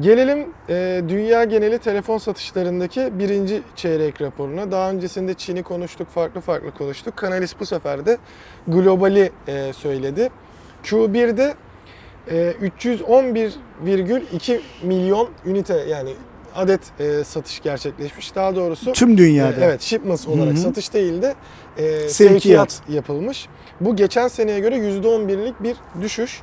Gelelim 0.00 0.46
e, 0.68 1.02
dünya 1.08 1.44
geneli 1.44 1.78
telefon 1.78 2.18
satışlarındaki 2.18 3.18
birinci 3.18 3.62
çeyrek 3.76 4.20
raporuna. 4.22 4.70
Daha 4.72 4.90
öncesinde 4.90 5.34
Çin'i 5.34 5.62
konuştuk, 5.62 6.08
farklı 6.08 6.40
farklı 6.40 6.70
konuştuk. 6.70 7.16
Kanalis 7.16 7.54
bu 7.60 7.66
sefer 7.66 8.06
de 8.06 8.18
globali 8.68 9.30
e, 9.48 9.72
söyledi. 9.72 10.30
Q1'de 10.84 11.54
e, 12.30 12.54
311,2 12.80 14.60
milyon 14.82 15.28
ünite 15.46 15.84
yani 15.88 16.10
adet 16.54 16.80
e, 17.00 17.24
satış 17.24 17.60
gerçekleşmiş. 17.62 18.34
Daha 18.34 18.56
doğrusu 18.56 18.92
Tüm 18.92 19.18
dünyada. 19.18 19.60
e, 19.60 19.64
evet 19.64 19.82
shipments 19.82 20.28
olarak 20.28 20.52
Hı 20.52 20.58
hı. 20.58 20.62
satış 20.62 20.94
değil 20.94 21.22
de 21.22 21.34
e, 21.78 21.82
Sevkiyat. 21.82 22.10
sevkiyat 22.12 22.82
yapılmış. 22.88 23.48
Bu 23.80 23.96
geçen 23.96 24.28
seneye 24.28 24.60
göre 24.60 24.76
%11'lik 24.76 25.62
bir 25.62 25.76
düşüş. 26.02 26.40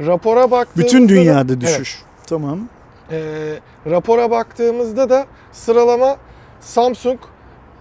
Rapora 0.00 0.50
baktığımızda 0.50 0.86
Bütün 0.88 1.04
da- 1.04 1.08
dünyada 1.08 1.52
Evet. 1.52 1.60
düşüş. 1.62 2.02
Tamam. 2.26 2.68
E, 3.10 3.54
rapora 3.86 4.30
baktığımızda 4.30 5.10
da 5.10 5.26
sıralama 5.52 6.16
Samsung 6.60 7.18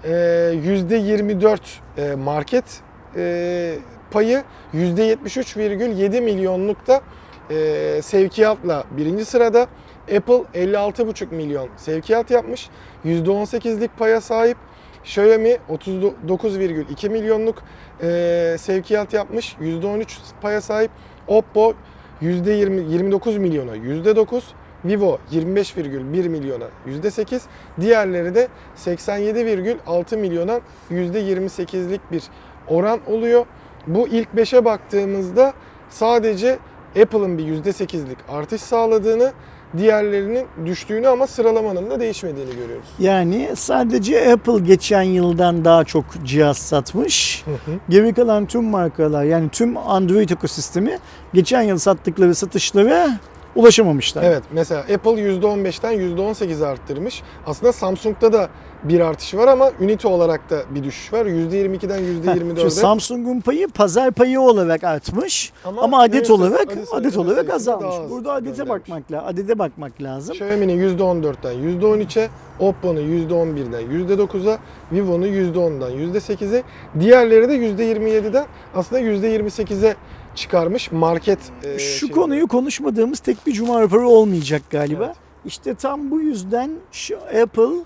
e, 0.04 0.10
%24 0.10 1.60
e, 1.98 2.16
market 2.16 2.82
e, 3.16 3.76
payı 4.12 4.44
%73,7 4.74 6.22
milyonlukta 6.22 7.02
e, 7.50 8.02
sevkiyatla 8.02 8.84
birinci 8.92 9.26
sırada. 9.26 9.68
Apple 10.16 10.44
56,5 10.54 11.36
milyon 11.36 11.70
sevkiyat 11.78 12.32
yapmış. 12.32 12.70
%18'lik 13.06 13.98
paya 13.98 14.22
sahip. 14.22 14.58
Xiaomi 15.04 15.58
39,2 15.70 17.10
milyonluk 17.10 17.64
e, 18.02 18.56
sevkiyat 18.60 19.14
yapmış. 19.14 19.56
%13 19.62 20.08
paya 20.42 20.62
sahip. 20.62 20.92
Oppo 21.28 21.74
%20 22.22 22.90
29 22.90 23.38
milyona 23.38 23.78
%9. 23.78 24.42
Vivo 24.86 25.18
25,1 25.32 26.30
milyona 26.30 26.66
%8. 26.88 27.42
Diğerleri 27.82 28.36
de 28.36 28.48
87,6 28.86 30.18
milyona 30.18 30.60
%28'lik 30.92 32.02
bir 32.12 32.24
oran 32.68 33.00
oluyor. 33.08 33.46
Bu 33.88 34.08
ilk 34.08 34.28
5'e 34.36 34.66
baktığımızda 34.66 35.54
sadece 35.90 36.60
Apple'ın 37.02 37.38
bir 37.38 37.44
%8'lik 37.44 38.18
artış 38.30 38.62
sağladığını, 38.62 39.32
diğerlerinin 39.78 40.48
düştüğünü 40.66 41.08
ama 41.08 41.28
sıralamanın 41.28 41.90
da 41.90 42.00
değişmediğini 42.00 42.56
görüyoruz. 42.56 42.88
Yani 43.00 43.50
sadece 43.56 44.34
Apple 44.34 44.60
geçen 44.60 45.02
yıldan 45.02 45.66
daha 45.66 45.84
çok 45.84 46.06
cihaz 46.24 46.58
satmış. 46.58 47.46
Geri 47.90 48.14
kalan 48.14 48.46
tüm 48.46 48.64
markalar 48.64 49.24
yani 49.24 49.50
tüm 49.50 49.78
Android 49.78 50.30
ekosistemi 50.30 51.00
geçen 51.34 51.62
yıl 51.62 51.78
sattıkları 51.78 52.36
satışlara 52.36 53.10
ulaşamamışlar. 53.58 54.24
Evet 54.24 54.44
mesela 54.52 54.82
Apple 54.82 55.12
%15'ten 55.12 55.94
%18'e 55.94 56.66
arttırmış. 56.68 57.24
Aslında 57.46 57.74
Samsung'da 57.74 58.34
da 58.34 58.50
bir 58.84 59.00
artış 59.00 59.34
var 59.36 59.48
ama 59.48 59.72
ünite 59.80 60.08
olarak 60.08 60.50
da 60.50 60.62
bir 60.70 60.84
düşüş 60.84 61.14
var. 61.14 61.26
%22'den 61.26 61.98
Heh, 61.98 62.06
şimdi 62.40 62.60
%24'e. 62.60 62.70
Samsung'un 62.70 63.42
payı 63.42 63.68
pazar 63.68 64.12
payı 64.12 64.42
olarak 64.42 64.84
artmış 64.84 65.54
ama, 65.66 66.00
adet 66.02 66.14
neyse, 66.14 66.34
olarak 66.34 66.72
adet 66.72 66.94
adet, 66.94 67.18
olarak 67.18 67.50
azalmış. 67.54 67.96
az 67.96 68.12
Burada 68.12 68.34
adete 68.34 68.50
göndermiş. 68.50 68.70
bakmak 68.70 69.12
lazım. 69.12 69.28
Adete 69.28 69.60
bakmak 69.60 70.02
lazım. 70.02 70.34
Xiaomi'nin 70.36 70.98
%14'ten 70.98 71.54
%13'e, 71.54 72.30
Oppo'nun 72.60 73.02
%11'den 73.02 73.82
%9'a, 73.82 74.58
Vivo'nun 74.92 75.28
%10'dan 75.28 75.92
%8'e, 75.92 76.64
diğerleri 77.00 77.50
de 77.50 77.56
%27'den 77.58 78.46
aslında 78.76 79.02
%28'e 79.02 79.96
çıkarmış 80.38 80.92
market 80.92 81.40
e, 81.64 81.80
Şu 81.80 81.98
şeyini. 82.00 82.16
konuyu 82.16 82.48
konuşmadığımız 82.48 83.20
tek 83.20 83.48
bir 83.48 83.52
cuma 83.54 83.82
raporu 83.82 84.10
olmayacak 84.10 84.62
galiba. 84.70 85.06
Evet. 85.06 85.16
İşte 85.46 85.76
tam 85.76 86.12
bu 86.12 86.22
yüzden 86.22 86.72
şu 86.92 87.18
Apple 87.18 87.84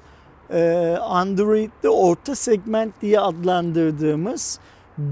e, 0.54 0.96
Android'de 1.02 1.90
orta 1.90 2.36
segment 2.36 2.94
diye 3.02 3.20
adlandırdığımız 3.20 4.60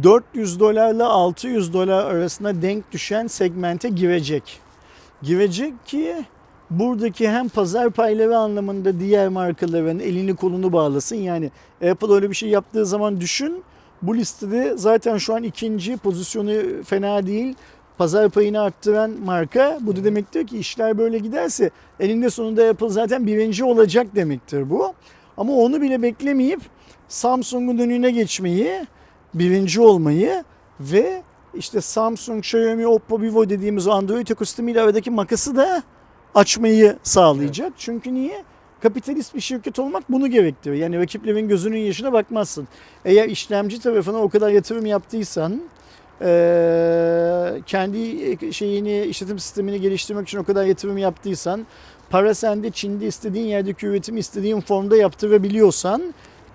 400 0.04 0.60
dolarla 0.60 1.10
600 1.10 1.74
dolar 1.74 2.06
arasında 2.06 2.62
denk 2.62 2.92
düşen 2.92 3.28
segmente 3.28 3.90
girecek. 3.90 4.60
Girecek 5.22 5.86
ki 5.86 6.16
buradaki 6.70 7.30
hem 7.30 7.50
pazar 7.50 7.90
payları 7.90 8.38
anlamında 8.38 9.00
diğer 9.00 9.30
markaların 9.30 10.00
elini 10.00 10.36
kolunu 10.36 10.74
bağlasın. 10.74 11.16
Yani 11.16 11.52
Apple 11.92 12.14
öyle 12.14 12.30
bir 12.30 12.36
şey 12.36 12.50
yaptığı 12.50 12.86
zaman 12.86 13.22
düşün. 13.22 13.64
Bu 14.02 14.18
listede 14.18 14.74
zaten 14.78 15.18
şu 15.18 15.36
an 15.36 15.43
ikinci 15.43 15.97
pozisyonu 15.97 16.84
fena 16.84 17.28
değil. 17.28 17.56
Pazar 17.97 18.30
payını 18.30 18.62
arttıran 18.62 19.12
marka. 19.26 19.78
Bu 19.82 19.95
da 19.95 20.04
demektir 20.04 20.47
ki 20.47 20.58
işler 20.58 20.97
böyle 20.97 21.20
giderse 21.20 21.70
eninde 22.00 22.30
sonunda 22.30 22.70
Apple 22.70 22.89
zaten 22.89 23.28
birinci 23.28 23.64
olacak 23.64 24.08
demektir 24.16 24.70
bu. 24.70 24.93
Ama 25.38 25.54
onu 25.54 25.82
bile 25.82 26.02
beklemeyip 26.02 26.60
Samsung'un 27.08 27.78
önüne 27.78 28.12
geçmeyi, 28.12 28.88
birinci 29.34 29.82
olmayı 29.82 30.43
ve 30.80 31.24
işte 31.54 31.82
Samsung, 31.82 32.39
Xiaomi, 32.39 32.88
Oppo, 32.88 33.22
Vivo 33.22 33.50
dediğimiz 33.50 33.88
Android 33.88 34.28
ekosistemiyle 34.28 34.82
aradaki 34.82 35.12
makası 35.12 35.56
da 35.56 35.84
açmayı 36.36 36.97
sağlayacak. 37.04 37.74
Çünkü 37.78 38.14
niye? 38.14 38.43
Kapitalist 38.82 39.36
bir 39.36 39.42
şirket 39.42 39.80
olmak 39.80 40.12
bunu 40.12 40.28
gerektiriyor. 40.28 40.82
Yani 40.82 41.00
rakiplerin 41.00 41.48
gözünün 41.48 41.78
yaşına 41.78 42.14
bakmazsın. 42.14 42.68
Eğer 43.06 43.30
işlemci 43.30 43.82
tarafına 43.82 44.18
o 44.18 44.30
kadar 44.30 44.50
yatırım 44.50 44.86
yaptıysan, 44.86 45.62
kendi 47.66 48.54
şeyini, 48.54 49.02
işletim 49.02 49.40
sistemini 49.40 49.82
geliştirmek 49.82 50.28
için 50.28 50.38
o 50.38 50.44
kadar 50.44 50.66
yatırım 50.66 50.98
yaptıysan, 50.98 51.66
para 52.10 52.34
sende 52.34 52.72
Çin'de 52.72 53.08
istediğin 53.08 53.46
yerdeki 53.46 53.88
üretimi 53.88 54.20
istediğin 54.20 54.62
formda 54.62 54.98
yaptırabiliyorsan, 54.98 56.14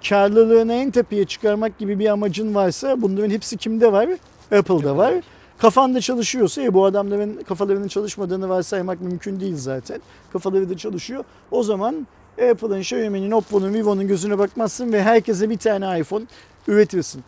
karlılığını 0.09 0.73
en 0.73 0.91
tepeye 0.91 1.25
çıkarmak 1.25 1.79
gibi 1.79 1.99
bir 1.99 2.07
amacın 2.09 2.55
varsa 2.55 3.03
bunların 3.03 3.31
hepsi 3.31 3.57
kimde 3.57 3.93
var? 3.93 4.09
Apple'da 4.53 4.97
var. 4.97 5.15
Kafanda 5.59 6.01
çalışıyorsa 6.01 6.63
e, 6.63 6.75
bu 6.75 6.85
adamların 6.85 7.43
kafalarının 7.43 7.89
çalışmadığını 7.89 8.49
varsaymak 8.49 9.01
mümkün 9.01 9.41
değil 9.41 9.57
zaten. 9.57 10.01
Kafaları 10.33 10.71
da 10.71 10.77
çalışıyor. 10.77 11.25
O 11.51 11.63
zaman 11.63 12.07
Apple'ın, 12.51 12.81
Xiaomi'nin, 12.81 13.31
Oppo'nun, 13.31 13.75
Vivo'nun 13.75 14.09
gözüne 14.09 14.39
bakmazsın 14.39 14.93
ve 14.93 15.03
herkese 15.03 15.51
bir 15.51 15.59
tane 15.59 16.01
iPhone 16.01 16.25
üretirsin. 16.69 17.25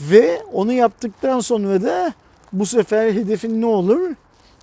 Ve 0.00 0.42
onu 0.52 0.72
yaptıktan 0.72 1.40
sonra 1.40 1.82
da 1.82 2.14
bu 2.52 2.66
sefer 2.66 3.12
hedefin 3.12 3.60
ne 3.60 3.66
olur? 3.66 4.10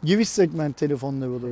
Giriş 0.04 0.30
segment 0.30 0.78
telefonlar 0.78 1.28
olur. 1.28 1.50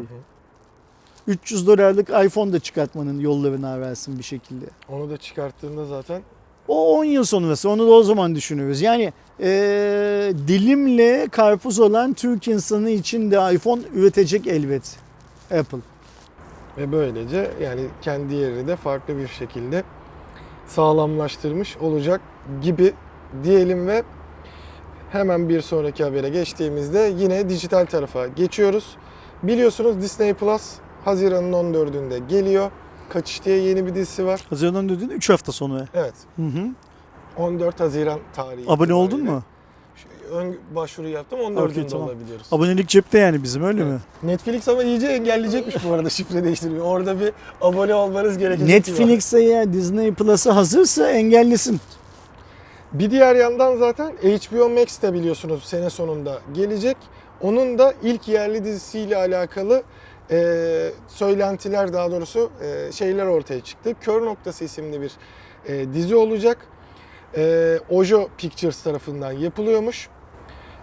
300 1.27 1.67
dolarlık 1.67 2.09
iPhone 2.09 2.53
da 2.53 2.59
çıkartmanın 2.59 3.19
yollarını 3.19 3.69
ararsın 3.69 4.17
bir 4.17 4.23
şekilde. 4.23 4.65
Onu 4.89 5.09
da 5.09 5.17
çıkarttığında 5.17 5.85
zaten 5.85 6.21
O 6.67 6.97
10 6.97 7.03
yıl 7.05 7.23
sonrası 7.23 7.69
onu 7.69 7.87
da 7.87 7.91
o 7.91 8.03
zaman 8.03 8.35
düşünürüz. 8.35 8.81
Yani 8.81 9.13
eee, 9.39 9.47
dilimle 10.47 11.27
karpuz 11.31 11.79
olan 11.79 12.13
Türk 12.13 12.47
insanı 12.47 12.89
için 12.89 13.31
de 13.31 13.55
iPhone 13.55 13.81
üretecek 13.95 14.47
elbet 14.47 14.95
Apple. 15.59 15.77
ve 16.77 16.91
böylece 16.91 17.51
yani 17.61 17.81
kendi 18.01 18.35
yerini 18.35 18.67
de 18.67 18.75
farklı 18.75 19.17
bir 19.17 19.27
şekilde 19.27 19.83
sağlamlaştırmış 20.67 21.77
olacak 21.77 22.21
gibi 22.61 22.93
diyelim 23.43 23.87
ve 23.87 24.03
hemen 25.11 25.49
bir 25.49 25.61
sonraki 25.61 26.03
habere 26.03 26.29
geçtiğimizde 26.29 27.13
yine 27.17 27.49
dijital 27.49 27.85
tarafa 27.85 28.27
geçiyoruz. 28.27 28.97
Biliyorsunuz 29.43 30.01
Disney 30.01 30.33
Plus 30.33 30.71
Haziran'ın 31.05 31.53
14'ünde 31.53 32.27
geliyor. 32.27 32.71
Kaçış 33.13 33.45
diye 33.45 33.57
yeni 33.57 33.85
bir 33.85 33.95
dizisi 33.95 34.25
var. 34.25 34.41
Haziran 34.49 34.89
dediğin 34.89 35.09
3 35.09 35.29
hafta 35.29 35.51
sonra. 35.51 35.87
Evet. 35.93 36.13
Hı 36.35 36.41
hı. 36.41 36.67
14 37.37 37.79
Haziran 37.79 38.19
tarihi. 38.35 38.65
Abone 38.67 38.93
oldun 38.93 39.17
itibariyle. 39.17 39.31
mu? 39.31 39.43
Ön- 40.31 40.57
başvuru 40.75 41.07
yaptım. 41.07 41.39
14'ünde 41.39 41.71
Okey, 41.71 41.87
tamam. 41.87 42.07
olabiliyoruz. 42.07 42.47
Abonelik 42.51 42.87
cepte 42.89 43.19
yani 43.19 43.43
bizim 43.43 43.63
öyle 43.63 43.83
mi? 43.83 43.99
Netflix 44.23 44.67
ama 44.69 44.83
iyice 44.83 45.07
engelleyecekmiş 45.07 45.75
bu 45.89 45.93
arada 45.93 46.09
şifre 46.09 46.43
değiştirmeyi. 46.43 46.81
Orada 46.81 47.19
bir 47.19 47.31
abone 47.61 47.93
olmanız 47.93 48.37
gerekecek. 48.37 48.67
gibi. 48.85 48.99
Netflix 48.99 49.33
eğer 49.33 49.73
Disney 49.73 50.13
Plus'a 50.13 50.55
hazırsa 50.55 51.09
engellesin. 51.09 51.79
Bir 52.93 53.11
diğer 53.11 53.35
yandan 53.35 53.75
zaten 53.77 54.11
HBO 54.11 54.69
Max 54.69 55.01
de 55.01 55.13
biliyorsunuz 55.13 55.63
sene 55.63 55.89
sonunda 55.89 56.39
gelecek. 56.53 56.97
Onun 57.41 57.77
da 57.79 57.93
ilk 58.03 58.27
yerli 58.27 58.63
dizisiyle 58.65 59.17
alakalı 59.17 59.83
e, 60.31 60.89
söylentiler 61.07 61.93
daha 61.93 62.11
doğrusu 62.11 62.51
e, 62.61 62.91
şeyler 62.91 63.25
ortaya 63.25 63.61
çıktı. 63.61 63.93
Kör 64.01 64.21
Noktası 64.25 64.63
isimli 64.63 65.01
bir 65.01 65.11
e, 65.67 65.93
dizi 65.93 66.15
olacak. 66.15 66.57
E, 67.37 67.79
Ojo 67.89 68.27
Pictures 68.37 68.83
tarafından 68.83 69.31
yapılıyormuş. 69.31 70.09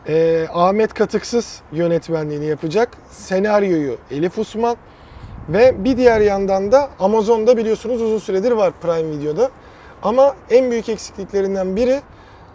E, 0.08 0.46
Ahmet 0.52 0.94
Katıksız 0.94 1.62
yönetmenliğini 1.72 2.46
yapacak. 2.46 2.88
Senaryoyu 3.10 3.98
Elif 4.10 4.38
Usman. 4.38 4.76
Ve 5.48 5.84
bir 5.84 5.96
diğer 5.96 6.20
yandan 6.20 6.72
da 6.72 6.90
Amazon'da 6.98 7.56
biliyorsunuz 7.56 8.02
uzun 8.02 8.18
süredir 8.18 8.52
var 8.52 8.72
Prime 8.82 9.10
Video'da. 9.10 9.50
Ama 10.02 10.36
en 10.50 10.70
büyük 10.70 10.88
eksikliklerinden 10.88 11.76
biri 11.76 12.00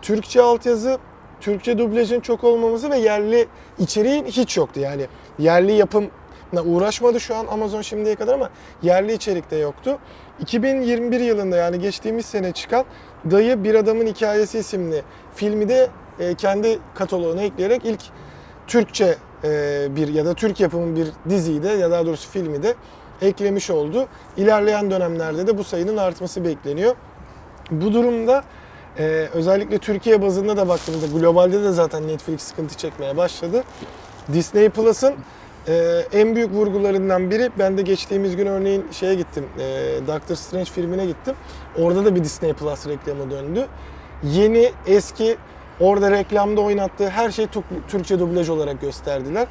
Türkçe 0.01 0.41
altyazı, 0.41 0.97
Türkçe 1.41 1.77
dublajın 1.77 2.19
çok 2.19 2.43
olmaması 2.43 2.91
ve 2.91 2.97
yerli 2.97 3.47
içeriğin 3.79 4.25
hiç 4.25 4.57
yoktu. 4.57 4.79
Yani 4.79 5.05
yerli 5.39 5.71
yapımla 5.71 6.09
uğraşmadı 6.61 7.19
şu 7.19 7.35
an 7.35 7.47
Amazon 7.47 7.81
şimdiye 7.81 8.15
kadar 8.15 8.33
ama 8.33 8.49
yerli 8.81 9.13
içerik 9.13 9.51
de 9.51 9.55
yoktu. 9.55 9.97
2021 10.39 11.19
yılında 11.19 11.55
yani 11.55 11.79
geçtiğimiz 11.79 12.25
sene 12.25 12.51
çıkan 12.51 12.85
Dayı 13.31 13.63
Bir 13.63 13.75
Adamın 13.75 14.07
Hikayesi 14.07 14.59
isimli 14.59 15.01
filmi 15.35 15.69
de 15.69 15.89
e, 16.19 16.35
kendi 16.35 16.79
kataloğuna 16.95 17.41
ekleyerek 17.41 17.85
ilk 17.85 18.01
Türkçe 18.67 19.15
e, 19.43 19.87
bir 19.95 20.07
ya 20.07 20.25
da 20.25 20.33
Türk 20.33 20.59
yapımı 20.59 20.95
bir 20.95 21.07
diziyi 21.29 21.63
de 21.63 21.69
ya 21.69 21.91
daha 21.91 22.05
doğrusu 22.05 22.29
filmi 22.29 22.63
de 22.63 22.75
eklemiş 23.21 23.69
oldu. 23.69 24.07
İlerleyen 24.37 24.91
dönemlerde 24.91 25.47
de 25.47 25.57
bu 25.57 25.63
sayının 25.63 25.97
artması 25.97 26.43
bekleniyor. 26.43 26.95
Bu 27.71 27.93
durumda 27.93 28.43
e, 28.99 29.03
özellikle 29.33 29.77
Türkiye 29.77 30.21
bazında 30.21 30.57
da 30.57 30.67
baktığımızda 30.67 31.19
globalde 31.19 31.63
de 31.63 31.71
zaten 31.71 32.07
Netflix 32.07 32.41
sıkıntı 32.41 32.77
çekmeye 32.77 33.17
başladı. 33.17 33.63
Disney 34.33 34.69
Plus'ın 34.69 35.15
e, 35.67 36.01
en 36.13 36.35
büyük 36.35 36.51
vurgularından 36.51 37.31
biri 37.31 37.49
ben 37.59 37.77
de 37.77 37.81
geçtiğimiz 37.81 38.35
gün 38.35 38.45
örneğin 38.45 38.85
şeye 38.91 39.15
gittim. 39.15 39.45
E, 39.59 39.63
Doctor 40.07 40.35
Strange 40.35 40.65
filmine 40.71 41.05
gittim. 41.05 41.35
Orada 41.79 42.05
da 42.05 42.15
bir 42.15 42.23
Disney 42.23 42.53
Plus 42.53 42.87
reklamı 42.87 43.31
döndü. 43.31 43.67
Yeni, 44.23 44.71
eski 44.87 45.37
orada 45.79 46.11
reklamda 46.11 46.61
oynattığı 46.61 47.09
her 47.09 47.29
Tuk- 47.29 47.63
Türkçe 47.87 48.19
dublaj 48.19 48.49
olarak 48.49 48.81
gösterdiler. 48.81 49.47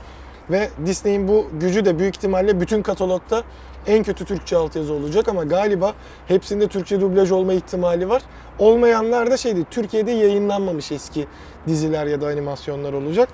Ve 0.50 0.68
Disney'in 0.86 1.28
bu 1.28 1.46
gücü 1.60 1.84
de 1.84 1.98
büyük 1.98 2.16
ihtimalle 2.16 2.60
bütün 2.60 2.82
katalogda 2.82 3.42
en 3.86 4.02
kötü 4.04 4.24
Türkçe 4.24 4.56
altyazı 4.56 4.92
olacak 4.92 5.28
ama 5.28 5.44
galiba 5.44 5.94
hepsinde 6.28 6.68
Türkçe 6.68 7.00
dublaj 7.00 7.32
olma 7.32 7.52
ihtimali 7.52 8.08
var. 8.08 8.22
Olmayanlar 8.58 9.30
da 9.30 9.36
şeydi, 9.36 9.64
Türkiye'de 9.70 10.10
yayınlanmamış 10.10 10.92
eski 10.92 11.26
diziler 11.66 12.06
ya 12.06 12.20
da 12.20 12.26
animasyonlar 12.26 12.92
olacak. 12.92 13.28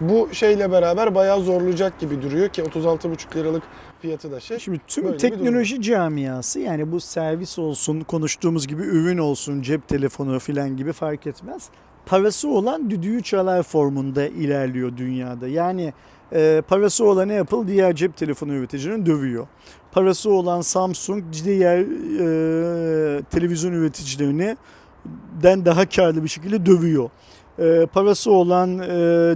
Bu 0.00 0.28
şeyle 0.32 0.72
beraber 0.72 1.14
bayağı 1.14 1.42
zorlayacak 1.42 1.98
gibi 2.00 2.22
duruyor 2.22 2.48
ki 2.48 2.62
36,5 2.62 3.36
liralık 3.36 3.62
fiyatı 4.02 4.32
da 4.32 4.40
şey. 4.40 4.58
Şimdi 4.58 4.80
tüm 4.86 5.04
Böyle 5.04 5.16
teknoloji 5.16 5.82
camiası 5.82 6.60
yani 6.60 6.92
bu 6.92 7.00
servis 7.00 7.58
olsun, 7.58 8.00
konuştuğumuz 8.00 8.66
gibi 8.66 8.82
ürün 8.82 9.18
olsun, 9.18 9.62
cep 9.62 9.88
telefonu 9.88 10.38
filan 10.38 10.76
gibi 10.76 10.92
fark 10.92 11.26
etmez. 11.26 11.68
Parası 12.06 12.48
olan 12.48 12.90
düdüğü 12.90 13.22
çalar 13.22 13.62
formunda 13.62 14.26
ilerliyor 14.26 14.96
dünyada. 14.96 15.48
Yani 15.48 15.92
e, 16.32 16.62
parası 16.68 17.04
olan 17.04 17.28
Apple 17.28 17.68
diğer 17.68 17.94
cep 17.94 18.16
telefonu 18.16 18.52
üreticilerini 18.52 19.06
dövüyor. 19.06 19.46
Parası 19.92 20.30
olan 20.30 20.60
Samsung 20.60 21.24
diğer 21.44 21.78
e, 21.78 23.22
televizyon 23.22 23.72
üreticilerini 23.72 24.56
den 25.42 25.64
daha 25.64 25.88
karlı 25.88 26.24
bir 26.24 26.28
şekilde 26.28 26.66
dövüyor. 26.66 27.10
E, 27.58 27.86
parası 27.92 28.30
olan 28.32 28.78
e, 28.78 28.88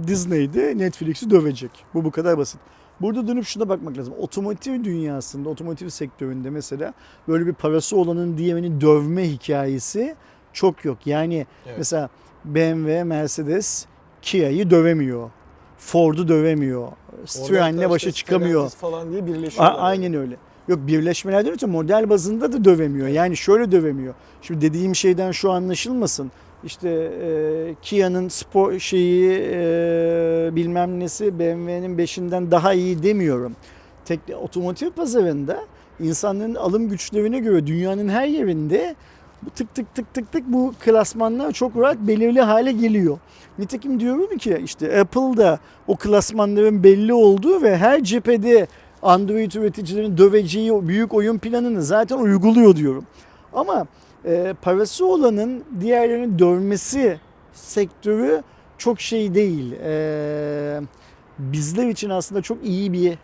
Disney 0.07 0.53
de 0.53 0.77
Netflix'i 0.77 1.29
dövecek. 1.29 1.71
Bu 1.93 2.05
bu 2.05 2.11
kadar 2.11 2.37
basit. 2.37 2.59
Burada 3.01 3.27
dönüp 3.27 3.45
şuna 3.45 3.69
bakmak 3.69 3.97
lazım. 3.97 4.13
Otomotiv 4.19 4.83
dünyasında, 4.83 5.49
otomotiv 5.49 5.89
sektöründe 5.89 6.49
mesela 6.49 6.93
böyle 7.27 7.47
bir 7.47 7.53
parası 7.53 7.97
olanın 7.97 8.37
diğerini 8.37 8.81
dövme 8.81 9.29
hikayesi 9.29 10.15
çok 10.53 10.85
yok. 10.85 10.97
Yani 11.07 11.45
Evet. 11.65 11.75
mesela 11.77 12.09
BMW, 12.45 13.03
Mercedes 13.03 13.85
Kia'yı 14.21 14.69
dövemiyor. 14.69 15.29
Ford'u 15.77 16.27
dövemiyor. 16.27 16.87
Citroen'le 17.25 17.89
başa 17.89 18.09
işte 18.09 18.11
çıkamıyor. 18.11 18.69
Falan 18.69 19.11
diye 19.11 19.21
A- 19.21 19.25
birleşiyorlar. 19.25 19.75
aynen 19.79 20.13
öyle. 20.13 20.35
Yok 20.67 20.79
birleşmelerden 20.87 21.53
öte 21.53 21.65
model 21.65 22.09
bazında 22.09 22.53
da 22.53 22.65
dövemiyor. 22.65 23.07
Yani 23.07 23.37
şöyle 23.37 23.71
dövemiyor. 23.71 24.13
Şimdi 24.41 24.61
dediğim 24.61 24.95
şeyden 24.95 25.31
şu 25.31 25.51
anlaşılmasın. 25.51 26.31
İşte 26.63 26.89
e, 26.89 27.75
Kia'nın 27.81 28.27
spor 28.27 28.79
şeyi 28.79 29.31
e, 29.31 30.49
bilmem 30.55 30.99
nesi 30.99 31.39
BMW'nin 31.39 31.97
5'inden 31.97 32.51
daha 32.51 32.73
iyi 32.73 33.03
demiyorum. 33.03 33.55
Tek, 34.05 34.19
otomotiv 34.41 34.89
pazarında 34.89 35.59
insanların 35.99 36.55
alım 36.55 36.89
güçlerine 36.89 37.39
göre 37.39 37.67
dünyanın 37.67 38.09
her 38.09 38.27
yerinde 38.27 38.95
bu 39.41 39.49
tık 39.49 39.75
tık 39.75 39.95
tık 39.95 40.13
tık 40.13 40.31
tık 40.31 40.43
bu 40.47 40.73
klasmanlar 40.79 41.51
çok 41.51 41.77
rahat 41.77 41.97
belirli 41.97 42.41
hale 42.41 42.71
geliyor. 42.71 43.17
Nitekim 43.59 43.99
diyorum 43.99 44.37
ki 44.37 44.61
işte 44.63 45.01
Apple'da 45.01 45.59
o 45.87 45.95
klasmanların 45.95 46.83
belli 46.83 47.13
olduğu 47.13 47.61
ve 47.61 47.77
her 47.77 48.03
cephede 48.03 48.67
Android 49.01 49.51
üreticilerin 49.51 50.17
döveceği 50.17 50.87
büyük 50.87 51.13
oyun 51.13 51.37
planını 51.37 51.83
zaten 51.83 52.17
uyguluyor 52.17 52.75
diyorum. 52.75 53.05
Ama 53.53 53.87
e, 54.25 54.55
parası 54.61 55.05
olanın 55.05 55.63
diğerlerini 55.81 56.39
dövmesi 56.39 57.19
sektörü 57.53 58.43
çok 58.77 59.01
şey 59.01 59.35
değil. 59.35 59.71
E, 59.71 60.81
bizler 61.39 61.87
için 61.87 62.09
aslında 62.09 62.41
çok 62.41 62.65
iyi 62.65 62.93
bir 62.93 63.17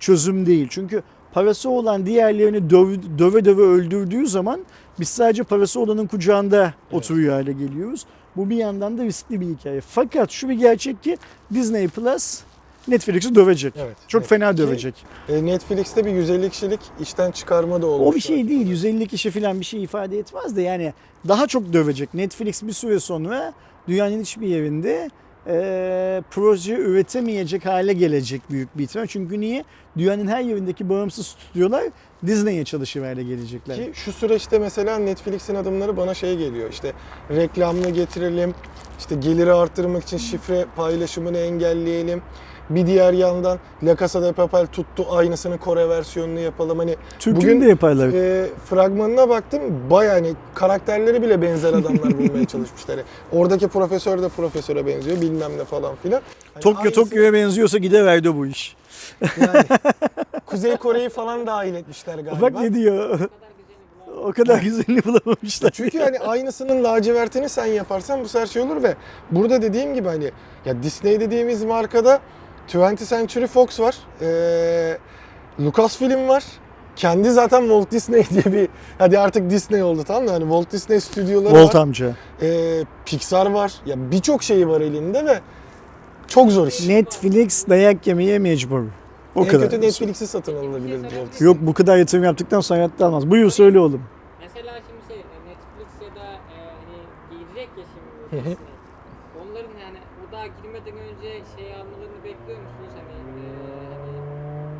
çözüm 0.00 0.46
değil. 0.46 0.66
Çünkü 0.70 1.02
parası 1.32 1.70
olan 1.70 2.06
diğerlerini 2.06 2.70
döv, 2.70 2.96
döve 3.18 3.44
döve 3.44 3.62
öldürdüğü 3.62 4.26
zaman 4.26 4.60
biz 5.00 5.08
sadece 5.08 5.42
parası 5.42 5.80
olanın 5.80 6.06
kucağında 6.06 6.74
oturuyor 6.92 7.32
hale 7.32 7.52
geliyoruz. 7.52 8.06
Bu 8.36 8.50
bir 8.50 8.56
yandan 8.56 8.98
da 8.98 9.04
riskli 9.04 9.40
bir 9.40 9.46
hikaye. 9.46 9.80
Fakat 9.80 10.30
şu 10.30 10.48
bir 10.48 10.54
gerçek 10.54 11.02
ki 11.02 11.16
Disney 11.54 11.88
Plus 11.88 12.40
Netflix'i 12.88 13.34
dövecek. 13.34 13.74
Evet. 13.76 13.96
Çok 14.08 14.20
Evet. 14.20 14.28
fena 14.28 14.52
Ki, 14.52 14.58
dövecek. 14.58 14.94
e, 15.28 15.46
Netflix'te 15.46 16.04
bir 16.04 16.10
150 16.10 16.50
kişilik 16.50 16.80
işten 17.00 17.30
çıkarma 17.30 17.82
da 17.82 17.86
olmuş. 17.86 18.08
O 18.08 18.14
bir 18.16 18.20
şey 18.20 18.48
değil. 18.48 18.66
150 18.68 19.06
kişi 19.08 19.30
falan 19.30 19.60
bir 19.60 19.64
şey 19.64 19.82
ifade 19.82 20.18
etmez 20.18 20.56
de 20.56 20.62
yani 20.62 20.92
daha 21.28 21.46
çok 21.46 21.72
dövecek. 21.72 22.14
Netflix 22.14 22.62
bir 22.62 22.72
süre 22.72 23.00
sonra 23.00 23.52
dünyanın 23.88 24.20
hiçbir 24.20 24.46
yerinde 24.46 25.10
e, 25.46 26.22
proje 26.30 26.74
üretemeyecek 26.74 27.66
hale 27.66 27.92
gelecek 27.92 28.42
büyük 28.50 28.78
bir 28.78 28.84
ihtimal. 28.84 29.06
Çünkü 29.06 29.40
niye? 29.40 29.64
Dünyanın 29.98 30.26
her 30.26 30.40
yerindeki 30.40 30.88
bağımsız 30.88 31.26
stüdyolar 31.26 31.84
Disney'e 32.26 32.64
çalışır 32.64 33.02
hale 33.02 33.22
gelecekler. 33.22 33.76
Ki 33.76 33.90
şu 33.94 34.12
süreçte 34.12 34.58
mesela 34.58 34.98
Netflix'in 34.98 35.54
adımları 35.54 35.96
bana 35.96 36.14
şey 36.14 36.36
geliyor 36.36 36.70
işte 36.70 36.92
reklamını 37.30 37.90
getirelim, 37.90 38.54
işte 38.98 39.14
geliri 39.14 39.52
arttırmak 39.52 40.02
için 40.02 40.18
şifre 40.18 40.64
paylaşımını 40.76 41.38
engelleyelim. 41.38 42.22
Bir 42.70 42.86
diğer 42.86 43.12
yandan 43.12 43.58
La 43.82 43.96
Casa 43.96 44.22
de 44.22 44.32
Papel 44.32 44.66
tuttu 44.66 45.06
aynısını 45.10 45.58
Kore 45.58 45.88
versiyonunu 45.88 46.38
yapalım. 46.40 46.78
Hani 46.78 46.96
Türk'ün 47.18 47.42
bugün- 47.42 47.60
de 47.60 47.68
yaparlar. 47.68 48.08
e, 48.14 48.46
fragmanına 48.70 49.28
baktım 49.28 49.60
bayağı 49.90 50.14
hani 50.14 50.32
karakterleri 50.54 51.22
bile 51.22 51.42
benzer 51.42 51.72
adamlar 51.72 52.18
bulmaya 52.18 52.44
çalışmışlar. 52.46 52.96
Yani 52.98 53.06
Oradaki 53.32 53.68
profesör 53.68 54.22
de 54.22 54.28
profesöre 54.28 54.86
benziyor 54.86 55.20
bilmem 55.20 55.58
ne 55.58 55.64
falan 55.64 55.94
filan. 56.02 56.22
Hani 56.54 56.62
Tokyo 56.62 56.80
aynısı- 56.82 56.94
Tokyo'ya 56.94 57.32
benziyorsa 57.32 57.78
gideverdi 57.78 58.36
bu 58.36 58.46
iş. 58.46 58.76
Yani 59.40 59.64
Kuzey 60.46 60.76
Kore'yi 60.76 61.08
falan 61.08 61.46
dahil 61.46 61.74
etmişler 61.74 62.14
galiba. 62.14 62.40
Bak 62.40 62.60
ne 62.60 62.74
diyor. 62.74 63.20
o 64.24 64.32
kadar 64.32 64.58
güzelini 64.62 65.04
bulamamışlar. 65.04 65.70
Çünkü 65.70 65.98
hani 65.98 66.18
aynısının 66.18 66.84
lacivertini 66.84 67.48
sen 67.48 67.66
yaparsan 67.66 68.24
bu 68.24 68.28
sefer 68.28 68.46
şey 68.46 68.62
olur 68.62 68.82
ve 68.82 68.94
burada 69.30 69.62
dediğim 69.62 69.94
gibi 69.94 70.08
hani 70.08 70.30
ya 70.66 70.82
Disney 70.82 71.20
dediğimiz 71.20 71.64
markada 71.64 72.20
20th 72.68 73.08
Century 73.08 73.46
Fox 73.46 73.80
var. 73.80 73.96
Ee, 74.20 74.98
Lucasfilm 75.60 76.28
var. 76.28 76.44
Kendi 76.96 77.30
zaten 77.30 77.60
Walt 77.60 77.90
Disney 77.90 78.24
diye 78.30 78.44
bir 78.54 78.68
hadi 78.98 79.18
artık 79.18 79.50
Disney 79.50 79.82
oldu 79.82 80.02
tamam 80.06 80.24
mı? 80.24 80.30
Hani 80.30 80.42
Walt 80.42 80.72
Disney 80.72 81.00
stüdyoları 81.00 81.54
Volt 81.54 81.74
var. 81.74 81.80
amca. 81.80 82.12
Ee, 82.42 82.84
Pixar 83.06 83.46
var. 83.50 83.72
Ya 83.86 84.10
birçok 84.10 84.42
şeyi 84.42 84.68
var 84.68 84.80
elinde 84.80 85.26
ve 85.26 85.40
çok 86.28 86.50
zor 86.50 86.66
iş. 86.66 86.86
Netflix 86.86 87.68
dayak 87.68 88.06
yemeye 88.06 88.38
mecbur. 88.38 88.82
O 89.34 89.42
en 89.44 89.48
kadar. 89.48 89.70
kötü 89.70 89.80
Netflix'i 89.80 90.26
satın 90.26 90.56
alınabilir 90.56 91.02
Walt 91.02 91.32
Disney. 91.32 91.46
Yok 91.46 91.56
bu 91.60 91.74
kadar 91.74 91.96
yatırım 91.96 92.24
yaptıktan 92.24 92.60
sonra 92.60 92.78
hayatta 92.78 93.06
almaz. 93.06 93.30
Buyur 93.30 93.50
söyle 93.50 93.78
oğlum. 93.80 94.02
Mesela 94.40 94.72
şimdi 94.88 95.02
şey 95.08 95.16
e, 95.20 95.36
Netflix 95.50 95.90
ya 96.08 96.10
da 96.22 96.26
e, 96.54 96.56
hani 96.80 96.96
gelecek 97.30 97.68
ya 97.78 97.84
Hı 97.84 97.88
şimdi 98.36 98.36
hı. 98.48 98.50
Disney. 98.50 98.74
Onların 99.42 99.74
yani 99.84 99.98
o 100.20 100.32
daha 100.32 100.46
girmeden 100.46 100.96
önce 101.08 101.30
şey 101.56 101.66
almalarını 101.80 102.20
bekliyor 102.28 102.58
musunuz? 102.64 102.92
Hani, 102.98 103.14
e, 103.42 103.46
hani 104.04 104.18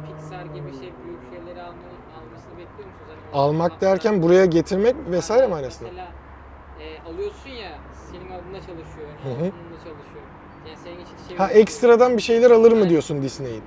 Pixar 0.06 0.44
gibi 0.56 0.70
şey 0.80 0.90
büyük 1.02 1.22
şeyleri 1.30 1.60
alma, 1.68 1.86
almasını 2.18 2.54
bekliyor 2.60 2.86
musunuz? 2.90 3.08
Hani 3.12 3.22
o 3.23 3.23
Almak 3.34 3.80
derken 3.80 4.22
buraya 4.22 4.44
getirmek 4.44 4.94
vesaire 5.10 5.46
manasında. 5.46 5.88
Mesela 5.88 6.08
e, 6.80 7.10
alıyorsun 7.14 7.50
ya 7.50 7.70
senin 8.12 8.24
adına 8.26 8.60
çalışıyor, 8.60 9.08
Hı 9.24 9.28
yani 9.28 9.38
hı. 9.38 9.44
adına 9.44 9.78
çalışıyor. 9.78 10.24
Yani 10.66 10.78
senin 10.84 10.94
için 10.94 11.28
şey 11.28 11.36
Ha 11.36 11.48
ekstradan 11.50 12.16
bir 12.16 12.22
şeyler 12.22 12.50
alır 12.50 12.72
mı 12.72 12.88
diyorsun 12.88 13.22
Disney'in? 13.22 13.62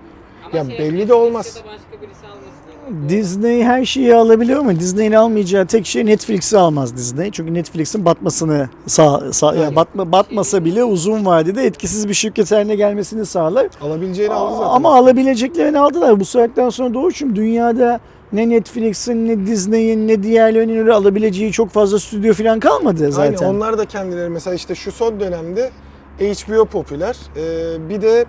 Ama 0.45 0.57
ya 0.57 0.65
şey, 0.65 0.80
belli 0.80 1.09
de 1.09 1.13
olmaz. 1.13 1.63
Ya. 1.65 3.09
Disney 3.09 3.63
her 3.63 3.86
şeyi 3.86 4.15
alabiliyor 4.15 4.59
ama 4.59 4.76
Disney'in 4.80 5.11
almayacağı 5.11 5.65
tek 5.65 5.86
şey 5.86 6.05
Netflix'i 6.05 6.57
almaz 6.57 6.97
Disney. 6.97 7.32
Çünkü 7.32 7.53
Netflix'in 7.53 8.05
batmasını 8.05 8.70
sağ, 8.88 9.34
sağ 9.34 9.47
Yani. 9.47 9.59
yani 9.59 9.76
batma, 9.76 10.11
batmasa 10.11 10.65
bile 10.65 10.84
uzun 10.84 11.26
vadede 11.26 11.63
etkisiz 11.65 12.09
bir 12.09 12.13
şirket 12.13 12.51
haline 12.51 12.76
gelmesini 12.76 13.26
sağlar. 13.26 13.68
Alabileceğini 13.82 14.34
aldı 14.34 14.57
zaten. 14.57 14.70
Ama 14.70 14.95
alabileceklerini 14.95 15.80
aldılar. 15.80 16.20
Bu 16.20 16.26
saatten 16.26 16.70
sonra 16.70 16.93
doğru 16.93 17.11
çünkü 17.11 17.36
dünyada 17.36 17.99
ne 18.34 18.49
Netflix'in 18.49 19.28
ne 19.28 19.45
Disney'in 19.47 20.07
ne 20.07 20.23
diğerlerinin 20.23 20.78
öyle 20.78 20.93
alabileceği 20.93 21.51
çok 21.51 21.69
fazla 21.69 21.99
stüdyo 21.99 22.34
falan 22.34 22.59
kalmadı 22.59 23.11
zaten. 23.11 23.43
Aynen 23.45 23.55
onlar 23.55 23.78
da 23.78 23.86
kendileri 23.86 24.30
mesela 24.30 24.53
işte 24.53 24.75
şu 24.75 24.91
son 24.91 25.19
dönemde 25.19 25.71
HBO 26.19 26.65
popüler. 26.65 27.17
Ee, 27.36 27.89
bir 27.89 28.01
de 28.01 28.25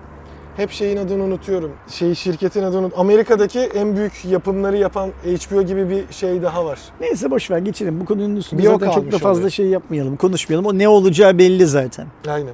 hep 0.57 0.71
şeyin 0.71 0.97
adını 0.97 1.23
unutuyorum. 1.23 1.71
Şey 1.87 2.15
şirketin 2.15 2.63
adını 2.63 2.79
unut. 2.79 2.93
Amerika'daki 2.97 3.59
en 3.59 3.95
büyük 3.95 4.25
yapımları 4.25 4.77
yapan 4.77 5.09
HBO 5.25 5.61
gibi 5.61 5.89
bir 5.89 6.13
şey 6.13 6.41
daha 6.41 6.65
var. 6.65 6.79
Neyse 7.01 7.31
boş 7.31 7.51
ver 7.51 7.57
geçelim. 7.57 7.99
Bu 8.01 8.05
konunun 8.05 8.35
üstünde 8.35 8.61
Bir 8.63 8.67
o 8.67 8.71
zaten 8.71 8.85
çok 8.85 8.95
da 8.95 9.09
kalmış 9.09 9.21
fazla 9.23 9.39
oluyor. 9.39 9.51
şey 9.51 9.65
yapmayalım, 9.67 10.15
konuşmayalım. 10.15 10.65
O 10.65 10.77
ne 10.77 10.87
olacağı 10.89 11.37
belli 11.37 11.65
zaten. 11.65 12.07
Aynen. 12.27 12.53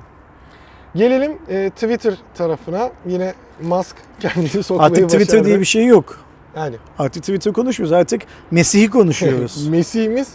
Gelelim 0.96 1.32
e, 1.50 1.70
Twitter 1.70 2.14
tarafına. 2.36 2.90
Yine 3.08 3.34
Musk 3.62 3.96
kendisi 4.20 4.64
sokmayı 4.64 4.92
Artık 4.92 5.04
Twitter 5.10 5.28
başardı. 5.28 5.46
diye 5.48 5.60
bir 5.60 5.66
şey 5.66 5.86
yok. 5.86 6.25
Yani 6.56 6.76
Artık 7.00 7.24
Twitter 7.24 7.54
konuşmuyoruz. 7.54 7.94
Artık 7.94 8.22
Mesih'i 8.52 8.90
konuşuyoruz. 8.90 9.68
Mesih'imiz 9.70 10.28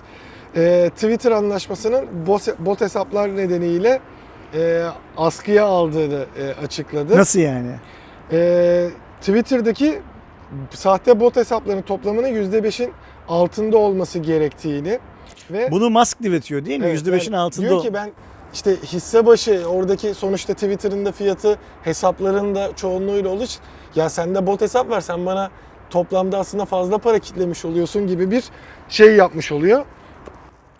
e, 0.57 0.91
Twitter 0.95 1.33
anlaşmasının 1.33 2.07
bot, 2.27 2.59
bot 2.59 2.81
hesaplar 2.81 3.37
nedeniyle 3.37 4.01
e, 4.55 4.85
askıya 5.17 5.65
aldığını 5.65 6.25
e, 6.39 6.65
açıkladı. 6.65 7.17
Nasıl 7.17 7.41
yani? 7.41 7.73
E, 8.33 8.89
Twitter'daki 9.21 10.01
sahte 10.71 11.21
bot 11.21 11.37
hesaplarının 11.37 11.83
toplamının 11.83 12.29
%5'in 12.29 12.93
altında 13.29 13.77
olması 13.77 14.19
gerektiğini 14.19 14.99
ve 15.51 15.71
Bunu 15.71 15.91
Musk 15.91 16.23
diretiyor 16.23 16.65
değil 16.65 16.81
mi? 16.81 16.87
Evet, 16.87 17.03
%5'in 17.03 17.33
yani 17.33 17.37
altında. 17.37 17.69
Diyor 17.69 17.83
ki 17.83 17.95
ben 17.95 18.11
işte 18.55 18.77
hisse 18.83 19.27
başı 19.27 19.65
oradaki 19.69 20.15
sonuçta 20.15 20.55
Twitter'ın 20.55 21.07
da 21.07 21.13
fiyatı 21.13 21.59
hesapların 21.83 22.55
da 22.55 22.71
çoğunluğuyla 22.77 23.35
için 23.35 23.61
ya 23.95 24.09
sende 24.09 24.47
bot 24.47 24.61
hesap 24.61 24.91
var 24.91 25.01
sen 25.01 25.27
bana 25.27 25.51
toplamda 25.91 26.39
aslında 26.39 26.65
fazla 26.65 26.99
para 26.99 27.19
kitlemiş 27.19 27.65
oluyorsun 27.65 28.07
gibi 28.07 28.31
bir 28.31 28.45
şey 28.89 29.17
yapmış 29.17 29.53
oluyor. 29.53 29.85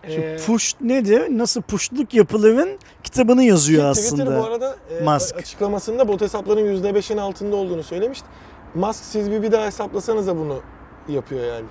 Şu 0.07 0.11
Ee, 0.21 0.37
push 0.45 0.73
nedir? 0.81 1.23
Nasıl 1.37 1.61
push'luk 1.61 2.13
yapıların 2.13 2.79
kitabını 3.03 3.43
yazıyor 3.43 3.93
ki 3.95 4.01
Twitter 4.01 4.23
aslında. 4.25 4.39
bu 4.41 4.45
arada 4.47 4.75
e, 4.99 5.03
Musk. 5.03 5.35
açıklamasında 5.35 6.07
bot 6.07 6.21
hesapların 6.21 6.83
%5'in 6.83 7.17
altında 7.17 7.55
olduğunu 7.55 7.83
söylemişti. 7.83 8.27
Musk 8.75 9.03
siz 9.05 9.31
bir 9.31 9.41
bir 9.43 9.51
daha 9.51 9.65
hesaplasanıza 9.65 10.37
bunu 10.37 10.59
yapıyor 11.09 11.45
yani. 11.45 11.65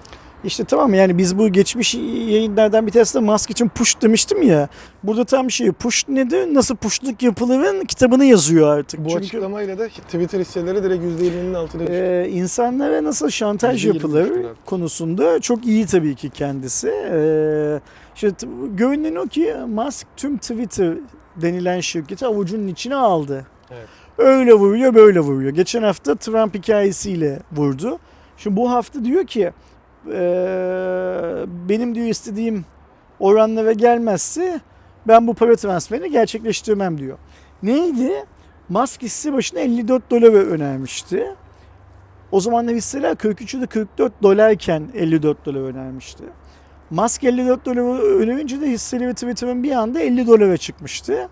İşte 0.44 0.64
tamam 0.64 0.94
yani 0.94 1.18
biz 1.18 1.38
bu 1.38 1.48
geçmiş 1.48 1.94
yayınlardan 1.94 2.86
bir 2.86 2.92
tanesinde 2.92 3.24
Musk 3.24 3.50
için 3.50 3.68
push 3.68 4.02
demiştim 4.02 4.42
ya. 4.42 4.68
Burada 5.02 5.24
tam 5.24 5.50
şey 5.50 5.72
push 5.72 6.08
nedir? 6.08 6.54
Nasıl 6.54 6.76
push'luk 6.76 7.22
yapılırın 7.22 7.84
kitabını 7.84 8.24
yazıyor 8.24 8.78
artık. 8.78 9.04
Bu 9.04 9.08
Çünkü 9.08 9.24
açıklamayla 9.24 9.78
da 9.78 9.88
Twitter 9.88 10.40
hisseleri 10.40 10.82
direkt 10.82 11.04
%20'nin 11.04 11.54
altına 11.54 11.82
e, 11.84 12.28
insanlara 12.30 13.04
nasıl 13.04 13.30
şantaj 13.30 13.86
%20 13.86 13.94
yapılır 13.94 14.30
konusunda 14.66 15.40
çok 15.40 15.66
iyi 15.66 15.86
tabii 15.86 16.14
ki 16.14 16.30
kendisi. 16.30 16.88
E, 16.88 17.80
işte 18.14 18.30
görünen 18.74 19.14
o 19.14 19.26
ki 19.26 19.54
Musk 19.68 20.06
tüm 20.16 20.36
Twitter 20.38 20.94
denilen 21.36 21.80
şirketi 21.80 22.26
avucunun 22.26 22.66
içine 22.68 22.96
aldı. 22.96 23.46
Evet. 23.70 23.88
Öyle 24.18 24.52
vuruyor 24.52 24.94
böyle 24.94 25.20
vuruyor. 25.20 25.52
Geçen 25.52 25.82
hafta 25.82 26.14
Trump 26.14 26.54
hikayesiyle 26.54 27.38
vurdu. 27.52 27.98
Şimdi 28.36 28.56
bu 28.56 28.70
hafta 28.70 29.04
diyor 29.04 29.26
ki 29.26 29.50
benim 31.68 31.94
diyor 31.94 32.06
istediğim 32.06 32.64
oranlara 33.20 33.72
gelmezse 33.72 34.60
ben 35.08 35.26
bu 35.26 35.34
para 35.34 35.56
transferini 35.56 36.10
gerçekleştirmem 36.10 36.98
diyor. 36.98 37.18
Neydi? 37.62 38.12
Musk 38.68 39.02
hisse 39.02 39.32
başına 39.32 39.60
54 39.60 40.10
dolar 40.10 40.32
önermişti. 40.32 41.26
O 42.32 42.40
zamanlar 42.40 42.74
hisseler 42.74 43.16
43 43.16 43.54
ya 43.54 43.60
da 43.60 43.66
44 43.66 44.22
dolarken 44.22 44.82
54 44.94 45.46
dolar 45.46 45.60
önermişti. 45.60 46.24
Musk 46.90 47.24
54 47.24 47.66
dolar 47.66 48.20
önerince 48.20 48.60
de 48.60 48.66
hisseleri 48.66 49.14
Twitter'ın 49.14 49.62
bir 49.62 49.72
anda 49.72 50.00
50 50.00 50.26
dolara 50.26 50.56
çıkmıştı. 50.56 51.28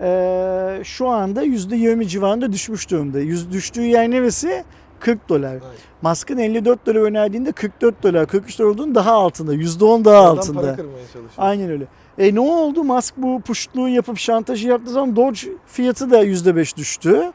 Ee, 0.00 0.80
şu 0.84 1.08
anda 1.08 1.44
%20 1.44 2.06
civarında 2.06 2.52
düşmüş 2.52 2.90
durumda. 2.90 3.18
Düştüğü 3.52 3.82
yer 3.82 4.10
neresi? 4.10 4.64
40 5.04 5.28
dolar. 5.28 5.48
Aynen. 5.48 5.62
Musk'ın 6.02 6.38
54 6.38 6.86
dolar 6.86 7.00
önerdiğinde 7.00 7.52
44 7.52 8.02
dolar, 8.02 8.26
43 8.26 8.58
dolar 8.58 8.68
olduğunun 8.68 8.94
daha 8.94 9.12
altında. 9.12 9.54
%10 9.54 10.04
daha 10.04 10.22
Adam 10.22 10.38
altında. 10.38 10.60
para 10.60 10.76
kırmaya 10.76 11.06
çalışıyor. 11.06 11.30
Aynen 11.38 11.70
öyle. 11.70 11.86
E 12.18 12.34
ne 12.34 12.40
oldu? 12.40 12.84
Musk 12.84 13.14
bu 13.16 13.40
puştluğu 13.40 13.88
yapıp 13.88 14.18
şantajı 14.18 14.68
yaptığı 14.68 14.90
zaman 14.90 15.16
Doge 15.16 15.40
fiyatı 15.66 16.10
da 16.10 16.24
%5 16.24 16.76
düştü. 16.76 17.32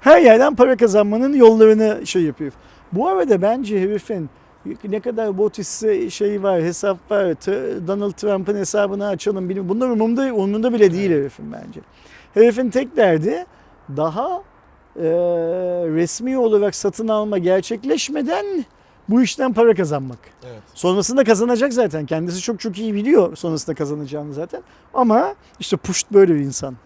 Her 0.00 0.20
yerden 0.20 0.54
para 0.54 0.76
kazanmanın 0.76 1.32
yollarını 1.32 2.06
şey 2.06 2.22
yapıyor. 2.22 2.52
Bu 2.92 3.08
arada 3.08 3.42
bence 3.42 3.80
herifin 3.80 4.30
ne 4.84 5.00
kadar 5.00 5.38
bot 5.38 5.58
hisse 5.58 6.10
şey 6.10 6.42
var, 6.42 6.62
hesap 6.62 7.10
var, 7.10 7.26
Donald 7.86 8.12
Trump'ın 8.12 8.56
hesabını 8.56 9.06
açalım 9.08 9.48
bilmiyorum. 9.48 9.68
Bunlar 9.68 9.88
umurumda, 9.88 10.34
umurumda 10.34 10.72
bile 10.72 10.92
değil 10.92 11.10
herifin 11.10 11.52
bence. 11.52 11.80
Herifin 12.34 12.70
tek 12.70 12.96
derdi 12.96 13.46
daha 13.96 14.42
e, 14.98 15.04
resmi 15.94 16.38
olarak 16.38 16.74
satın 16.74 17.08
alma 17.08 17.38
gerçekleşmeden 17.38 18.64
bu 19.08 19.22
işten 19.22 19.52
para 19.52 19.74
kazanmak. 19.74 20.18
Evet. 20.46 20.62
Sonrasında 20.74 21.24
kazanacak 21.24 21.72
zaten. 21.72 22.06
Kendisi 22.06 22.40
çok 22.40 22.60
çok 22.60 22.78
iyi 22.78 22.94
biliyor 22.94 23.36
sonrasında 23.36 23.76
kazanacağını 23.76 24.34
zaten. 24.34 24.62
Ama 24.94 25.34
işte 25.60 25.76
Puşt 25.76 26.12
böyle 26.12 26.34
bir 26.34 26.40
insan. 26.40 26.76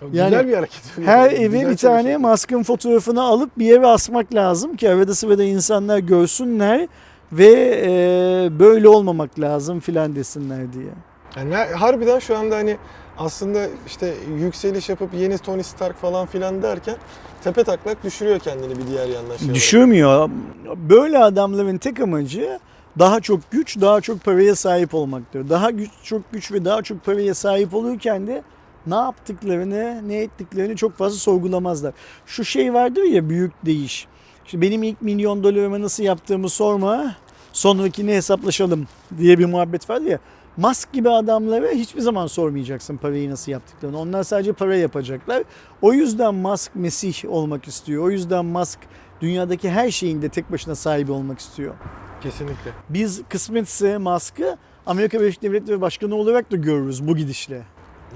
Güzel 0.00 0.32
Yani 0.32 0.48
bir 0.48 0.54
hareket. 0.54 0.82
Her 1.04 1.30
Güzel 1.30 1.42
eve 1.42 1.70
bir 1.70 1.76
tane 1.76 2.16
maskın 2.16 2.62
fotoğrafını 2.62 3.22
alıp 3.22 3.58
bir 3.58 3.66
yere 3.66 3.86
asmak 3.86 4.34
lazım 4.34 4.76
ki 4.76 4.90
arada 4.90 5.14
sırada 5.14 5.44
insanlar 5.44 5.98
görsünler 5.98 6.88
ve 7.32 7.82
e, 7.84 8.58
böyle 8.58 8.88
olmamak 8.88 9.40
lazım 9.40 9.80
filan 9.80 10.16
desinler 10.16 10.72
diye. 10.72 10.92
Yani 11.36 11.54
harbiden 11.54 12.18
şu 12.18 12.38
anda 12.38 12.56
hani 12.56 12.76
aslında 13.18 13.66
işte 13.86 14.14
yükseliş 14.38 14.88
yapıp 14.88 15.14
yeni 15.14 15.38
Tony 15.38 15.62
Stark 15.62 15.96
falan 15.96 16.26
filan 16.26 16.62
derken 16.62 16.96
tepe 17.44 17.64
taklak 17.64 18.04
düşürüyor 18.04 18.38
kendini 18.38 18.78
bir 18.78 18.86
diğer 18.86 19.08
yandan. 19.08 19.36
Şey. 19.36 19.54
Düşürmüyor. 19.54 20.30
Böyle 20.76 21.18
adamların 21.18 21.78
tek 21.78 22.00
amacı 22.00 22.58
daha 22.98 23.20
çok 23.20 23.50
güç, 23.50 23.80
daha 23.80 24.00
çok 24.00 24.24
paraya 24.24 24.54
sahip 24.54 24.94
olmaktır. 24.94 25.48
Daha 25.50 25.70
güç, 25.70 25.90
çok 26.02 26.32
güç 26.32 26.52
ve 26.52 26.64
daha 26.64 26.82
çok 26.82 27.04
paraya 27.04 27.34
sahip 27.34 27.74
olurken 27.74 28.26
de 28.26 28.42
ne 28.86 28.94
yaptıklarını, 28.94 30.08
ne 30.08 30.16
ettiklerini 30.16 30.76
çok 30.76 30.96
fazla 30.96 31.18
sorgulamazlar. 31.18 31.94
Şu 32.26 32.44
şey 32.44 32.74
vardır 32.74 33.02
ya 33.02 33.28
büyük 33.28 33.66
değiş. 33.66 34.06
İşte 34.44 34.60
benim 34.60 34.82
ilk 34.82 35.02
milyon 35.02 35.44
dolarımı 35.44 35.82
nasıl 35.82 36.02
yaptığımı 36.02 36.48
sorma, 36.48 37.14
sonrakini 37.52 38.14
hesaplaşalım 38.14 38.88
diye 39.18 39.38
bir 39.38 39.44
muhabbet 39.44 39.90
var 39.90 40.00
ya. 40.00 40.18
Musk 40.56 40.92
gibi 40.92 41.10
adamlara 41.10 41.68
hiçbir 41.68 42.00
zaman 42.00 42.26
sormayacaksın 42.26 42.96
parayı 42.96 43.30
nasıl 43.30 43.52
yaptıklarını. 43.52 43.98
Onlar 43.98 44.22
sadece 44.22 44.52
para 44.52 44.76
yapacaklar. 44.76 45.42
O 45.82 45.92
yüzden 45.92 46.34
Musk 46.34 46.70
Mesih 46.74 47.30
olmak 47.30 47.68
istiyor. 47.68 48.04
O 48.04 48.10
yüzden 48.10 48.44
Musk 48.44 48.78
dünyadaki 49.20 49.70
her 49.70 49.90
şeyin 49.90 50.22
de 50.22 50.28
tek 50.28 50.52
başına 50.52 50.74
sahibi 50.74 51.12
olmak 51.12 51.38
istiyor. 51.38 51.74
Kesinlikle. 52.22 52.70
Biz 52.88 53.22
kısmetse 53.28 53.98
Musk'ı 53.98 54.56
Amerika 54.86 55.20
Birleşik 55.20 55.42
Devletleri 55.42 55.80
Başkanı 55.80 56.14
olarak 56.14 56.52
da 56.52 56.56
görürüz 56.56 57.08
bu 57.08 57.16
gidişle. 57.16 57.62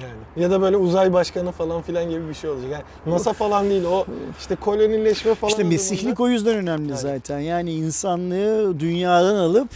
Yani. 0.02 0.42
Ya 0.44 0.50
da 0.50 0.60
böyle 0.60 0.76
uzay 0.76 1.12
başkanı 1.12 1.52
falan 1.52 1.82
filan 1.82 2.10
gibi 2.10 2.28
bir 2.28 2.34
şey 2.34 2.50
olacak. 2.50 2.70
Yani 2.72 2.82
NASA 3.06 3.32
falan 3.32 3.70
değil 3.70 3.84
o 3.84 4.06
işte 4.38 4.54
kolonileşme 4.54 5.34
falan. 5.34 5.48
İşte 5.50 5.64
mesihlik 5.64 6.20
o 6.20 6.28
yüzden 6.28 6.56
önemli 6.56 6.88
Yani. 6.88 7.00
zaten. 7.00 7.38
Yani 7.38 7.72
insanlığı 7.72 8.80
dünyadan 8.80 9.34
alıp 9.34 9.68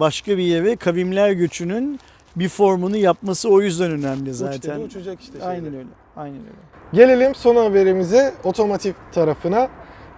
başka 0.00 0.38
bir 0.38 0.42
yere 0.42 0.76
kavimler 0.76 1.30
göçünün 1.30 2.00
bir 2.36 2.48
formunu 2.48 2.96
yapması 2.96 3.48
o 3.48 3.60
yüzden 3.60 3.90
önemli 3.90 4.30
Uç 4.30 4.36
zaten. 4.36 4.80
uçacak 4.80 5.20
işte. 5.20 5.32
şeyler. 5.32 5.46
Aynen 5.48 5.74
öyle. 5.74 5.86
Aynen 6.16 6.36
öyle. 6.38 6.56
Gelelim 6.92 7.34
son 7.34 7.56
haberimize 7.56 8.34
otomotiv 8.44 8.92
tarafına. 9.12 9.68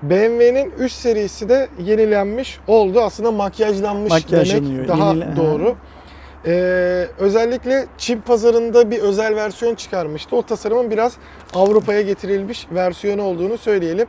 BMW'nin 0.03 0.71
3 0.79 0.93
serisi 0.93 1.49
de 1.49 1.69
yenilenmiş 1.85 2.59
oldu. 2.67 3.01
Aslında 3.01 3.31
makyajlanmış 3.31 4.31
demek 4.31 4.89
daha 4.89 5.11
yenile- 5.13 5.37
doğru. 5.37 5.77
Ee, 6.47 7.07
özellikle 7.19 7.87
Çin 7.99 8.21
pazarında 8.21 8.91
bir 8.91 8.99
özel 8.99 9.37
versiyon 9.37 9.75
çıkarmıştı. 9.75 10.37
O 10.37 10.43
tasarımın 10.43 10.91
biraz 10.91 11.17
Avrupa'ya 11.55 12.01
getirilmiş 12.01 12.67
versiyonu 12.75 13.23
olduğunu 13.23 13.59
söyleyelim. 13.59 14.07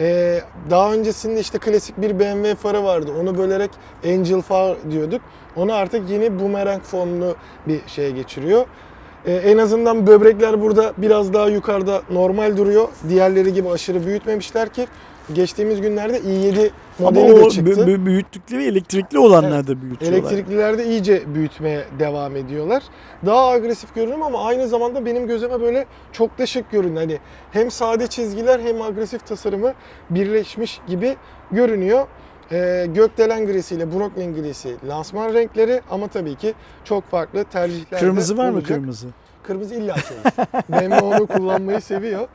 Ee, 0.00 0.40
daha 0.70 0.92
öncesinde 0.92 1.40
işte 1.40 1.58
klasik 1.58 2.00
bir 2.00 2.18
BMW 2.20 2.54
farı 2.54 2.84
vardı. 2.84 3.10
Onu 3.20 3.38
bölerek 3.38 3.70
Angel 4.04 4.42
far 4.42 4.76
diyorduk. 4.90 5.20
Onu 5.56 5.74
artık 5.74 6.10
yeni 6.10 6.40
boomerang 6.40 6.82
formlu 6.82 7.34
bir 7.68 7.80
şeye 7.86 8.10
geçiriyor. 8.10 8.66
Ee, 9.26 9.32
en 9.32 9.58
azından 9.58 10.06
böbrekler 10.06 10.60
burada 10.60 10.92
biraz 10.96 11.34
daha 11.34 11.48
yukarıda 11.48 12.02
normal 12.10 12.56
duruyor. 12.56 12.88
Diğerleri 13.08 13.52
gibi 13.52 13.70
aşırı 13.70 14.06
büyütmemişler 14.06 14.68
ki 14.68 14.86
geçtiğimiz 15.32 15.80
günlerde 15.80 16.18
i7 16.18 16.58
Ama 16.58 16.70
modeli 17.00 17.32
o 17.32 17.44
de 17.44 17.50
çıktı. 17.50 17.70
bü- 17.72 17.86
bü- 17.86 18.06
büyüttükleri 18.06 18.64
elektrikli 18.64 19.18
olanlar 19.18 19.66
da 19.66 19.82
büyütüyorlar. 19.82 20.18
Elektriklilerde 20.18 20.86
iyice 20.86 21.34
büyütmeye 21.34 21.84
devam 21.98 22.36
ediyorlar. 22.36 22.82
Daha 23.26 23.46
agresif 23.48 23.94
görünüyor 23.94 24.20
ama 24.26 24.44
aynı 24.44 24.68
zamanda 24.68 25.06
benim 25.06 25.26
gözüme 25.26 25.60
böyle 25.60 25.86
çok 26.12 26.38
da 26.38 26.46
şık 26.46 26.70
görünüyor. 26.70 26.96
Hani 27.00 27.18
hem 27.52 27.70
sade 27.70 28.06
çizgiler 28.06 28.60
hem 28.60 28.82
agresif 28.82 29.26
tasarımı 29.26 29.72
birleşmiş 30.10 30.80
gibi 30.88 31.16
görünüyor. 31.50 32.06
Ee, 32.52 32.86
gökdelen 32.94 33.46
grisiyle 33.46 33.92
Brooklyn 33.92 34.34
grisi 34.34 34.76
lansman 34.88 35.34
renkleri 35.34 35.80
ama 35.90 36.08
tabii 36.08 36.34
ki 36.34 36.54
çok 36.84 37.04
farklı 37.10 37.44
tercihler 37.44 37.90
de 38.00 38.04
Kırmızı 38.04 38.36
var 38.36 38.48
mı 38.50 38.54
olacak. 38.54 38.68
kırmızı? 38.78 39.06
Kırmızı 39.42 39.74
illa 39.74 39.94
şey. 39.94 40.16
BMW 40.68 41.04
onu 41.04 41.26
kullanmayı 41.26 41.80
seviyor. 41.80 42.28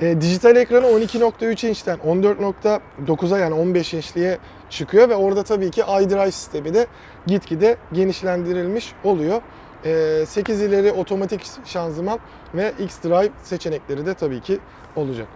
E, 0.00 0.20
dijital 0.20 0.56
ekranı 0.56 0.86
12.3 0.86 1.68
inçten 1.68 1.98
14.9'a 1.98 3.38
yani 3.38 3.54
15 3.54 3.94
inçliğe 3.94 4.38
çıkıyor 4.70 5.08
ve 5.08 5.14
orada 5.16 5.42
tabii 5.42 5.70
ki 5.70 5.80
iDrive 5.80 6.30
sistemi 6.30 6.74
de 6.74 6.86
gitgide 7.26 7.76
genişlendirilmiş 7.92 8.92
oluyor. 9.04 9.42
E, 9.84 10.26
8 10.26 10.62
ileri 10.62 10.92
otomatik 10.92 11.40
şanzıman 11.64 12.18
ve 12.54 12.72
X-Drive 12.78 13.30
seçenekleri 13.42 14.06
de 14.06 14.14
tabii 14.14 14.40
ki 14.40 14.58
olacak. 14.96 15.28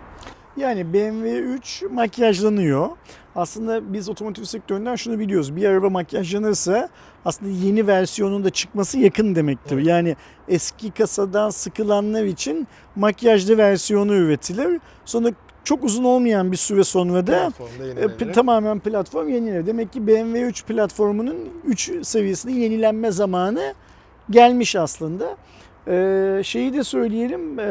Yani 0.56 0.92
BMW 0.92 1.38
3 1.38 1.82
makyajlanıyor. 1.90 2.88
Aslında 3.34 3.92
biz 3.92 4.08
otomotiv 4.08 4.44
sektöründen 4.44 4.96
şunu 4.96 5.18
biliyoruz. 5.18 5.56
Bir 5.56 5.64
araba 5.64 5.90
makyajlanırsa 5.90 6.88
aslında 7.24 7.50
yeni 7.50 7.86
versiyonun 7.86 8.44
da 8.44 8.50
çıkması 8.50 8.98
yakın 8.98 9.34
demektir. 9.34 9.76
Evet. 9.76 9.86
Yani 9.86 10.16
eski 10.48 10.90
kasadan 10.90 11.50
sıkılanlar 11.50 12.24
için 12.24 12.68
makyajlı 12.96 13.58
versiyonu 13.58 14.14
üretilir. 14.14 14.80
Sonra 15.04 15.28
çok 15.64 15.84
uzun 15.84 16.04
olmayan 16.04 16.52
bir 16.52 16.56
süre 16.56 16.84
sonra 16.84 17.26
da 17.26 17.52
e, 17.80 17.86
yenilenir. 17.86 18.32
tamamen 18.32 18.78
platform 18.78 19.28
yenilir. 19.28 19.66
Demek 19.66 19.92
ki 19.92 20.06
BMW 20.06 20.40
3 20.40 20.64
platformunun 20.64 21.36
3 21.64 21.92
seviyesinde 22.02 22.52
yenilenme 22.52 23.10
zamanı 23.10 23.74
gelmiş 24.30 24.76
aslında. 24.76 25.36
Ee, 25.88 26.40
şeyi 26.44 26.72
de 26.72 26.84
söyleyelim, 26.84 27.58
ee, 27.58 27.64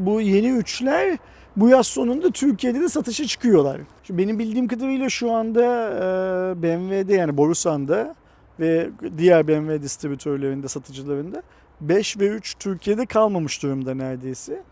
bu 0.00 0.20
yeni 0.20 0.48
üçler 0.48 1.18
bu 1.56 1.68
yaz 1.68 1.86
sonunda 1.86 2.30
Türkiye'de 2.30 2.80
de 2.80 2.88
satışa 2.88 3.24
çıkıyorlar. 3.24 3.80
Şu 4.02 4.18
benim 4.18 4.38
bildiğim 4.38 4.68
kadarıyla 4.68 5.08
şu 5.08 5.32
anda 5.32 5.62
ee, 5.62 6.62
BMW'de 6.62 7.14
yani 7.14 7.36
Borusan'da 7.36 8.14
ve 8.60 8.90
diğer 9.18 9.48
BMW 9.48 9.82
distribütörlerinde, 9.82 10.68
satıcılarında 10.68 11.42
5 11.80 12.18
ve 12.18 12.28
3 12.28 12.54
Türkiye'de 12.58 13.06
kalmamış 13.06 13.62
durumda 13.62 13.94
neredeyse. 13.94 14.62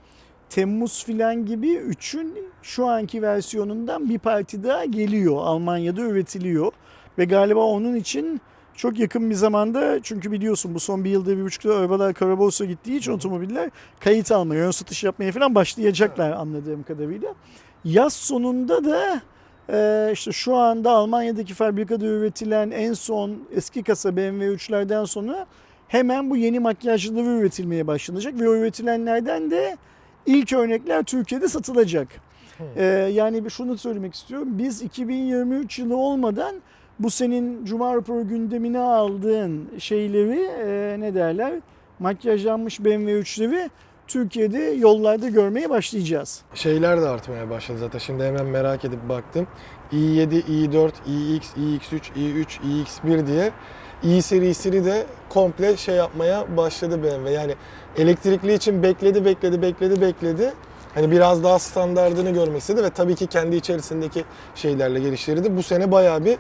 Temmuz 0.51 1.05
filan 1.05 1.47
gibi 1.47 1.69
3'ün 1.69 2.39
şu 2.63 2.87
anki 2.87 3.23
versiyonundan 3.23 4.09
bir 4.09 4.19
parti 4.19 4.65
daha 4.65 4.85
geliyor. 4.85 5.37
Almanya'da 5.37 6.01
üretiliyor. 6.01 6.73
Ve 7.19 7.25
galiba 7.25 7.61
onun 7.61 7.95
için 7.95 8.41
çok 8.75 8.99
yakın 8.99 9.31
bir 9.31 9.35
zamanda 9.35 10.03
çünkü 10.03 10.33
biliyorsun 10.33 10.75
bu 10.75 10.81
son 10.81 11.05
bir 11.05 11.11
yılda 11.11 11.39
bir 11.39 11.45
buçuk 11.45 11.65
yılda 11.65 11.79
arabalar 11.79 12.15
karaborsa 12.15 12.65
gittiği 12.65 12.97
için 12.97 13.13
otomobiller 13.13 13.71
kayıt 14.01 14.33
almaya, 14.33 14.67
ön 14.67 14.71
satış 14.71 15.05
yapmaya 15.05 15.33
falan 15.33 15.55
başlayacaklar 15.55 16.33
anladığım 16.33 16.83
kadarıyla. 16.83 17.35
Yaz 17.85 18.13
sonunda 18.13 18.85
da 18.85 19.21
e, 19.73 20.11
işte 20.13 20.33
şu 20.33 20.57
anda 20.57 20.91
Almanya'daki 20.91 21.55
fabrikada 21.55 22.07
üretilen 22.07 22.71
en 22.71 22.93
son 22.93 23.39
eski 23.57 23.83
kasa 23.83 24.17
BMW 24.17 24.55
3'lerden 24.55 25.05
sonra 25.05 25.47
hemen 25.89 26.31
bu 26.31 26.37
yeni 26.37 26.59
makyajları 26.59 27.27
üretilmeye 27.27 27.87
başlanacak 27.87 28.41
ve 28.41 28.45
üretilenlerden 28.45 29.51
de 29.51 29.77
ilk 30.27 30.53
örnekler 30.53 31.03
Türkiye'de 31.03 31.49
satılacak. 31.49 32.09
Ee, 32.77 32.85
yani 33.13 33.51
şunu 33.51 33.79
söylemek 33.79 34.15
istiyorum. 34.15 34.49
Biz 34.51 34.83
2023 34.83 35.79
yılı 35.79 35.97
olmadan 35.97 36.55
bu 36.99 37.11
senin 37.11 37.65
Cuma 37.65 37.95
raporu 37.95 38.29
gündemine 38.29 38.79
aldığın 38.79 39.69
şeyleri 39.79 40.41
e, 40.41 40.97
ne 41.01 41.15
derler 41.15 41.53
makyajlanmış 41.99 42.81
BMW 42.81 43.21
3'leri 43.21 43.71
Türkiye'de 44.09 44.59
yollarda 44.59 45.29
görmeye 45.29 45.71
başlayacağız. 45.71 46.41
Şeyler 46.55 47.03
de 47.03 47.09
artmaya 47.09 47.51
başladı 47.51 47.79
zaten. 47.79 47.99
Şimdi 47.99 48.25
hemen 48.25 48.47
merak 48.47 48.85
edip 48.85 49.09
baktım. 49.09 49.47
i7, 49.93 50.43
i4, 50.43 50.91
iX, 51.07 51.51
iX3, 51.57 52.01
i3, 52.17 52.47
iX1 53.07 53.27
diye 53.27 53.51
i 54.03 54.23
serisini 54.23 54.85
de 54.85 55.07
komple 55.29 55.77
şey 55.77 55.95
yapmaya 55.95 56.57
başladı 56.57 57.03
BMW. 57.03 57.31
Yani 57.31 57.55
elektrikli 57.99 58.55
için 58.55 58.83
bekledi, 58.83 59.25
bekledi, 59.25 59.63
bekledi, 59.63 60.01
bekledi. 60.01 60.53
Hani 60.95 61.11
biraz 61.11 61.45
daha 61.45 61.59
standardını 61.59 62.31
görmek 62.31 62.61
istedi 62.61 62.83
ve 62.83 62.91
tabii 62.91 63.15
ki 63.15 63.27
kendi 63.27 63.57
içerisindeki 63.57 64.25
şeylerle 64.55 65.01
geliştirdi. 65.01 65.57
Bu 65.57 65.63
sene 65.63 65.93
bayağı 65.93 66.25
bir 66.25 66.39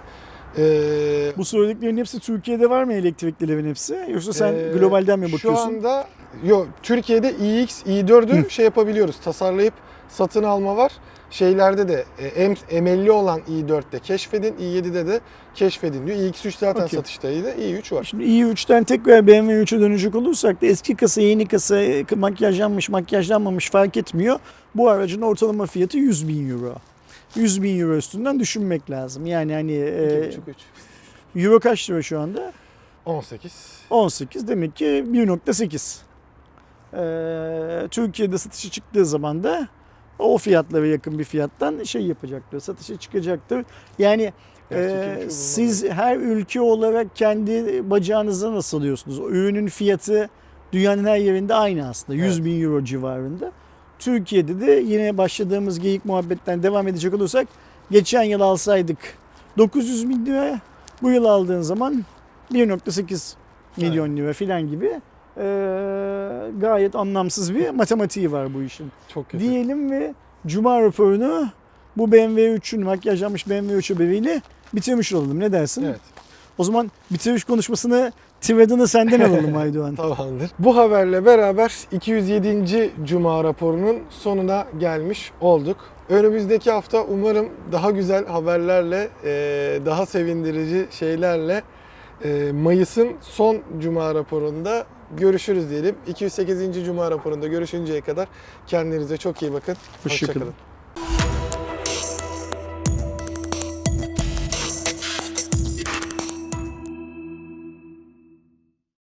eee 0.59 1.33
Bu 1.37 1.45
söylediklerin 1.45 1.97
hepsi 1.97 2.21
Türkiye'de 2.21 2.71
var 2.71 2.85
mı 2.85 2.93
elektriklilerin 2.93 3.69
hepsi? 3.69 4.07
Yoksa 4.09 4.33
sen 4.33 4.53
Ee, 4.53 4.73
globalden 4.79 5.19
mi 5.19 5.33
bakıyorsun? 5.33 5.71
Şu 5.71 5.77
anda 5.77 6.07
yok 6.45 6.69
Türkiye'de 6.83 7.31
iX, 7.31 7.83
i4'ü 7.87 8.51
şey 8.51 8.65
yapabiliyoruz. 8.65 9.17
Tasarlayıp 9.25 9.75
satın 10.09 10.43
alma 10.43 10.77
var. 10.77 10.93
Şeylerde 11.31 11.89
de 11.89 12.05
e, 12.19 12.49
M- 12.49 12.55
M50 12.71 13.11
olan 13.11 13.41
i4'te 13.41 13.99
keşfedin, 13.99 14.55
i7'de 14.55 15.07
de 15.07 15.21
keşfedin 15.55 16.07
diyor. 16.07 16.19
iX3 16.19 16.59
zaten 16.59 16.83
Okey. 16.85 16.99
satıştaydı. 16.99 17.51
i3 17.51 17.95
var. 17.95 18.05
Şimdi 18.05 18.25
i3'ten 18.25 18.85
tekrar 18.85 19.27
BMW 19.27 19.63
3'e 19.63 19.81
dönecek 19.81 20.15
olursak 20.15 20.63
da 20.63 20.67
eski 20.67 20.97
kasa 20.97 21.21
yeni 21.21 21.49
kasa 21.49 21.81
e, 21.81 22.05
makyajlanmış 22.17 22.89
makyajlanmamış 22.89 23.71
fark 23.71 23.97
etmiyor. 23.97 24.39
Bu 24.75 24.89
aracın 24.91 25.23
ortalama 25.23 25.67
fiyatı 25.67 25.99
100 25.99 26.29
bin 26.29 26.51
euro. 26.51 26.75
100 27.35 27.63
bin 27.63 27.81
euro 27.81 27.97
üstünden 27.97 28.41
düşünmek 28.41 28.91
lazım. 28.91 29.27
Yani 29.27 29.53
hani 29.53 29.73
e, 29.73 30.31
2,5-3. 31.37 31.45
euro 31.47 31.61
kaç 31.61 31.91
lira 31.91 32.03
şu 32.03 32.21
anda? 32.21 32.53
18. 33.07 33.53
18 33.91 34.49
demek 34.49 34.77
ki 34.77 34.85
1.8. 34.85 35.97
Ee, 36.97 37.89
Türkiye'de 37.91 38.39
satışa 38.39 38.71
çıktığı 38.71 39.05
zaman 39.07 39.45
da 39.45 39.69
o 40.19 40.39
fiyatlara 40.39 40.87
yakın 40.87 41.19
bir 41.19 41.25
fiyattan 41.25 41.83
şey 41.83 42.03
yapacaktır, 42.03 42.61
satışa 42.61 42.97
çıkacaktır. 42.97 43.65
Yani 43.99 44.33
buçuk 44.71 45.33
siz 45.33 45.85
her 45.85 46.17
ülke 46.17 46.61
olarak 46.61 47.17
kendi 47.17 47.91
bacağınıza 47.91 48.55
nasıl 48.55 48.79
alıyorsunuz? 48.79 49.21
O 49.21 49.29
ürünün 49.29 49.67
fiyatı 49.67 50.29
dünyanın 50.73 51.05
her 51.05 51.17
yerinde 51.17 51.55
aynı 51.55 51.89
aslında. 51.89 52.19
100 52.19 52.35
Evet. 52.37 52.45
bin 52.45 52.63
euro 52.63 52.85
civarında. 52.85 53.53
Türkiye'de 53.99 54.61
de 54.61 54.71
yine 54.71 55.19
başladığımız 55.19 55.81
geyik 55.81 56.05
muhabbetten 56.05 56.63
devam 56.63 56.89
edecek 56.89 57.15
olursak 57.15 57.49
geçen 57.91 58.23
yıl 58.23 58.41
alsaydık 58.41 58.99
900 59.59 60.09
bin 60.09 60.27
lira 60.27 60.61
bu 61.03 61.11
yıl 61.11 61.25
aldığın 61.25 61.61
zaman 61.63 62.05
1.8 62.53 63.35
milyon 63.77 64.17
lira 64.17 64.33
filan 64.33 64.69
gibi 64.69 65.01
ee, 65.37 66.51
gayet 66.61 66.95
anlamsız 66.97 67.55
bir 67.55 67.71
matematiği 67.71 68.33
var 68.33 68.55
bu 68.55 68.63
işin 68.63 68.91
Çok 69.15 69.31
kötü. 69.31 69.45
diyelim 69.45 69.91
ve 69.91 70.15
Cuma 70.47 70.83
raporunu 70.83 71.49
bu 71.97 72.13
BMW 72.13 72.55
3'ün 72.55 72.85
makyajlanmış 72.85 73.49
BMW 73.49 73.75
3 73.77 73.91
haberiyle 73.91 74.43
bitirmiş 74.75 75.13
olalım. 75.13 75.41
Ne 75.41 75.53
dersin? 75.53 75.85
Evet. 75.85 76.01
O 76.59 76.65
zaman 76.65 76.91
bitiriş 77.11 77.45
konuşmasını 77.45 78.13
Tiveda'nı 78.41 78.89
senden 78.89 79.21
alalım 79.21 79.57
Aydoğan. 79.59 79.95
Tamamdır. 79.95 80.51
Bu 80.59 80.77
haberle 80.77 81.25
beraber 81.27 81.73
207. 81.93 82.91
Cuma 83.05 83.45
raporunun 83.45 83.97
sonuna 84.11 84.67
gelmiş 84.79 85.33
olduk. 85.41 85.77
Önümüzdeki 86.09 86.71
hafta 86.71 87.05
umarım 87.05 87.49
daha 87.73 87.91
güzel 87.91 88.27
haberlerle, 88.27 89.09
e, 89.25 89.31
daha 89.87 90.07
sevindirici 90.07 90.87
şeylerle 90.91 91.63
e, 92.25 92.53
Mayıs'ın 92.53 93.09
son 93.21 93.59
Cuma 93.81 94.15
raporunda 94.15 94.87
görüşürüz 95.17 95.71
diyelim. 95.71 95.97
208. 96.07 96.85
Cuma 96.85 97.11
raporunda 97.11 97.47
görüşünceye 97.47 98.01
kadar 98.01 98.29
kendinize 98.67 99.17
çok 99.17 99.43
iyi 99.43 99.53
bakın. 99.53 99.77
Hoşça 100.03 100.27
kalın. 100.27 100.35
Hoşçakalın. 100.41 100.74